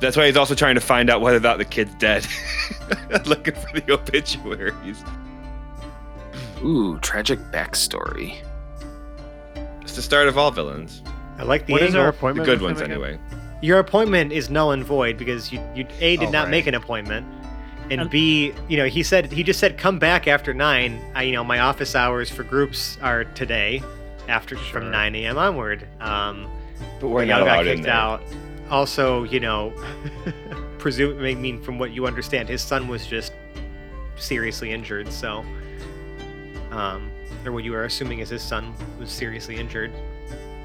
That's 0.00 0.16
why 0.16 0.26
he's 0.26 0.36
also 0.36 0.54
trying 0.54 0.76
to 0.76 0.80
find 0.80 1.10
out 1.10 1.20
whether 1.20 1.36
or 1.38 1.40
not 1.40 1.58
the 1.58 1.64
kid's 1.64 1.92
dead. 1.96 2.24
Looking 3.26 3.54
for 3.54 3.80
the 3.80 3.92
obituaries. 3.92 5.02
Ooh, 6.62 6.98
tragic 7.00 7.38
backstory. 7.52 8.36
It's 9.82 9.96
the 9.96 10.02
start 10.02 10.28
of 10.28 10.38
all 10.38 10.50
villains. 10.52 11.02
I 11.38 11.42
like 11.42 11.66
the 11.66 11.72
What 11.72 11.82
is 11.82 11.94
angle. 11.96 12.12
our 12.22 12.32
The 12.34 12.44
good 12.44 12.62
ones, 12.62 12.80
anyway. 12.80 13.14
again? 13.14 13.37
Anyway. 13.58 13.66
Your 13.66 13.78
appointment 13.78 14.32
is 14.32 14.50
null 14.50 14.72
and 14.72 14.84
void 14.84 15.16
because 15.18 15.52
you, 15.52 15.60
you 15.74 15.86
A 16.00 16.16
did 16.16 16.28
Oh, 16.28 16.30
not 16.32 16.44
right. 16.44 16.50
make 16.50 16.66
an 16.66 16.74
appointment, 16.74 17.26
and 17.90 18.02
And- 18.02 18.10
B, 18.10 18.52
you 18.68 18.76
know, 18.76 18.86
he 18.86 19.02
said 19.02 19.30
he 19.32 19.42
just 19.42 19.58
said 19.60 19.76
come 19.78 19.98
back 19.98 20.26
after 20.28 20.52
nine. 20.54 21.00
I, 21.14 21.22
you 21.24 21.32
know, 21.32 21.44
my 21.44 21.60
office 21.60 21.94
hours 21.94 22.30
for 22.30 22.42
groups 22.44 22.98
are 23.02 23.24
today, 23.24 23.82
after 24.28 24.56
Sure. 24.56 24.80
from 24.80 24.90
nine 24.90 25.14
a.m. 25.14 25.38
onward. 25.38 25.86
Um, 26.00 26.46
But 27.00 27.08
we're 27.08 27.24
not 27.24 27.38
gal 27.38 27.44
got 27.44 27.54
allowed 27.56 27.66
in 27.66 27.72
kicked 27.78 27.84
there. 27.86 27.94
out. 27.94 28.22
Also, 28.70 29.24
you 29.24 29.40
know, 29.40 29.72
presume 30.78 31.24
I 31.24 31.34
mean 31.34 31.60
from 31.62 31.78
what 31.78 31.90
you 31.92 32.06
understand, 32.06 32.48
his 32.48 32.60
son 32.62 32.86
was 32.88 33.06
just 33.06 33.32
seriously 34.16 34.70
injured. 34.72 35.10
So, 35.12 35.44
um, 36.70 37.10
or 37.46 37.52
what 37.52 37.64
you 37.64 37.74
are 37.74 37.84
assuming 37.84 38.18
is 38.18 38.28
his 38.28 38.42
son 38.42 38.74
was 38.98 39.10
seriously 39.10 39.56
injured. 39.56 39.90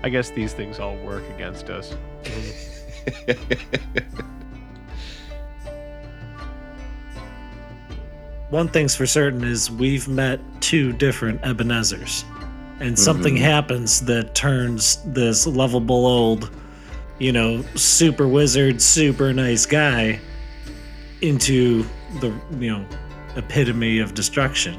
I 0.04 0.10
guess 0.10 0.30
these 0.32 0.52
things 0.54 0.80
all 0.80 0.98
work 0.98 1.24
against 1.36 1.70
us. 1.70 1.96
One 8.49 8.68
thing's 8.68 8.95
for 8.95 9.06
certain 9.08 9.43
is 9.43 9.72
we've 9.72 10.08
met 10.08 10.39
two 10.62 10.93
different 10.93 11.41
Ebenezers. 11.41 12.24
And 12.80 12.97
something 12.99 13.36
Mhm. 13.36 13.39
happens 13.41 14.01
that 14.01 14.36
turns 14.36 14.99
this 15.06 15.47
lovable 15.47 16.06
old, 16.06 16.49
you 17.18 17.32
know, 17.32 17.64
super 17.76 18.28
wizard, 18.28 18.82
super 18.82 19.34
nice 19.34 19.66
guy 19.66 20.20
into 21.22 21.86
the, 22.20 22.32
you 22.60 22.72
know, 22.72 22.86
epitome 23.38 23.99
of 23.99 24.14
destruction. 24.14 24.76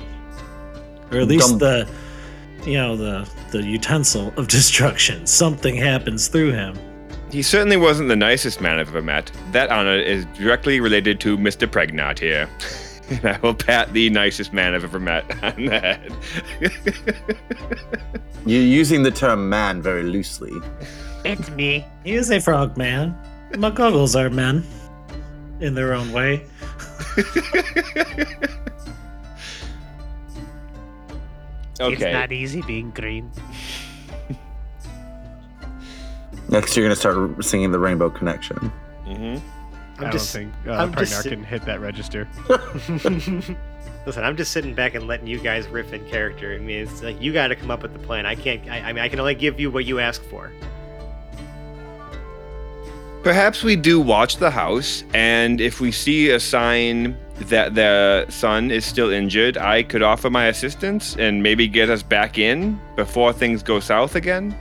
Or 1.11 1.19
at 1.19 1.29
least 1.29 1.49
Dumb- 1.51 1.59
the, 1.59 1.89
you 2.67 2.75
know, 2.75 2.97
the 2.97 3.27
the 3.53 3.63
utensil 3.63 4.33
of 4.37 4.49
destruction. 4.59 5.27
Something 5.27 5.77
happens 5.77 6.27
through 6.29 6.53
him. 6.53 6.75
He 7.35 7.43
certainly 7.43 7.77
wasn't 7.77 8.09
the 8.09 8.15
nicest 8.15 8.61
man 8.61 8.79
I've 8.79 8.87
ever 8.91 9.03
met. 9.03 9.33
That 9.51 9.69
honor 9.69 9.97
is 9.97 10.25
directly 10.39 10.79
related 10.79 11.19
to 11.23 11.37
Mr. 11.37 11.67
Pregnart 11.67 12.21
here. 12.21 12.49
And 13.11 13.23
I 13.27 13.39
will 13.43 13.55
pat 13.55 13.93
the 13.93 14.09
nicest 14.09 14.55
man 14.55 14.75
I've 14.75 14.83
ever 14.83 14.99
met 14.99 15.31
on 15.45 15.67
the 15.67 15.79
head. 15.79 16.11
You're 18.47 18.63
using 18.63 19.03
the 19.03 19.11
term 19.11 19.51
man 19.51 19.83
very 19.83 20.05
loosely. 20.05 20.53
It's 21.23 21.51
me. 21.51 21.85
He 22.03 22.15
is 22.15 22.31
a 22.31 22.41
frog 22.41 22.79
man. 22.79 23.15
McGuggles 23.51 24.19
are 24.19 24.31
men 24.31 24.65
in 25.61 25.75
their 25.75 25.93
own 25.93 26.13
way. 26.13 26.47
okay. 31.79 31.93
It's 31.93 32.01
not 32.01 32.33
easy 32.33 32.63
being 32.63 32.91
green. 32.91 33.31
Next, 36.49 36.77
you're 36.77 36.85
gonna 36.85 36.97
start 36.97 37.45
singing 37.45 37.73
the 37.73 37.79
Rainbow 37.79 38.11
Connection. 38.11 38.57
hmm 39.05 39.37
I'm 39.97 40.07
I 40.07 40.11
just 40.11 40.33
don't 40.35 40.43
think 40.53 40.67
uh, 40.67 40.73
I'm 40.73 40.93
Pregnart 40.93 40.99
just- 40.99 41.29
can 41.29 41.45
hit 41.45 41.65
that 41.67 41.81
register. 41.81 42.29
Listen, 44.07 44.23
I'm 44.23 44.37
just 44.37 44.53
sitting 44.53 44.75
back 44.75 44.95
and 44.95 45.07
letting 45.07 45.27
you 45.27 45.39
guys 45.39 45.67
riff 45.69 45.93
in 45.93 46.05
character. 46.11 46.53
I 46.53 46.59
mean, 46.59 46.81
it's 46.81 47.03
like 47.03 47.21
you 47.23 47.33
got 47.33 47.49
to 47.49 47.57
come 47.57 47.71
up 47.71 47.83
with 47.83 47.93
the 47.95 47.99
plan. 48.01 48.27
I 48.27 48.35
can't. 48.35 48.69
I, 48.69 48.81
I 48.81 48.93
mean, 48.93 49.03
I 49.03 49.09
can 49.09 49.19
only 49.21 49.35
give 49.35 49.59
you 49.59 49.71
what 49.71 49.85
you 49.87 50.01
ask 50.01 50.23
for. 50.25 50.51
Perhaps 53.23 53.63
we 53.63 53.77
do 53.77 53.99
watch 54.01 54.37
the 54.37 54.51
house, 54.51 55.03
and 55.15 55.59
if 55.59 55.81
we 55.81 55.91
see 55.91 56.31
a 56.31 56.39
sign 56.41 57.17
that 57.37 57.75
the 57.75 58.27
son 58.29 58.71
is 58.71 58.85
still 58.85 59.11
injured, 59.11 59.57
I 59.57 59.83
could 59.83 60.03
offer 60.03 60.29
my 60.29 60.47
assistance 60.49 61.17
and 61.17 61.43
maybe 61.43 61.67
get 61.67 61.89
us 61.89 62.03
back 62.03 62.37
in 62.37 62.79
before 62.97 63.33
things 63.33 63.63
go 63.63 63.81
south 63.81 64.15
again. 64.15 64.55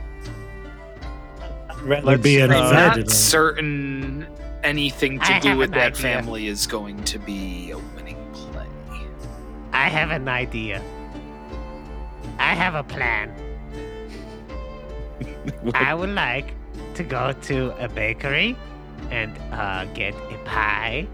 I'd 1.90 2.22
be 2.22 2.40
an 2.40 2.50
uh, 2.50 2.56
I'm 2.56 2.72
not 2.72 2.96
one. 2.96 3.08
certain 3.08 4.26
anything 4.62 5.18
to 5.20 5.34
I 5.34 5.38
do 5.40 5.56
with 5.56 5.70
that 5.72 5.92
idea. 5.92 6.02
family 6.02 6.46
is 6.48 6.66
going 6.66 7.02
to 7.04 7.18
be 7.18 7.70
a 7.70 7.78
winning 7.78 8.16
play. 8.32 8.66
I 9.72 9.88
have 9.88 10.10
an 10.10 10.28
idea. 10.28 10.82
I 12.38 12.54
have 12.54 12.74
a 12.74 12.82
plan. 12.82 13.32
I 15.74 15.94
would 15.94 16.10
like 16.10 16.54
to 16.94 17.02
go 17.02 17.32
to 17.32 17.84
a 17.84 17.88
bakery 17.88 18.56
and 19.10 19.36
uh, 19.52 19.84
get 19.86 20.14
a 20.14 20.38
pie, 20.44 21.06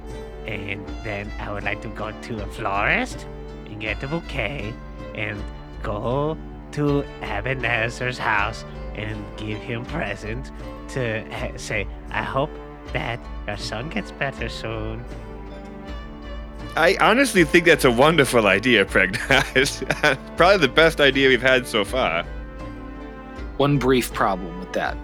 and 0.47 0.87
then 1.03 1.31
I 1.41 1.53
would 1.53 1.65
like 1.65 1.83
to 1.83 1.89
go 1.89 2.13
to 2.13 2.43
a 2.43 2.47
florist 2.47 3.27
and 3.67 3.81
get 3.81 4.03
a 4.03 4.07
bouquet, 4.07 4.73
and 5.15 5.43
go 5.83 6.37
to 6.73 7.05
Ebenezer's 7.23 8.19
house 8.19 8.65
and 8.95 9.25
give 9.37 9.59
him 9.59 9.85
presents 9.87 10.51
to 10.89 11.23
uh, 11.35 11.57
say, 11.57 11.87
"I 12.11 12.23
hope 12.23 12.51
that 12.93 13.21
your 13.47 13.57
son 13.57 13.89
gets 13.89 14.13
better 14.13 14.49
soon." 14.49 15.05
I 16.77 16.97
honestly 17.01 17.45
think 17.45 17.65
that's 17.65 17.85
a 17.85 17.91
wonderful 17.91 18.47
idea, 18.47 18.85
Pregnart. 18.85 20.17
Probably 20.37 20.59
the 20.59 20.73
best 20.73 21.01
idea 21.01 21.29
we've 21.29 21.43
had 21.43 21.67
so 21.67 21.85
far. 21.85 22.23
One 23.57 23.77
brief 23.79 24.13
problem 24.13 24.59
with 24.61 24.73
that. 24.75 24.97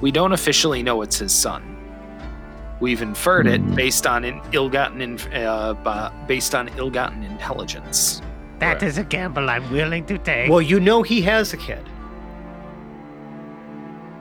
We 0.00 0.10
don't 0.10 0.32
officially 0.32 0.82
know 0.82 1.02
it's 1.02 1.18
his 1.18 1.32
son. 1.34 1.70
We've 2.80 3.02
inferred 3.02 3.46
it 3.46 3.74
based 3.74 4.06
on 4.06 4.24
an 4.24 4.40
ill-gotten 4.52 5.00
in, 5.00 5.18
uh, 5.32 5.74
ba- 5.74 6.12
based 6.26 6.54
on 6.54 6.68
ill-gotten 6.76 7.22
intelligence. 7.22 8.20
That 8.58 8.74
Right. 8.74 8.82
is 8.82 8.98
a 8.98 9.04
gamble 9.04 9.48
I'm 9.50 9.70
willing 9.70 10.06
to 10.06 10.16
take. 10.18 10.50
Well, 10.50 10.62
you 10.62 10.80
know 10.80 11.02
he 11.02 11.20
has 11.22 11.52
a 11.52 11.56
kid. 11.56 11.86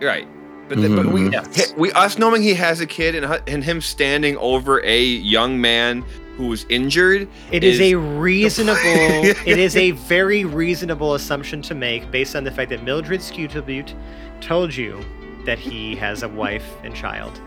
Right. 0.03 0.27
But, 0.69 0.81
the, 0.81 0.89
but 0.95 1.07
we, 1.07 1.21
Mhm. 1.21 1.33
Yes. 1.33 1.73
we, 1.77 1.91
us 1.91 2.17
knowing 2.17 2.41
he 2.41 2.53
has 2.53 2.79
a 2.79 2.85
kid 2.87 3.15
and, 3.15 3.41
and 3.47 3.63
him 3.63 3.81
standing 3.81 4.37
over 4.37 4.83
a 4.85 5.03
young 5.03 5.59
man 5.59 6.03
who 6.37 6.47
was 6.47 6.65
injured, 6.69 7.27
It 7.51 7.63
is, 7.63 7.79
Is- 7.79 7.91
a 7.93 7.95
reasonable. 7.95 8.79
it 8.83 9.59
is 9.59 9.75
a 9.75 9.91
very 9.91 10.45
reasonable 10.45 11.15
assumption 11.15 11.61
to 11.63 11.75
make 11.75 12.09
based 12.11 12.35
on 12.35 12.43
the 12.43 12.51
fact 12.51 12.69
that 12.69 12.81
Mildred 12.83 13.19
Scutibute 13.21 13.93
told 14.41 14.73
you 14.75 15.03
that 15.45 15.59
he 15.59 15.95
has 15.97 16.23
a 16.23 16.29
wife 16.29 16.65
and 16.83 16.95
child, 16.95 17.39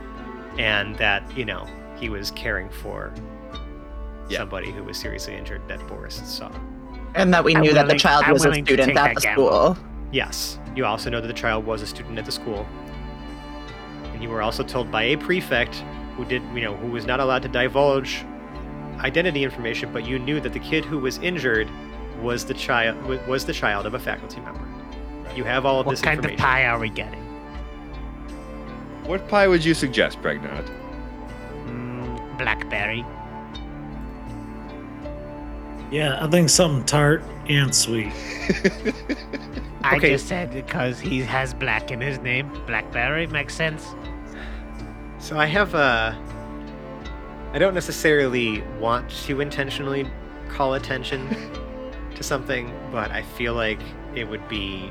and 0.59 0.95
that 0.97 1.23
you 1.37 1.45
know 1.47 1.67
he 1.99 2.09
was 2.11 2.31
caring 2.33 2.69
for 2.69 3.13
Yeah. 4.29 4.39
somebody 4.39 4.71
who 4.71 4.85
was 4.85 4.99
seriously 4.99 5.35
injured 5.35 5.63
that 5.69 5.85
Boris 5.89 6.21
saw. 6.25 6.51
And 7.15 7.33
that 7.33 7.43
we 7.43 7.57
I'm 7.57 7.63
knew 7.63 7.73
that 7.73 7.89
the 7.89 7.99
child 7.99 8.25
I'm 8.27 8.35
was 8.35 8.45
a 8.45 8.53
student 8.53 8.91
at 8.91 8.95
that 8.95 9.15
the 9.15 9.21
gamble. 9.23 9.47
school. 9.49 9.79
Yes, 10.13 10.59
you 10.77 10.85
also 10.85 11.11
know 11.11 11.20
that 11.20 11.27
the 11.27 11.33
child 11.33 11.66
was 11.66 11.83
a 11.83 11.87
student 11.87 12.18
at 12.18 12.24
the 12.27 12.33
school, 12.33 12.66
and 14.12 14.22
you 14.22 14.29
were 14.29 14.43
also 14.43 14.62
told 14.62 14.91
by 14.93 15.03
a 15.05 15.16
prefect 15.16 15.83
who 16.16 16.24
did, 16.24 16.43
you 16.55 16.61
know, 16.61 16.77
who 16.77 16.87
was 16.89 17.05
not 17.07 17.18
allowed 17.18 17.43
to 17.43 17.49
divulge 17.49 18.24
identity 19.01 19.43
information, 19.45 19.93
but 19.93 20.07
you 20.07 20.18
knew 20.18 20.41
that 20.41 20.53
the 20.53 20.59
kid 20.61 20.85
who 20.85 20.99
was 20.99 21.18
injured 21.18 21.68
was 22.22 22.45
the 22.47 22.55
child 22.55 22.97
was 23.27 23.45
the 23.45 23.53
child 23.53 23.85
of 23.87 23.95
a 23.95 23.99
faculty 23.99 24.41
member. 24.41 24.66
You 25.35 25.45
have 25.45 25.66
all 25.66 25.81
of 25.81 25.87
what 25.87 25.93
this 25.93 26.01
What 26.01 26.05
kind 26.07 26.18
of 26.20 26.24
information. 26.24 26.45
pie 26.45 26.66
are 26.66 26.79
we 26.79 26.89
getting? 26.89 27.22
what 29.05 29.29
pie 29.29 29.47
would 29.47 29.64
you 29.64 29.72
suggest, 29.74 30.20
Pregnart? 30.20 30.66
Mm, 31.66 32.39
blackberry. 32.39 33.05
Yeah, 35.93 36.18
I 36.20 36.27
think 36.29 36.49
something 36.49 36.85
tart 36.87 37.22
and 37.49 37.72
sweet. 37.72 38.12
I 39.93 39.97
Okay. 39.97 40.11
just 40.11 40.26
said 40.26 40.53
because 40.53 40.99
he 40.99 41.20
has 41.22 41.55
black 41.55 41.91
in 41.91 42.01
his 42.01 42.18
name. 42.18 42.51
Blackberry 42.66 43.26
makes 43.28 43.55
sense. 43.55 43.95
So 45.18 45.39
I 45.39 45.47
have 45.47 45.74
a. 45.74 46.16
I 47.53 47.59
don't 47.59 47.74
necessarily 47.74 48.62
want 48.80 49.09
to 49.26 49.41
intentionally 49.41 50.07
call 50.49 50.74
attention 50.74 51.28
to 52.14 52.22
something, 52.22 52.72
but 52.91 53.11
I 53.12 53.22
feel 53.22 53.55
like 53.55 53.80
it 54.14 54.24
would 54.28 54.47
be 54.49 54.91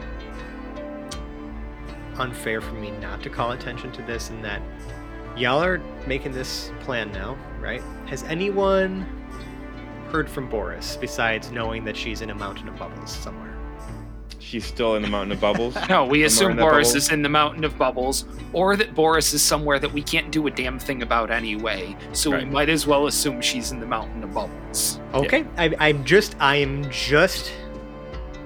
unfair 2.17 2.61
for 2.61 2.73
me 2.75 2.91
not 2.91 3.21
to 3.23 3.29
call 3.29 3.51
attention 3.51 3.91
to 3.91 4.01
this 4.03 4.29
and 4.29 4.43
that 4.43 4.61
y'all 5.35 5.61
are 5.61 5.79
making 6.07 6.31
this 6.31 6.71
plan 6.79 7.11
now, 7.11 7.37
right? 7.59 7.81
Has 8.05 8.23
anyone 8.23 9.05
heard 10.11 10.29
from 10.29 10.49
Boris 10.49 10.95
besides 10.95 11.51
knowing 11.51 11.83
that 11.83 11.97
she's 11.97 12.21
in 12.21 12.29
a 12.29 12.35
mountain 12.35 12.69
of 12.69 12.77
bubbles 12.77 13.11
somewhere? 13.13 13.44
She's 14.45 14.63
still 14.63 14.93
in 14.93 15.01
the 15.01 15.07
mountain 15.07 15.31
of 15.31 15.41
bubbles. 15.41 15.75
No, 15.89 16.05
we 16.05 16.23
assume 16.23 16.55
Boris 16.57 16.89
bubble? 16.89 16.97
is 16.97 17.11
in 17.11 17.23
the 17.23 17.29
mountain 17.29 17.63
of 17.63 17.77
bubbles, 17.79 18.25
or 18.53 18.75
that 18.75 18.93
Boris 18.93 19.33
is 19.33 19.41
somewhere 19.41 19.79
that 19.79 19.91
we 19.91 20.03
can't 20.03 20.31
do 20.31 20.45
a 20.45 20.51
damn 20.51 20.77
thing 20.77 21.01
about 21.01 21.31
anyway. 21.31 21.97
So 22.13 22.37
we 22.37 22.45
might 22.45 22.69
as 22.69 22.85
well 22.85 23.07
assume 23.07 23.41
she's 23.41 23.71
in 23.71 23.79
the 23.79 23.87
mountain 23.87 24.23
of 24.23 24.33
bubbles. 24.35 24.99
Okay, 25.15 25.45
I, 25.57 25.73
I'm 25.79 26.05
just 26.05 26.35
I 26.39 26.57
am 26.57 26.89
just 26.91 27.51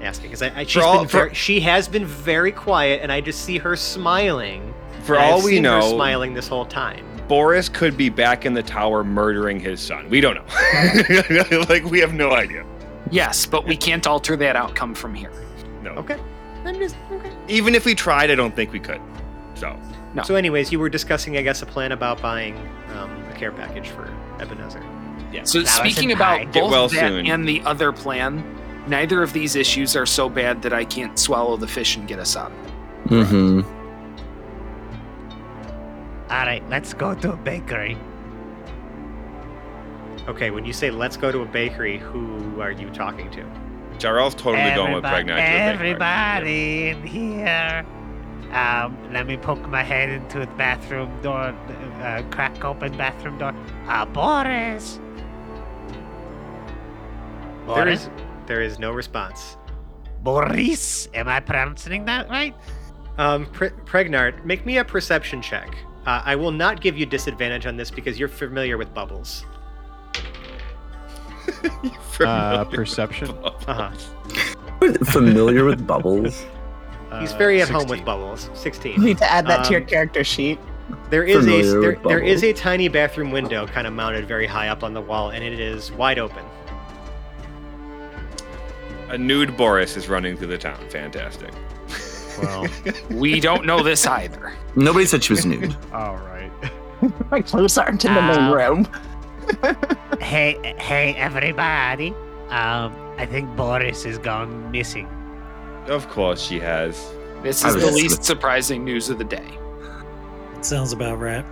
asking 0.01 0.29
because 0.29 0.41
I, 0.41 0.59
I 0.59 0.63
she's 0.63 0.81
all- 0.81 0.99
been 0.99 1.07
for- 1.09 1.17
very, 1.17 1.33
she 1.33 1.59
has 1.61 1.89
been 1.89 2.05
very 2.05 2.53
quiet, 2.53 3.01
and 3.03 3.11
I 3.11 3.19
just 3.19 3.43
see 3.43 3.57
her 3.57 3.75
smiling. 3.75 4.73
For 5.03 5.15
and 5.15 5.23
I've 5.25 5.33
all 5.33 5.43
we 5.43 5.51
seen 5.55 5.65
her 5.65 5.79
know, 5.81 5.95
smiling 5.95 6.33
this 6.33 6.47
whole 6.47 6.65
time. 6.65 7.05
Boris 7.27 7.67
could 7.67 7.97
be 7.97 8.07
back 8.09 8.45
in 8.45 8.53
the 8.53 8.63
tower 8.63 9.03
murdering 9.03 9.59
his 9.59 9.81
son. 9.81 10.09
We 10.09 10.21
don't 10.21 10.35
know. 10.35 11.65
like 11.69 11.83
we 11.83 11.99
have 11.99 12.13
no 12.13 12.31
idea. 12.31 12.65
Yes, 13.11 13.45
but 13.45 13.65
we 13.67 13.75
can't 13.75 14.07
alter 14.07 14.35
that 14.37 14.55
outcome 14.55 14.95
from 14.95 15.13
here. 15.13 15.31
No. 15.81 15.91
Okay, 15.91 16.19
I'm 16.65 16.75
just 16.75 16.95
okay. 17.11 17.31
Even 17.47 17.75
if 17.75 17.85
we 17.85 17.95
tried, 17.95 18.31
I 18.31 18.35
don't 18.35 18.55
think 18.55 18.71
we 18.71 18.79
could. 18.79 19.01
So 19.55 19.75
No. 20.13 20.23
So, 20.23 20.35
anyways, 20.35 20.71
you 20.71 20.79
were 20.79 20.89
discussing, 20.89 21.37
I 21.37 21.41
guess, 21.41 21.61
a 21.61 21.65
plan 21.65 21.91
about 21.91 22.21
buying 22.21 22.57
um, 22.95 23.11
a 23.29 23.33
care 23.35 23.51
package 23.51 23.89
for 23.89 24.11
Ebenezer. 24.39 24.83
Yeah. 25.31 25.43
So 25.43 25.63
Flowers 25.63 25.93
speaking 25.93 26.11
about 26.11 26.51
Get 26.51 26.61
both 26.63 26.71
well 26.71 26.87
that 26.89 27.09
soon. 27.09 27.27
and 27.27 27.47
the 27.47 27.61
other 27.61 27.91
plan, 27.91 28.43
neither 28.87 29.21
of 29.21 29.31
these 29.33 29.55
issues 29.55 29.95
are 29.95 30.07
so 30.07 30.27
bad 30.29 30.61
that 30.63 30.73
I 30.73 30.83
can't 30.85 31.17
swallow 31.19 31.55
the 31.57 31.67
fish 31.67 31.95
and 31.95 32.07
get 32.07 32.17
us 32.19 32.35
out. 32.35 32.51
Mm-hmm. 33.05 33.61
All 36.31 36.45
right, 36.45 36.67
let's 36.69 36.93
go 36.93 37.13
to 37.15 37.33
a 37.33 37.37
bakery. 37.37 37.97
Okay, 40.27 40.51
when 40.51 40.65
you 40.65 40.73
say 40.73 40.91
let's 40.91 41.17
go 41.17 41.31
to 41.31 41.41
a 41.41 41.45
bakery, 41.45 41.97
who 41.97 42.61
are 42.61 42.71
you 42.71 42.89
talking 42.89 43.29
to? 43.31 43.43
Jarrell's 43.99 44.35
totally 44.35 44.73
going 44.75 44.93
with 44.93 45.05
Everybody- 45.05 45.41
Pregnart. 45.41 45.71
to 45.71 45.77
the 45.77 45.83
big 45.83 45.99
party. 45.99 46.89
Everybody 46.89 46.89
in 46.89 47.03
here. 47.07 47.85
Um, 48.51 48.97
let 49.13 49.27
me 49.27 49.37
poke 49.37 49.67
my 49.69 49.83
head 49.83 50.09
into 50.09 50.39
the 50.39 50.47
bathroom 50.57 51.21
door, 51.21 51.53
uh, 52.01 52.23
crack 52.31 52.63
open 52.65 52.95
bathroom 52.97 53.37
door. 53.37 53.53
Uh, 53.87 54.05
Boris. 54.05 54.99
There 57.67 57.75
Boris? 57.75 58.01
is 58.03 58.09
there 58.47 58.61
is 58.61 58.79
no 58.79 58.91
response. 58.91 59.57
Boris? 60.23 61.07
Am 61.13 61.27
I 61.27 61.39
pronouncing 61.39 62.05
that 62.05 62.27
right? 62.29 62.55
Um, 63.19 63.45
Pre- 63.47 63.69
Pregnart, 63.69 64.43
make 64.45 64.65
me 64.65 64.77
a 64.77 64.83
perception 64.83 65.41
check. 65.41 65.75
Uh, 66.07 66.21
I 66.25 66.35
will 66.35 66.51
not 66.51 66.81
give 66.81 66.97
you 66.97 67.05
disadvantage 67.05 67.67
on 67.67 67.77
this 67.77 67.91
because 67.91 68.17
you're 68.17 68.27
familiar 68.29 68.77
with 68.77 68.91
bubbles. 68.93 69.45
Uh, 72.19 72.65
perception. 72.65 73.29
Uh-huh. 73.67 73.91
Familiar 75.05 75.63
with 75.63 75.87
bubbles? 75.87 76.45
He's 77.21 77.31
Uh, 77.33 77.37
very 77.37 77.61
at 77.61 77.69
home 77.69 77.87
with 77.87 78.03
bubbles. 78.03 78.49
You 78.49 78.55
16. 78.55 79.01
need 79.01 79.17
to 79.19 79.31
add 79.31 79.47
that 79.47 79.63
to 79.65 79.71
your 79.71 79.81
Um, 79.81 79.87
character 79.87 80.23
sheet. 80.25 80.59
There 81.09 81.23
is 81.23 81.47
a 81.47 81.79
there, 81.79 81.95
there 82.05 82.19
is 82.19 82.43
a 82.43 82.51
tiny 82.51 82.87
bathroom 82.89 83.31
window 83.31 83.65
kind 83.67 83.87
of 83.87 83.93
mounted 83.93 84.27
very 84.27 84.47
high 84.47 84.67
up 84.67 84.83
on 84.83 84.93
the 84.93 84.99
wall, 85.01 85.29
and 85.29 85.43
it 85.43 85.59
is 85.59 85.91
wide 85.93 86.19
open. 86.19 86.43
A 89.09 89.17
nude 89.17 89.55
Boris 89.57 89.95
is 89.97 90.09
running 90.09 90.35
through 90.37 90.47
the 90.47 90.57
town. 90.57 90.77
Fantastic. 90.89 91.51
Well, 92.41 92.67
We 93.11 93.39
don't 93.39 93.65
know 93.65 93.81
this 93.81 94.05
either. 94.05 94.53
Nobody 94.75 95.05
said 95.05 95.23
she 95.23 95.33
was 95.33 95.45
nude. 95.45 95.75
all 95.93 96.17
right. 96.17 96.51
My 97.31 97.41
clothes 97.41 97.77
aren't 97.77 98.03
in 98.05 98.13
the 98.13 98.21
main 98.21 98.51
room. 98.51 98.87
Hey, 100.19 100.75
hey, 100.77 101.15
everybody. 101.15 102.09
Um, 102.49 102.93
I 103.17 103.25
think 103.25 103.55
Boris 103.55 104.05
is 104.05 104.17
gone 104.17 104.69
missing. 104.71 105.07
Of 105.87 106.07
course 106.09 106.41
she 106.41 106.59
has. 106.59 107.11
This 107.41 107.63
is 107.63 107.75
the 107.75 107.91
least 107.91 108.23
surprising 108.23 108.83
news 108.83 109.09
of 109.09 109.17
the 109.17 109.23
day. 109.23 109.57
It 110.55 110.65
sounds 110.65 110.91
about 110.91 111.19
right. 111.19 111.45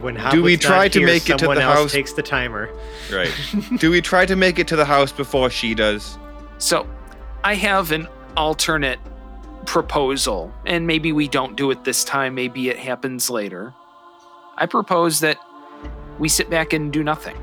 When 0.00 0.16
Do 0.30 0.42
we 0.42 0.56
try 0.56 0.88
to 0.88 0.98
here, 0.98 1.06
make 1.06 1.28
it 1.30 1.34
to 1.34 1.38
someone 1.38 1.56
the 1.56 1.62
else 1.62 1.78
house? 1.78 1.92
Takes 1.92 2.12
the 2.12 2.22
timer. 2.22 2.68
Right. 3.10 3.32
Do 3.78 3.90
we 3.90 4.02
try 4.02 4.26
to 4.26 4.36
make 4.36 4.58
it 4.58 4.68
to 4.68 4.76
the 4.76 4.84
house 4.84 5.12
before 5.12 5.48
she 5.48 5.74
does? 5.74 6.18
So, 6.58 6.86
I 7.44 7.54
have 7.54 7.92
an 7.92 8.08
alternate 8.36 8.98
proposal, 9.64 10.52
and 10.66 10.86
maybe 10.86 11.12
we 11.12 11.28
don't 11.28 11.56
do 11.56 11.70
it 11.70 11.84
this 11.84 12.04
time, 12.04 12.34
maybe 12.34 12.68
it 12.68 12.78
happens 12.78 13.30
later. 13.30 13.72
I 14.56 14.66
propose 14.66 15.20
that 15.20 15.38
we 16.18 16.28
sit 16.28 16.48
back 16.48 16.72
and 16.72 16.92
do 16.92 17.02
nothing. 17.04 17.36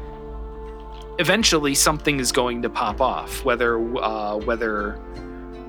Eventually, 1.20 1.76
something 1.76 2.20
is 2.20 2.32
going 2.32 2.62
to 2.64 2.70
pop 2.70 3.00
off, 3.00 3.46
whether 3.46 3.78
uh, 4.04 4.38
whether 4.38 5.00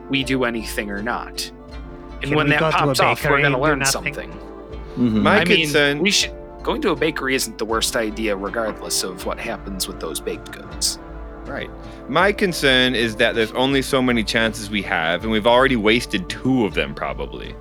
we 0.08 0.24
do 0.24 0.44
anything 0.44 0.90
or 0.90 1.02
not. 1.02 1.50
And 2.22 2.22
Can 2.30 2.36
when 2.36 2.48
that 2.48 2.60
go 2.60 2.70
to 2.70 2.76
a 2.76 2.80
pops 2.80 3.00
off, 3.00 3.24
we're 3.24 3.40
going 3.40 3.52
to 3.52 3.58
learn 3.58 3.80
nothing? 3.80 4.14
something. 4.14 4.30
Mhm. 4.96 5.22
My 5.22 5.40
I 5.40 5.44
mean, 5.44 5.62
concern. 5.64 5.98
we 5.98 6.10
should 6.10 6.32
going 6.62 6.80
to 6.80 6.90
a 6.92 6.96
bakery 6.96 7.34
isn't 7.34 7.58
the 7.58 7.64
worst 7.66 7.94
idea, 7.94 8.34
regardless 8.34 9.02
of 9.02 9.26
what 9.26 9.38
happens 9.38 9.86
with 9.86 10.00
those 10.00 10.18
baked 10.20 10.50
goods. 10.52 10.98
Right. 11.44 11.68
My 12.08 12.32
concern 12.32 12.94
is 12.94 13.16
that 13.16 13.34
there's 13.34 13.52
only 13.52 13.82
so 13.82 14.00
many 14.00 14.24
chances 14.24 14.70
we 14.70 14.80
have, 14.82 15.24
and 15.24 15.30
we've 15.30 15.46
already 15.46 15.76
wasted 15.76 16.30
two 16.30 16.64
of 16.64 16.72
them 16.72 16.94
probably. 16.94 17.54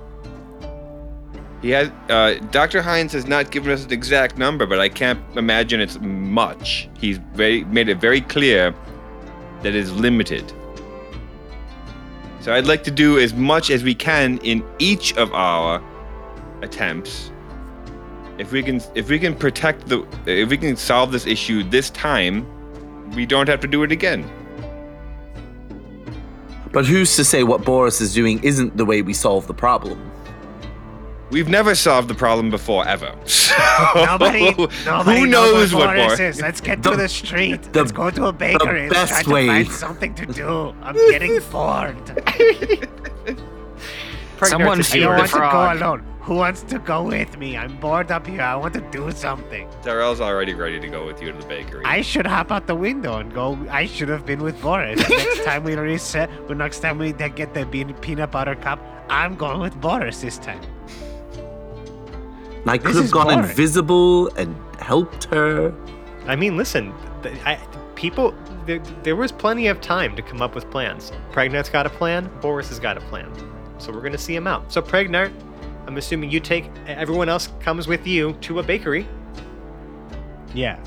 He 1.64 1.70
has. 1.70 1.90
Uh, 2.10 2.34
Dr. 2.50 2.82
Hines 2.82 3.14
has 3.14 3.26
not 3.26 3.50
given 3.50 3.72
us 3.72 3.86
an 3.86 3.90
exact 3.90 4.36
number, 4.36 4.66
but 4.66 4.80
I 4.80 4.90
can't 4.90 5.18
imagine 5.34 5.80
it's 5.80 5.98
much. 5.98 6.90
He's 6.98 7.16
very 7.32 7.64
made 7.64 7.88
it 7.88 7.96
very 7.96 8.20
clear 8.20 8.74
that 9.62 9.74
it's 9.74 9.90
limited. 9.92 10.52
So 12.40 12.52
I'd 12.52 12.66
like 12.66 12.84
to 12.84 12.90
do 12.90 13.18
as 13.18 13.32
much 13.32 13.70
as 13.70 13.82
we 13.82 13.94
can 13.94 14.36
in 14.42 14.62
each 14.78 15.16
of 15.16 15.32
our 15.32 15.82
attempts. 16.60 17.32
If 18.36 18.52
we 18.52 18.62
can, 18.62 18.82
if 18.94 19.08
we 19.08 19.18
can 19.18 19.34
protect 19.34 19.88
the, 19.88 20.06
if 20.26 20.50
we 20.50 20.58
can 20.58 20.76
solve 20.76 21.12
this 21.12 21.26
issue 21.26 21.62
this 21.62 21.88
time, 21.88 22.44
we 23.14 23.24
don't 23.24 23.48
have 23.48 23.60
to 23.60 23.66
do 23.66 23.84
it 23.84 23.90
again. 23.90 24.30
But 26.72 26.84
who's 26.84 27.16
to 27.16 27.24
say 27.24 27.42
what 27.42 27.64
Boris 27.64 28.02
is 28.02 28.12
doing 28.12 28.44
isn't 28.44 28.76
the 28.76 28.84
way 28.84 29.00
we 29.00 29.14
solve 29.14 29.46
the 29.46 29.54
problem? 29.54 30.10
We've 31.34 31.48
never 31.48 31.74
solved 31.74 32.06
the 32.06 32.14
problem 32.14 32.48
before, 32.50 32.86
ever. 32.86 33.12
So, 33.26 33.54
Nobody, 34.06 34.44
nobody 34.86 35.20
who 35.20 35.26
knows, 35.26 35.52
knows 35.54 35.74
what 35.74 35.86
what 35.88 35.96
Boris 35.96 36.18
more? 36.18 36.28
is. 36.28 36.40
Let's 36.40 36.60
get 36.60 36.82
The- 36.82 36.92
to 36.92 36.96
the 36.96 37.08
street. 37.08 37.62
the- 37.72 37.80
Let's 37.80 37.92
go 37.92 38.08
to 38.10 38.26
a 38.26 38.32
bakery. 38.32 38.88
Let's 38.88 39.10
try 39.10 39.18
best 39.18 39.24
to 39.26 39.30
way- 39.34 39.46
find 39.48 39.70
something 39.72 40.14
to 40.14 40.26
do. 40.26 40.74
I'm 40.82 40.94
getting 41.10 41.40
bored. 41.50 41.96
Someone 44.42 44.78
Pregnart's 44.78 44.90
feed 44.92 45.02
the 45.02 45.08
want 45.08 45.30
to 45.30 45.38
go 45.38 45.72
alone. 45.72 46.00
Who 46.20 46.34
wants 46.36 46.62
to 46.62 46.78
go 46.78 47.02
with 47.02 47.36
me? 47.36 47.56
I'm 47.56 47.76
bored 47.78 48.10
up 48.10 48.26
here. 48.26 48.40
I 48.40 48.56
want 48.56 48.74
to 48.74 48.80
do 48.90 49.10
something. 49.10 49.68
Jarrell's 49.82 50.20
already 50.20 50.54
ready 50.54 50.80
to 50.80 50.88
go 50.88 51.04
with 51.06 51.20
you 51.20 51.32
to 51.32 51.38
the 51.38 51.46
bakery. 51.46 51.84
I 51.84 52.00
should 52.00 52.26
hop 52.26 52.50
out 52.50 52.66
the 52.66 52.74
window 52.74 53.18
and 53.18 53.32
go. 53.34 53.58
I 53.70 53.84
should 53.86 54.08
have 54.08 54.24
been 54.24 54.42
with 54.42 54.60
Boris. 54.62 54.98
next 55.08 55.44
time 55.44 55.64
we 55.64 55.74
reset, 55.74 56.30
well, 56.48 56.56
next 56.56 56.78
time 56.80 56.98
we 56.98 57.12
get 57.12 57.52
the 57.54 57.66
peanut 58.00 58.30
butter 58.30 58.54
cup, 58.54 58.78
I'm 59.10 59.34
going 59.34 59.60
with 59.60 59.78
Boris 59.80 60.20
this 60.22 60.38
time. 60.38 60.60
I 62.66 62.78
This 62.78 62.86
could 62.86 62.96
have 63.02 63.10
gone 63.10 63.24
boring. 63.26 63.38
invisible 63.40 64.28
and 64.36 64.54
helped 64.80 65.24
her. 65.24 65.74
I 66.26 66.36
mean, 66.36 66.56
listen, 66.56 66.92
I, 67.44 67.58
people. 67.94 68.34
There, 68.66 68.78
there 69.02 69.14
was 69.16 69.30
plenty 69.30 69.66
of 69.66 69.82
time 69.82 70.16
to 70.16 70.22
come 70.22 70.40
up 70.40 70.54
with 70.54 70.70
plans. 70.70 71.12
Pregnart's 71.32 71.68
got 71.68 71.84
a 71.84 71.90
plan. 71.90 72.30
Boris 72.40 72.68
has 72.70 72.80
got 72.80 72.96
a 72.96 73.00
plan. 73.02 73.30
So 73.76 73.92
we're 73.92 74.00
gonna 74.00 74.16
see 74.16 74.34
him 74.34 74.46
out. 74.46 74.72
So 74.72 74.80
Pregnart, 74.80 75.30
I'm 75.86 75.98
assuming 75.98 76.30
you 76.30 76.40
take. 76.40 76.70
Everyone 76.86 77.28
else 77.28 77.48
comes 77.60 77.86
with 77.86 78.06
you 78.06 78.32
to 78.40 78.60
a 78.60 78.62
bakery. 78.62 79.06
Yeah. 80.54 80.78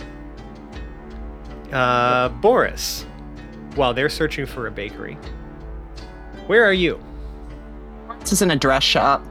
Uh, 1.72 2.30
Boris, 2.30 3.06
while 3.76 3.94
they're 3.94 4.10
searching 4.10 4.46
for 4.48 4.66
a 4.68 4.72
bakery, 4.72 5.16
where 6.48 6.64
are 6.64 6.74
you? 6.74 7.00
This 8.22 8.32
is 8.32 8.42
in 8.42 8.50
a 8.52 8.56
dress 8.56 8.84
shop. 8.84 9.24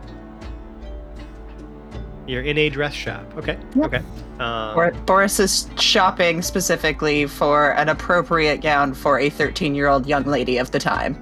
You're 2.26 2.42
in 2.42 2.58
a 2.58 2.68
dress 2.68 2.92
shop. 2.94 3.24
Okay. 3.36 3.58
Yep. 3.74 3.86
Okay. 3.86 4.02
Um, 4.38 4.74
Bor- 4.74 4.92
Boris 5.06 5.38
is 5.38 5.68
shopping 5.78 6.42
specifically 6.42 7.26
for 7.26 7.70
an 7.72 7.88
appropriate 7.88 8.60
gown 8.60 8.94
for 8.94 9.18
a 9.20 9.30
13 9.30 9.74
year 9.74 9.86
old 9.88 10.06
young 10.06 10.24
lady 10.24 10.58
of 10.58 10.70
the 10.72 10.78
time. 10.78 11.16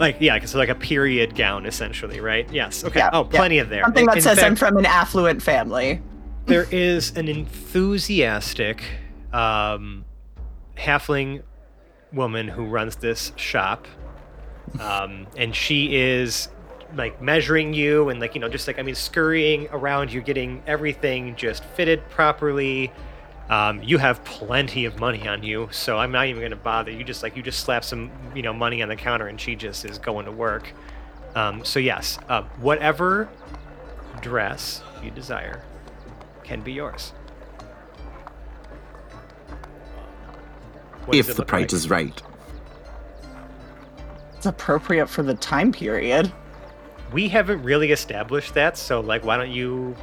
like 0.00 0.16
yeah, 0.20 0.44
so 0.44 0.58
like 0.58 0.68
a 0.68 0.74
period 0.74 1.34
gown 1.36 1.66
essentially, 1.66 2.20
right? 2.20 2.50
Yes. 2.52 2.84
Okay. 2.84 2.98
Yeah, 2.98 3.10
oh, 3.12 3.28
yeah. 3.32 3.38
plenty 3.38 3.58
of 3.58 3.68
there. 3.68 3.84
Something 3.84 4.02
In- 4.02 4.06
that 4.06 4.16
in 4.16 4.22
says 4.22 4.38
I'm 4.40 4.56
from 4.56 4.76
an 4.76 4.86
affluent 4.86 5.42
family. 5.42 6.00
there 6.46 6.66
is 6.70 7.16
an 7.16 7.28
enthusiastic 7.28 8.82
um, 9.32 10.04
halfling 10.76 11.42
woman 12.12 12.48
who 12.48 12.64
runs 12.64 12.96
this 12.96 13.30
shop, 13.36 13.86
um, 14.80 15.26
and 15.36 15.54
she 15.54 15.94
is 15.96 16.48
like 16.94 17.20
measuring 17.20 17.72
you 17.72 18.08
and 18.08 18.20
like 18.20 18.34
you 18.34 18.40
know 18.40 18.48
just 18.48 18.66
like 18.66 18.78
I 18.78 18.82
mean 18.82 18.94
scurrying 18.94 19.68
around 19.70 20.12
you, 20.12 20.20
getting 20.20 20.62
everything 20.66 21.36
just 21.36 21.64
fitted 21.64 22.08
properly. 22.10 22.92
Um, 23.48 23.82
you 23.82 23.98
have 23.98 24.22
plenty 24.24 24.84
of 24.84 25.00
money 25.00 25.26
on 25.26 25.42
you, 25.42 25.68
so 25.72 25.98
I'm 25.98 26.12
not 26.12 26.26
even 26.26 26.40
going 26.40 26.50
to 26.50 26.56
bother. 26.56 26.92
You 26.92 27.02
just 27.02 27.22
like 27.22 27.36
you 27.36 27.42
just 27.42 27.60
slap 27.60 27.84
some 27.84 28.10
you 28.34 28.42
know 28.42 28.52
money 28.52 28.82
on 28.82 28.88
the 28.88 28.96
counter, 28.96 29.26
and 29.26 29.40
she 29.40 29.56
just 29.56 29.84
is 29.84 29.98
going 29.98 30.26
to 30.26 30.32
work. 30.32 30.72
Um, 31.34 31.64
so 31.64 31.78
yes, 31.78 32.18
uh, 32.28 32.42
whatever 32.60 33.28
dress 34.20 34.82
you 35.02 35.10
desire 35.10 35.62
can 36.44 36.60
be 36.60 36.72
yours. 36.72 37.12
What 41.06 41.16
if 41.16 41.34
the 41.34 41.44
price 41.44 41.62
like? 41.62 41.72
is 41.72 41.90
right. 41.90 42.22
It's 44.36 44.46
appropriate 44.46 45.08
for 45.08 45.22
the 45.22 45.34
time 45.34 45.72
period. 45.72 46.32
We 47.12 47.28
haven't 47.28 47.62
really 47.62 47.92
established 47.92 48.54
that 48.54 48.76
so 48.76 49.00
like 49.00 49.24
why 49.24 49.36
don't 49.36 49.50
you 49.50 49.94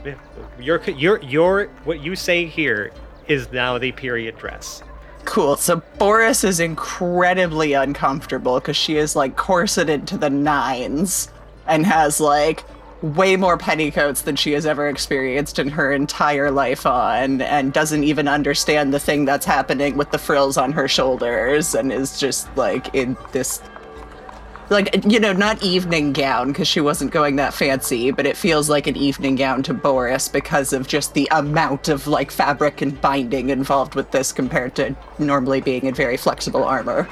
your 0.60 0.82
your 0.84 1.22
your 1.22 1.66
what 1.84 2.01
you 2.01 2.16
say 2.16 2.45
here 2.45 2.91
is 3.28 3.51
now 3.51 3.78
the 3.78 3.91
period 3.91 4.38
dress 4.38 4.84
Cool. 5.28 5.58
So 5.58 5.82
Boris 5.97 6.45
is 6.45 6.62
incredibly 6.62 7.74
uncomfortable 7.74 8.62
because 8.62 8.78
she 8.78 8.95
is 8.95 9.14
like 9.14 9.36
corseted 9.36 10.08
to 10.08 10.18
the 10.18 10.30
nines 10.30 11.30
and 11.68 11.86
has 11.86 12.22
like 12.22 12.64
way 13.01 13.36
more 13.36 13.58
petticoats 13.58 14.22
than 14.22 14.38
she 14.38 14.53
has 14.53 14.66
ever 14.66 14.88
experienced 14.88 15.60
in 15.60 15.68
her 15.68 15.91
entire 15.91 16.49
life 16.49 16.86
on 16.86 17.41
and 17.41 17.74
doesn't 17.74 18.05
even 18.05 18.30
understand 18.30 18.93
the 18.93 18.99
thing 18.99 19.26
that's 19.26 19.45
happening 19.45 19.97
with 19.97 20.10
the 20.12 20.18
frills 20.18 20.58
on 20.58 20.72
her 20.72 20.88
shoulders 20.88 21.76
and 21.76 21.91
is 21.91 22.20
just 22.20 22.47
like 22.55 22.95
in 22.95 23.18
this 23.34 23.62
like 24.70 25.05
you 25.05 25.20
know 25.20 25.32
not 25.34 25.61
evening 25.63 26.11
gown 26.13 26.47
because 26.51 26.68
she 26.68 26.82
wasn't 26.82 27.09
going 27.11 27.36
that 27.38 27.53
fancy 27.53 28.11
but 28.11 28.26
it 28.26 28.36
feels 28.36 28.70
like 28.70 28.86
an 28.88 28.95
evening 28.97 29.36
gown 29.36 29.63
to 29.63 29.74
boris 29.74 30.28
because 30.28 30.74
of 30.74 30.88
just 30.88 31.13
the 31.13 31.28
amount 31.32 31.88
of 31.89 32.05
like 32.07 32.32
fabric 32.32 32.82
and 32.82 32.99
binding 32.99 33.49
involved 33.49 33.95
with 33.95 34.11
this 34.11 34.32
compared 34.34 34.76
to 34.76 34.95
normally 35.20 35.61
being 35.61 35.86
in 35.86 35.93
very 35.93 36.18
flexible 36.18 36.63
armor. 36.63 37.07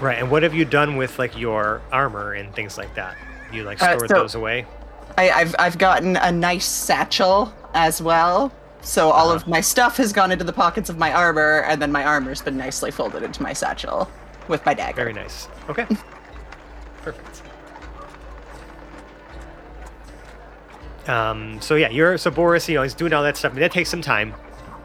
Right 0.00 0.18
and 0.18 0.30
what 0.30 0.42
have 0.42 0.54
you 0.54 0.64
done 0.64 0.96
with 0.96 1.18
like 1.18 1.36
your 1.38 1.82
armor 1.92 2.32
and 2.32 2.54
things 2.54 2.76
like 2.78 2.94
that? 2.94 3.16
You 3.52 3.64
like 3.64 3.82
Uh, 3.82 3.96
stored 3.96 4.08
so- 4.10 4.14
those 4.16 4.34
away? 4.34 4.66
I, 5.16 5.30
I've 5.30 5.54
I've 5.60 5.78
gotten 5.78 6.16
a 6.16 6.32
nice 6.32 6.66
satchel 6.66 7.54
as 7.74 8.02
well. 8.02 8.50
So 8.80 9.10
all 9.10 9.30
of 9.30 9.46
my 9.46 9.60
stuff 9.60 9.96
has 9.98 10.12
gone 10.12 10.32
into 10.32 10.44
the 10.44 10.52
pockets 10.52 10.90
of 10.90 10.98
my 10.98 11.12
armor, 11.12 11.60
and 11.68 11.80
then 11.80 11.92
my 11.92 12.04
armor's 12.04 12.42
been 12.42 12.56
nicely 12.56 12.90
folded 12.90 13.22
into 13.22 13.40
my 13.42 13.52
satchel 13.52 14.10
with 14.48 14.64
my 14.66 14.74
dagger. 14.74 14.96
very 14.96 15.12
nice. 15.12 15.46
Okay 15.68 15.86
perfect 17.04 17.42
um 21.08 21.60
so 21.60 21.74
yeah 21.74 21.90
you're 21.90 22.16
so 22.16 22.30
boris 22.30 22.66
you 22.68 22.74
know 22.74 22.82
he's 22.82 22.94
doing 22.94 23.12
all 23.12 23.22
that 23.22 23.36
stuff 23.36 23.52
and 23.52 23.60
that 23.60 23.70
takes 23.70 23.90
some 23.90 24.00
time 24.00 24.34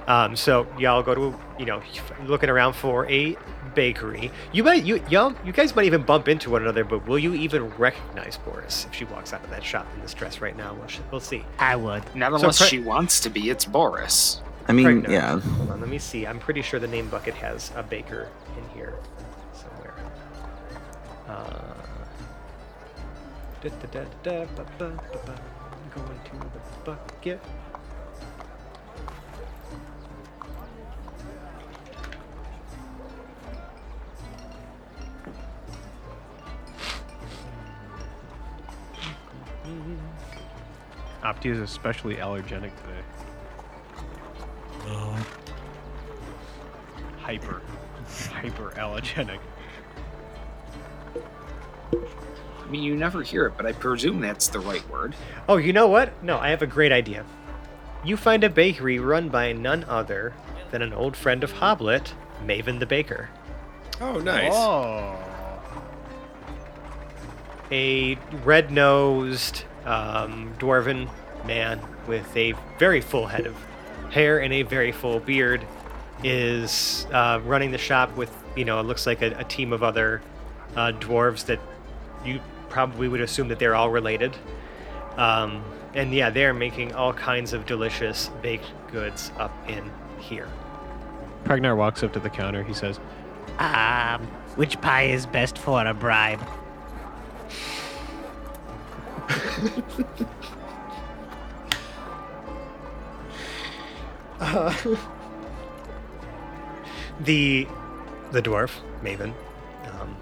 um 0.08 0.36
so 0.36 0.68
y'all 0.78 1.02
go 1.02 1.16
to 1.16 1.40
you 1.58 1.66
know 1.66 1.82
looking 2.26 2.50
around 2.50 2.74
for 2.74 3.10
a 3.10 3.38
bakery 3.74 4.30
you 4.52 4.64
might 4.64 4.84
you 4.84 5.02
y'all 5.10 5.34
you 5.46 5.54
guys 5.54 5.76
might 5.76 5.86
even 5.86 6.02
bump 6.02 6.28
into 6.28 6.50
one 6.50 6.62
another 6.62 6.84
but 6.84 7.08
will 7.08 7.20
you 7.20 7.34
even 7.36 7.70
recognize 7.78 8.36
boris 8.38 8.86
if 8.90 8.94
she 8.96 9.06
walks 9.06 9.32
out 9.32 9.42
of 9.44 9.50
that 9.50 9.64
shop 9.64 9.88
in 9.96 10.02
this 10.02 10.14
dress 10.14 10.42
right 10.42 10.58
now 10.58 10.74
we'll, 10.74 10.88
sh- 10.88 11.00
we'll 11.12 11.22
see 11.22 11.46
I 11.58 11.76
would. 11.78 12.04
Not 12.16 12.32
So 12.32 12.36
unless 12.38 12.58
pre- 12.58 12.68
she 12.68 12.80
wants 12.80 13.20
to 13.22 13.30
be. 13.30 13.50
It's 13.50 13.64
Boris. 13.66 14.42
I 14.68 14.72
mean, 14.74 15.04
Pregnart. 15.04 15.10
yeah. 15.10 15.40
Hold 15.40 15.72
on, 15.72 15.80
let 15.82 15.90
me 15.90 15.98
see. 16.00 16.26
I'm 16.28 16.40
pretty 16.40 16.62
sure 16.62 16.80
the 16.80 16.88
name 16.88 17.10
bucket 17.10 17.34
has 17.36 17.72
a 17.76 17.82
baker 17.84 18.28
in 18.58 18.70
here 18.78 18.96
somewhere. 19.54 19.94
Uh, 21.28 21.74
da, 23.62 23.70
da, 23.70 23.88
da, 23.88 24.06
da, 24.24 24.46
ba, 24.56 24.66
ba, 24.78 24.90
ba, 24.90 25.20
ba. 25.26 25.36
Going 25.94 26.20
to 26.24 26.32
the 26.32 26.62
bucket. 26.86 27.42
Opti 41.22 41.52
is 41.52 41.60
especially 41.60 42.16
allergenic 42.16 42.72
today. 42.78 43.04
Oh, 44.88 45.26
Hyper. 47.20 47.62
Hyper 48.32 48.72
allergenic. 48.78 49.40
I 52.70 52.72
mean, 52.72 52.84
you 52.84 52.96
never 52.96 53.24
hear 53.24 53.48
it, 53.48 53.54
but 53.58 53.66
I 53.66 53.72
presume 53.72 54.22
that's 54.22 54.48
the 54.48 54.60
right 54.60 54.88
word. 54.92 55.16
Oh, 55.48 55.58
you 55.58 55.74
know 55.74 55.88
what? 55.88 56.24
No, 56.24 56.38
I 56.38 56.50
have 56.50 56.62
a 56.62 56.68
great 56.68 56.92
idea. 56.92 57.26
You 58.06 58.16
find 58.16 58.44
a 58.44 58.50
bakery 58.50 59.00
run 59.00 59.30
by 59.30 59.54
none 59.54 59.86
other 59.86 60.36
than 60.70 60.84
an 60.84 60.94
old 60.94 61.18
friend 61.18 61.44
of 61.44 61.52
Hoblet, 61.52 62.14
Maven 62.46 62.78
the 62.80 62.86
Baker. 62.86 63.28
Oh, 64.00 64.20
nice. 64.20 64.54
Oh. 64.54 65.18
a 67.72 68.16
red-nosed 68.44 69.64
um, 69.86 70.54
dwarven 70.60 71.10
man 71.46 71.82
with 72.08 72.38
a 72.38 72.54
very 72.78 73.02
full 73.02 73.26
head 73.26 73.48
of 73.48 73.56
hair 74.12 74.40
and 74.42 74.54
a 74.54 74.62
very 74.62 74.92
full 74.92 75.20
beard 75.20 75.66
is 76.24 77.08
uh, 77.14 77.40
running 77.46 77.72
the 77.72 77.78
shop 77.78 78.16
with 78.16 78.32
you 78.56 78.66
know 78.66 78.80
it 78.80 78.84
looks 78.84 79.06
like 79.08 79.22
a, 79.22 79.32
a 79.38 79.44
team 79.44 79.72
of 79.72 79.84
other 79.84 80.22
uh, 80.76 80.92
dwarves 81.00 81.46
that 81.46 81.60
you 82.26 82.42
probably 82.70 83.08
would 83.08 83.22
assume 83.22 83.48
that 83.48 83.60
they're 83.60 83.76
all 83.76 83.90
related 83.90 84.36
um, 85.18 85.64
and 85.94 86.14
yeah 86.14 86.30
they're 86.30 86.54
making 86.54 86.94
all 86.94 87.14
kinds 87.14 87.54
of 87.54 87.66
delicious 87.66 88.30
baked 88.42 88.72
goods 88.92 89.32
up 89.38 89.52
in 89.68 89.92
here 90.20 90.48
Pregnart 91.44 91.78
walks 91.78 92.04
up 92.04 92.14
to 92.14 92.20
the 92.20 92.30
counter. 92.30 92.64
He 92.64 92.74
says, 92.74 93.00
Um, 93.58 94.28
which 94.56 94.80
pie 94.82 95.04
is 95.04 95.26
best 95.26 95.58
for 95.58 95.86
a 95.86 95.94
bribe? 95.94 96.42
uh, 104.40 104.74
the 107.22 107.68
the 108.32 108.42
dwarf 108.42 108.72
Maven. 109.02 109.34
Um, 110.00 110.16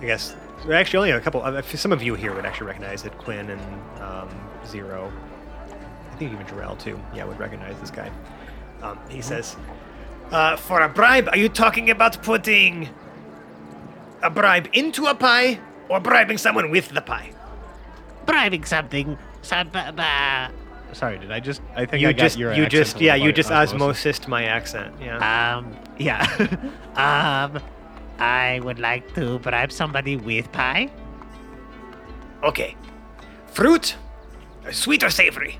I 0.00 0.04
guess 0.06 0.32
there 0.32 0.39
actually 0.70 0.98
only 0.98 1.10
a 1.10 1.20
couple. 1.20 1.42
Uh, 1.42 1.62
some 1.62 1.92
of 1.92 2.02
you 2.02 2.14
here 2.14 2.34
would 2.34 2.44
actually 2.44 2.66
recognize 2.66 3.04
it. 3.04 3.16
Quinn 3.18 3.50
and 3.50 3.60
um, 4.00 4.28
Zero. 4.66 5.12
I 6.10 6.16
think 6.16 6.32
even 6.32 6.46
Jarrell 6.46 6.78
too. 6.78 7.00
Yeah, 7.14 7.24
would 7.24 7.38
recognize 7.38 7.78
this 7.80 7.90
guy. 7.90 8.10
Um, 8.82 8.98
he 9.08 9.22
says, 9.22 9.56
uh, 10.30 10.56
"For 10.56 10.80
a 10.82 10.88
bribe, 10.88 11.28
are 11.28 11.36
you 11.36 11.48
talking 11.48 11.90
about 11.90 12.22
putting 12.22 12.88
a 14.22 14.30
bribe 14.30 14.68
into 14.72 15.06
a 15.06 15.14
pie 15.14 15.58
or 15.88 16.00
bribing 16.00 16.38
someone 16.38 16.70
with 16.70 16.90
the 16.90 17.00
pie?" 17.00 17.32
Bribing 18.26 18.64
something. 18.64 19.18
Some, 19.42 19.70
uh, 19.74 19.92
uh, 19.96 20.48
"Sorry, 20.92 21.18
did 21.18 21.32
I 21.32 21.40
just? 21.40 21.62
I 21.74 21.86
think 21.86 22.02
you 22.02 22.08
I 22.08 22.12
got 22.12 22.20
just, 22.20 22.38
your 22.38 22.52
you 22.52 22.64
accent 22.64 22.72
just, 22.72 22.92
from 22.92 23.02
yeah, 23.02 23.14
you 23.14 23.32
just 23.32 23.50
osmosis. 23.50 24.20
osmosised 24.20 24.28
my 24.28 24.44
accent. 24.44 24.94
Yeah. 25.00 25.56
um, 25.56 25.74
yeah. 25.98 26.26
um, 27.54 27.62
I 28.20 28.60
would 28.60 28.78
like 28.78 29.14
to 29.14 29.38
bribe 29.38 29.72
somebody 29.72 30.16
with 30.16 30.52
pie. 30.52 30.90
Okay. 32.42 32.76
Fruit, 33.46 33.96
sweet 34.70 35.02
or 35.02 35.10
savory? 35.10 35.58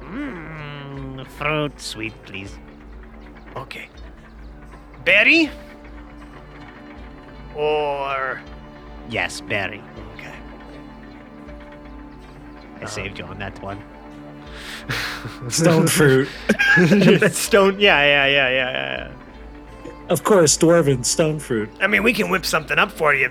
Mmm, 0.00 1.26
fruit, 1.26 1.80
sweet, 1.80 2.12
please. 2.24 2.56
Okay. 3.56 3.88
Berry? 5.04 5.50
Or. 7.56 8.40
Yes, 9.08 9.40
berry. 9.40 9.82
Okay. 10.14 10.34
I 12.80 12.84
saved 12.84 13.18
you 13.18 13.24
on 13.24 13.38
that 13.38 13.60
one. 13.62 13.82
stone 15.48 15.86
fruit. 15.86 16.28
Stone. 17.32 17.80
Yeah, 17.80 18.02
yeah, 18.02 18.26
yeah, 18.26 18.48
yeah, 18.48 18.70
yeah. 18.70 19.12
Of 20.08 20.24
course, 20.24 20.56
dwarven 20.56 21.04
stone 21.04 21.38
fruit. 21.38 21.70
I 21.80 21.86
mean, 21.86 22.02
we 22.02 22.12
can 22.12 22.30
whip 22.30 22.46
something 22.46 22.78
up 22.78 22.90
for 22.90 23.14
you. 23.14 23.30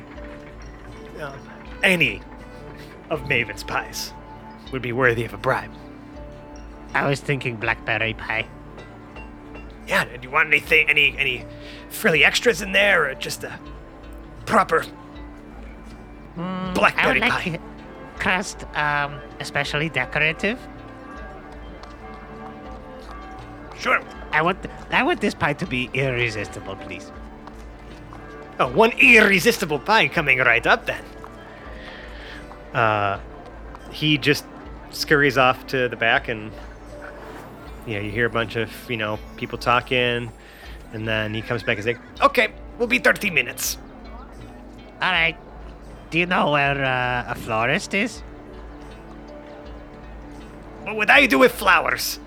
Um, 1.20 1.34
any 1.84 2.22
of 3.10 3.28
Maven's 3.28 3.64
pies 3.64 4.14
would 4.72 4.82
be 4.82 4.92
worthy 4.92 5.24
of 5.26 5.34
a 5.34 5.38
bribe. 5.38 5.72
I 6.94 7.08
was 7.10 7.20
thinking 7.20 7.56
blackberry 7.56 8.14
pie. 8.14 8.48
Yeah, 9.88 10.04
do 10.06 10.20
you 10.22 10.30
want 10.30 10.50
anything, 10.50 10.90
any, 10.90 11.18
any 11.18 11.46
frilly 11.90 12.24
extras 12.26 12.62
in 12.62 12.74
there, 12.74 13.10
or 13.10 13.16
just 13.16 13.44
a 13.44 13.60
proper 14.46 14.86
Mm, 16.36 16.70
I 16.70 16.74
Blackberry 16.74 17.20
would 17.20 17.30
like 17.30 17.32
pie. 17.32 17.60
crust, 18.20 18.64
um, 18.76 19.20
especially 19.40 19.90
decorative. 19.90 20.60
Sure. 23.80 24.00
I 24.32 24.42
want 24.42 24.66
I 24.92 25.04
want 25.04 25.22
this 25.22 25.34
pie 25.34 25.54
to 25.54 25.66
be 25.66 25.90
irresistible, 25.94 26.76
please. 26.76 27.12
Oh, 28.60 28.70
one 28.72 28.92
irresistible 29.00 29.80
pie 29.80 30.08
coming 30.08 30.40
right 30.40 30.66
up 30.66 30.86
then. 30.86 31.04
Uh, 32.74 33.20
he 33.92 34.18
just 34.18 34.46
scurries 34.92 35.38
off 35.38 35.68
to 35.68 35.88
the 35.90 35.96
back 35.96 36.28
and 36.28 36.52
you 37.86 37.96
know, 37.96 38.02
you 38.02 38.12
hear 38.12 38.26
a 38.26 38.30
bunch 38.30 38.56
of 38.56 38.70
you 38.90 38.98
know 38.98 39.18
people 39.38 39.58
talking, 39.58 40.32
and 40.94 41.08
then 41.08 41.34
he 41.34 41.42
comes 41.42 41.64
back 41.64 41.78
and 41.78 41.86
says, 41.86 41.98
"Okay, 42.22 42.50
we'll 42.78 42.88
be 42.88 43.00
30 43.00 43.32
minutes." 43.32 43.78
All 45.02 45.12
right. 45.12 45.38
Do 46.10 46.20
you 46.20 46.26
know 46.26 46.52
where 46.52 46.84
uh, 46.84 47.32
a 47.32 47.36
florist 47.36 47.94
is? 47.94 48.20
What 50.84 50.96
would 50.96 51.10
I 51.10 51.26
do 51.26 51.40
with 51.40 51.52
flowers? 51.52 52.20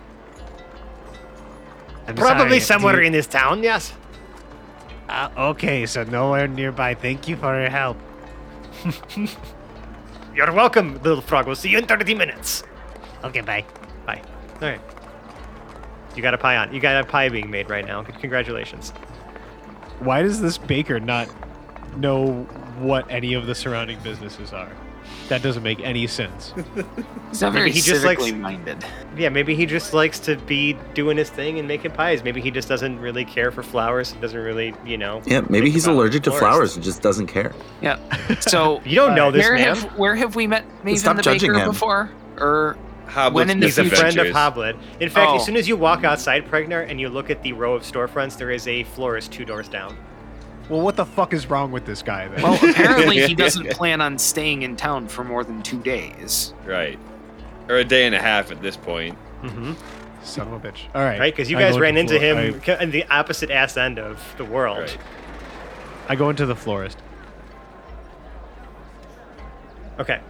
I'm 2.10 2.16
Probably 2.16 2.60
sorry, 2.60 2.80
somewhere 2.80 3.00
you- 3.00 3.06
in 3.06 3.12
this 3.12 3.26
town. 3.26 3.62
Yes. 3.62 3.92
Uh, 5.08 5.28
okay, 5.36 5.86
so 5.86 6.04
nowhere 6.04 6.46
nearby. 6.46 6.94
Thank 6.94 7.26
you 7.28 7.36
for 7.36 7.58
your 7.60 7.70
help. 7.70 7.96
You're 10.34 10.52
welcome, 10.52 11.00
little 11.02 11.20
frog. 11.20 11.46
We'll 11.46 11.56
see 11.56 11.68
you 11.70 11.78
in 11.78 11.86
30 11.86 12.14
minutes. 12.14 12.62
Okay, 13.24 13.40
bye. 13.40 13.64
Bye. 14.06 14.22
All 14.62 14.68
right. 14.68 14.80
You 16.14 16.22
got 16.22 16.34
a 16.34 16.38
pie 16.38 16.56
on. 16.56 16.72
You 16.72 16.80
got 16.80 17.02
a 17.02 17.06
pie 17.06 17.28
being 17.28 17.50
made 17.50 17.68
right 17.68 17.84
now. 17.84 18.02
Congratulations. 18.02 18.90
Why 19.98 20.22
does 20.22 20.40
this 20.40 20.58
baker 20.58 20.98
not 21.00 21.28
know 21.96 22.44
what 22.78 23.10
any 23.10 23.34
of 23.34 23.46
the 23.46 23.54
surrounding 23.54 23.98
businesses 24.00 24.52
are? 24.52 24.70
That 25.28 25.42
doesn't 25.42 25.62
make 25.62 25.80
any 25.80 26.06
sense. 26.08 26.52
He's 27.28 27.40
not 27.40 27.52
Maybe 27.52 27.60
very 27.60 27.70
he 27.70 27.80
just 27.80 28.04
likes- 28.04 28.32
minded. 28.32 28.84
Yeah, 29.16 29.28
maybe 29.28 29.54
he 29.54 29.64
just 29.66 29.92
likes 29.94 30.18
to 30.20 30.36
be 30.36 30.76
doing 30.94 31.16
his 31.16 31.30
thing 31.30 31.58
and 31.58 31.68
making 31.68 31.92
pies. 31.92 32.24
Maybe 32.24 32.40
he 32.40 32.50
just 32.50 32.68
doesn't 32.68 32.98
really 32.98 33.24
care 33.24 33.50
for 33.52 33.62
flowers. 33.62 34.12
Doesn't 34.14 34.38
really, 34.38 34.74
you 34.84 34.96
know. 34.98 35.22
Yeah, 35.26 35.40
maybe 35.42 35.66
think 35.66 35.74
he's 35.74 35.84
about 35.86 35.96
allergic 35.96 36.22
to 36.24 36.30
florists. 36.30 36.48
flowers 36.48 36.74
and 36.76 36.84
just 36.84 37.02
doesn't 37.02 37.28
care. 37.28 37.52
Yeah. 37.80 37.98
So 38.40 38.80
You 38.84 38.96
don't 38.96 39.14
know 39.14 39.28
uh, 39.28 39.30
this 39.32 39.42
where 39.44 39.54
man. 39.54 39.76
have 39.76 39.82
where 39.98 40.16
have 40.16 40.34
we 40.36 40.46
met 40.48 40.64
Maven 40.82 40.98
Stop 40.98 41.16
the 41.16 41.22
judging 41.22 41.50
Baker 41.52 41.62
him. 41.64 41.70
before? 41.70 42.10
Or 42.38 42.76
Hoblet's 43.06 43.34
When 43.34 43.50
in 43.50 43.60
the 43.60 43.66
He's 43.66 43.78
a 43.78 43.84
friend 43.84 44.18
of 44.18 44.26
Misadventures. 44.26 44.34
Hoblet. 44.34 44.76
In 45.00 45.08
fact, 45.10 45.30
Oh. 45.30 45.36
as 45.36 45.44
soon 45.46 45.56
as 45.56 45.68
you 45.68 45.76
walk 45.76 46.02
outside 46.04 46.46
Pregnart 46.48 46.88
and 46.90 47.00
you 47.00 47.08
look 47.08 47.30
at 47.30 47.42
the 47.42 47.52
row 47.52 47.74
of 47.74 47.82
storefronts, 47.82 48.36
there 48.36 48.50
is 48.50 48.66
a 48.66 48.82
florist 48.84 49.30
two 49.32 49.44
doors 49.44 49.68
down. 49.68 49.96
Well, 50.70 50.80
what 50.82 50.94
the 50.94 51.04
fuck 51.04 51.34
is 51.34 51.50
wrong 51.50 51.72
with 51.72 51.84
this 51.84 52.00
guy 52.00 52.28
then? 52.28 52.42
well, 52.42 52.54
apparently 52.70 53.26
he 53.26 53.34
doesn't 53.44 53.68
plan 53.70 54.00
on 54.00 54.18
staying 54.18 54.62
in 54.62 54.76
town 54.76 55.08
for 55.08 55.24
more 55.24 55.42
than 55.42 55.62
two 55.62 55.80
days. 55.80 56.54
Right. 56.64 56.98
Or 57.68 57.76
a 57.76 57.84
day 57.84 58.06
and 58.06 58.14
a 58.14 58.20
half 58.20 58.52
at 58.52 58.62
this 58.62 58.76
point. 58.76 59.18
Mm-hmm. 59.42 59.72
Son 60.22 60.46
of 60.46 60.52
a 60.52 60.60
bitch. 60.68 60.82
All 60.94 61.02
right. 61.02 61.18
Right? 61.18 61.34
Because 61.34 61.50
you 61.50 61.56
I 61.58 61.60
guys 61.62 61.74
go 61.74 61.80
ran 61.80 61.96
into 61.96 62.18
flo- 62.18 62.36
him 62.36 62.60
ca- 62.60 62.78
in 62.80 62.92
the 62.92 63.04
opposite 63.06 63.50
ass 63.50 63.76
end 63.76 63.98
of 63.98 64.22
the 64.36 64.44
world. 64.44 64.78
Right. 64.78 64.98
I, 66.08 66.12
I 66.12 66.16
go 66.16 66.30
into 66.30 66.46
the 66.46 66.54
florist. 66.56 66.98
Okay. 69.98 70.20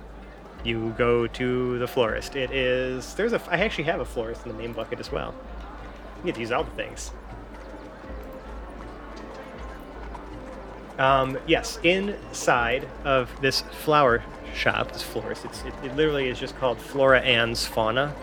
You 0.65 0.95
go 0.97 1.27
to 1.27 1.79
the 1.79 1.87
florist. 1.87 2.35
It 2.37 2.51
is 2.51 3.15
there's 3.15 3.33
a 3.33 3.43
I 3.51 3.59
actually 3.59 3.85
have 3.85 4.01
a 4.01 4.05
florist 4.05 4.47
in 4.47 4.53
the 4.53 4.59
name 4.63 4.73
bucket 4.73 5.01
as 5.01 5.13
well. 5.13 5.35
You 6.19 6.25
get 6.27 6.35
to 6.37 6.41
use 6.41 6.53
all 6.53 6.65
the 6.65 6.71
things. 6.73 7.13
Um, 11.01 11.39
yes, 11.47 11.79
inside 11.83 12.87
of 13.05 13.31
this 13.41 13.63
flower 13.63 14.23
shop, 14.55 14.93
this 14.93 15.03
florist, 15.03 15.47
it's, 15.47 15.63
it, 15.63 15.73
it 15.83 15.97
literally 15.97 16.29
is 16.29 16.39
just 16.39 16.57
called 16.59 16.79
Flora 16.79 17.21
Ann's 17.21 17.65
Fauna. 17.67 18.15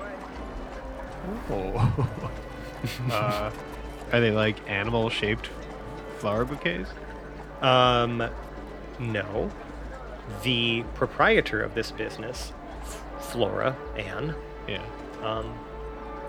Oh. 1.49 2.07
uh, 3.11 3.51
are 4.11 4.19
they 4.21 4.30
like 4.32 4.57
animal-shaped 4.69 5.49
flower 6.19 6.45
bouquets? 6.45 6.89
Um, 7.61 8.30
no. 8.99 9.49
The 10.43 10.84
proprietor 10.93 11.63
of 11.63 11.73
this 11.73 11.89
business, 11.89 12.53
Flora 13.19 13.75
Ann, 13.97 14.36
Yeah. 14.67 14.84
um, 15.23 15.51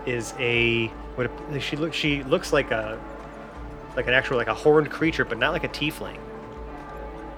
is 0.06 0.32
a 0.38 0.86
what 1.16 1.30
a- 1.52 1.60
she 1.60 1.76
looks 1.76 1.94
she 1.96 2.22
looks 2.22 2.52
like 2.54 2.70
a 2.70 2.98
like 3.96 4.06
an 4.06 4.14
actual 4.14 4.38
like 4.38 4.46
a 4.46 4.54
horned 4.54 4.90
creature, 4.90 5.26
but 5.26 5.36
not 5.36 5.52
like 5.52 5.64
a 5.64 5.68
tiefling. 5.68 6.18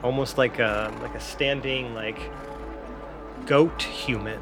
Almost 0.03 0.39
like 0.39 0.59
a 0.59 0.93
like 1.03 1.15
a 1.15 1.21
standing 1.21 1.95
like 1.95 2.19
goat 3.47 3.83
human, 3.83 4.41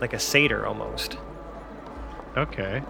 like 0.00 0.12
a 0.12 0.18
satyr 0.18 0.66
almost. 0.66 1.16
Okay. 2.36 2.82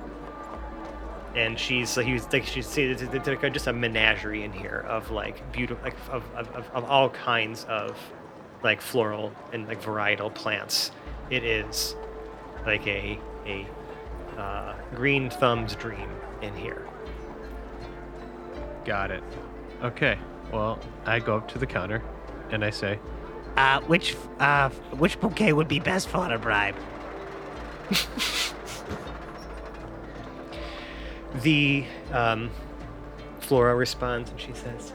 And 1.35 1.59
she's 1.59 1.97
like 1.97 2.07
he 2.07 2.15
was 2.15 2.31
like 2.33 2.45
she's 2.45 2.67
see, 2.67 2.91
it's- 2.91 3.15
it's 3.15 3.27
like 3.29 3.53
just 3.53 3.67
a 3.67 3.73
menagerie 3.73 4.45
in 4.45 4.53
here 4.53 4.85
of 4.89 5.11
like 5.11 5.51
beautiful 5.53 5.83
like 5.85 5.97
of, 6.11 6.25
of, 6.35 6.49
of, 6.57 6.71
of 6.73 6.85
all 6.85 7.11
kinds 7.11 7.65
of 7.69 7.97
like 8.65 8.81
floral 8.81 9.33
and 9.53 9.69
like 9.69 9.83
varietal 9.83 10.35
plants. 10.35 10.91
It 11.31 11.45
is 11.45 11.95
like 12.65 12.87
a 12.87 13.19
a 13.47 13.67
uh, 14.41 14.75
green 14.95 15.29
thumb's 15.31 15.75
dream 15.75 16.09
in 16.43 16.55
here. 16.57 16.87
Got 18.85 19.11
it. 19.11 19.23
Okay. 19.83 20.19
Well, 20.53 20.79
I 21.05 21.19
go 21.21 21.37
up 21.37 21.49
to 21.49 21.59
the 21.59 21.67
counter 21.67 22.03
and 22.51 22.65
I 22.65 22.71
say, 22.71 22.99
Uh, 23.57 23.81
which 23.83 24.17
uh, 24.41 24.71
which 24.99 25.21
bouquet 25.21 25.53
would 25.53 25.69
be 25.69 25.81
best 25.81 26.09
for 26.09 26.33
a 26.33 26.39
bribe? 26.39 26.77
The 31.43 31.85
um, 32.13 32.51
Flora 33.41 33.75
responds 33.75 34.31
and 34.31 34.41
she 34.41 34.53
says, 34.55 34.91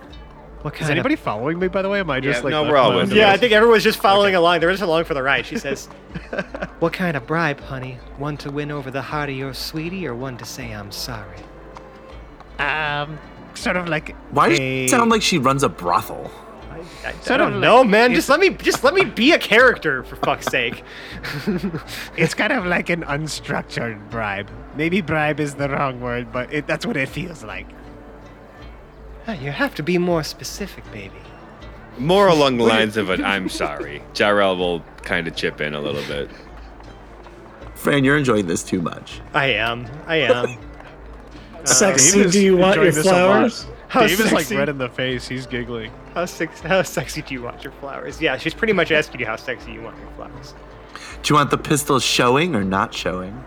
"What 0.62 0.74
kind 0.74 0.84
"Is 0.86 0.90
anybody 0.90 1.16
following 1.16 1.60
me? 1.60 1.68
By 1.68 1.82
the 1.84 1.90
way, 1.90 2.00
am 2.00 2.10
I 2.10 2.20
just 2.20 2.40
Yeah, 2.40 2.44
like 2.44 2.52
no, 2.52 2.62
left 2.64 2.72
we're 2.72 2.78
all 2.78 2.90
my 2.90 2.96
with 2.98 3.06
own 3.06 3.12
of?" 3.12 3.18
Yeah, 3.18 3.32
I 3.32 3.38
think 3.38 3.54
everyone's 3.54 3.84
just 3.84 4.00
following 4.00 4.36
along. 4.36 4.60
They're 4.60 4.72
just 4.72 4.82
along 4.84 5.06
for 5.06 5.14
the 5.14 5.24
ride. 5.24 5.46
She 5.46 5.58
says, 5.58 5.86
"What 6.80 6.92
kind 6.92 7.16
of 7.16 7.28
bribe, 7.28 7.60
honey? 7.62 8.00
One 8.18 8.36
to 8.38 8.52
win 8.52 8.72
over 8.72 8.90
the 8.92 9.02
heart 9.02 9.30
of 9.30 9.36
your 9.36 9.54
sweetie, 9.54 10.08
or 10.08 10.16
one 10.16 10.38
to 10.38 10.46
say 10.46 10.72
I'm 10.72 10.92
sorry?" 10.92 11.38
Um, 12.60 13.20
sort 13.56 13.78
of 13.78 13.88
like 13.90 14.16
Why 14.32 14.50
does 14.50 14.60
a, 14.60 14.86
it 14.86 14.90
sound 14.90 15.10
like 15.12 15.22
she 15.22 15.38
runs 15.38 15.64
a 15.64 15.70
brothel? 15.70 16.32
I, 16.72 16.78
I, 16.78 17.10
I 17.10 17.12
Sort 17.22 17.40
of 17.42 17.52
don't 17.52 17.54
like- 17.54 17.62
know, 17.62 17.84
man. 17.84 18.14
Just 18.14 18.30
let 18.30 18.40
me, 18.40 18.50
just 18.50 18.84
let 18.84 18.94
me 18.94 19.04
be 19.06 19.32
a 19.32 19.40
character 19.40 20.04
for 20.04 20.16
fuck's 20.18 20.48
sake. 20.48 20.84
It's 22.18 22.34
kind 22.34 22.52
of 22.54 22.66
like 22.66 22.90
an 22.90 23.04
unstructured 23.04 24.10
bribe. 24.10 24.50
Maybe 24.76 25.02
bribe 25.02 25.40
is 25.40 25.56
the 25.56 25.70
wrong 25.70 26.02
word, 26.02 26.32
but 26.32 26.52
it, 26.54 26.68
that's 26.68 26.86
what 26.86 26.98
it 26.98 27.10
feels 27.10 27.44
like. 27.44 27.68
Ah, 29.28 29.34
you 29.34 29.52
have 29.52 29.74
to 29.76 29.84
be 29.84 29.98
more 29.98 30.24
specific, 30.24 30.84
baby. 30.92 31.16
More 31.98 32.28
along 32.28 32.58
the 32.58 32.64
lines 32.66 32.98
of 32.98 33.10
an 33.10 33.24
I'm 33.24 33.48
sorry. 33.50 34.02
Jarrell 34.14 34.58
will 34.58 34.82
kind 35.04 35.28
of 35.28 35.36
chip 35.36 35.62
in 35.62 35.76
a 35.76 35.80
little 35.80 36.02
bit. 36.08 36.30
Fran, 37.76 38.04
you're 38.04 38.18
enjoying 38.18 38.48
this 38.48 38.64
too 38.64 38.82
much. 38.82 39.22
I 39.34 39.48
am. 39.48 39.86
I 40.08 40.16
am. 40.18 40.58
Uh, 41.64 41.66
sexy, 41.66 42.24
Dave 42.24 42.32
do 42.32 42.42
you 42.44 42.58
want 42.58 42.76
your 42.76 42.86
enjoying 42.86 43.04
this 43.04 43.12
a 43.14 43.16
lot. 43.16 43.52
flowers? 43.52 43.68
How 43.88 44.08
Dave 44.08 44.20
is 44.20 44.32
like 44.32 44.50
red 44.50 44.70
in 44.70 44.78
the 44.78 44.90
face. 44.90 45.28
He's 45.28 45.46
giggling. 45.46 45.92
How, 46.14 46.26
sex, 46.26 46.60
how 46.60 46.82
sexy 46.82 47.22
do 47.22 47.34
you 47.34 47.42
want 47.42 47.64
your 47.64 47.74
flowers? 47.74 48.20
Yeah, 48.22 48.38
she's 48.38 48.54
pretty 48.54 48.74
much 48.74 48.92
asking 48.92 49.20
you 49.20 49.26
how 49.26 49.36
sexy 49.36 49.72
you 49.72 49.82
want 49.82 49.98
your 50.00 50.10
flowers. 50.12 50.54
Do 51.22 51.34
you 51.34 51.38
want 51.38 51.52
the 51.52 51.58
pistils 51.58 52.04
showing 52.04 52.56
or 52.56 52.64
not 52.64 52.94
showing? 52.94 53.44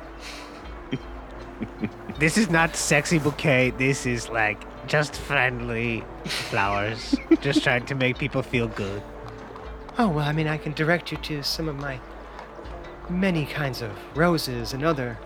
This 2.19 2.39
is 2.39 2.49
not 2.49 2.77
sexy 2.77 3.19
bouquet. 3.19 3.71
This 3.77 4.07
is 4.07 4.31
like 4.31 4.64
just 4.87 5.14
friendly 5.17 6.03
flowers. 6.25 7.14
just 7.43 7.62
trying 7.62 7.85
to 7.87 7.95
make 7.95 8.17
people 8.17 8.43
feel 8.43 8.69
good. 8.69 9.03
Oh, 9.99 10.09
well, 10.09 10.27
I 10.27 10.33
mean, 10.33 10.49
I 10.49 10.57
can 10.57 10.73
direct 10.73 11.12
you 11.12 11.19
to 11.19 11.43
some 11.43 11.69
of 11.69 11.77
my 11.77 12.01
many 13.11 13.45
kinds 13.45 13.83
of 13.83 13.91
roses 14.17 14.73
and 14.73 14.83
other, 14.83 15.19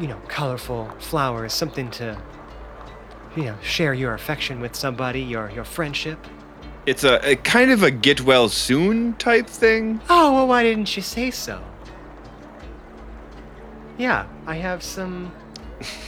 you 0.00 0.08
know, 0.08 0.20
colorful 0.28 0.90
flowers. 0.98 1.52
Something 1.52 1.90
to, 1.92 2.20
you 3.36 3.44
know, 3.44 3.56
share 3.62 3.94
your 3.94 4.14
affection 4.14 4.60
with 4.60 4.74
somebody, 4.74 5.20
your, 5.20 5.50
your 5.50 5.64
friendship. 5.64 6.18
It's 6.86 7.04
a, 7.04 7.30
a 7.30 7.36
kind 7.36 7.70
of 7.70 7.82
a 7.82 7.90
get 7.90 8.20
well 8.20 8.48
soon 8.48 9.14
type 9.14 9.46
thing. 9.46 10.00
Oh, 10.10 10.34
well, 10.34 10.46
why 10.46 10.62
didn't 10.62 10.94
you 10.96 11.02
say 11.02 11.30
so? 11.30 11.62
Yeah, 13.96 14.26
I 14.46 14.56
have 14.56 14.82
some 14.82 15.32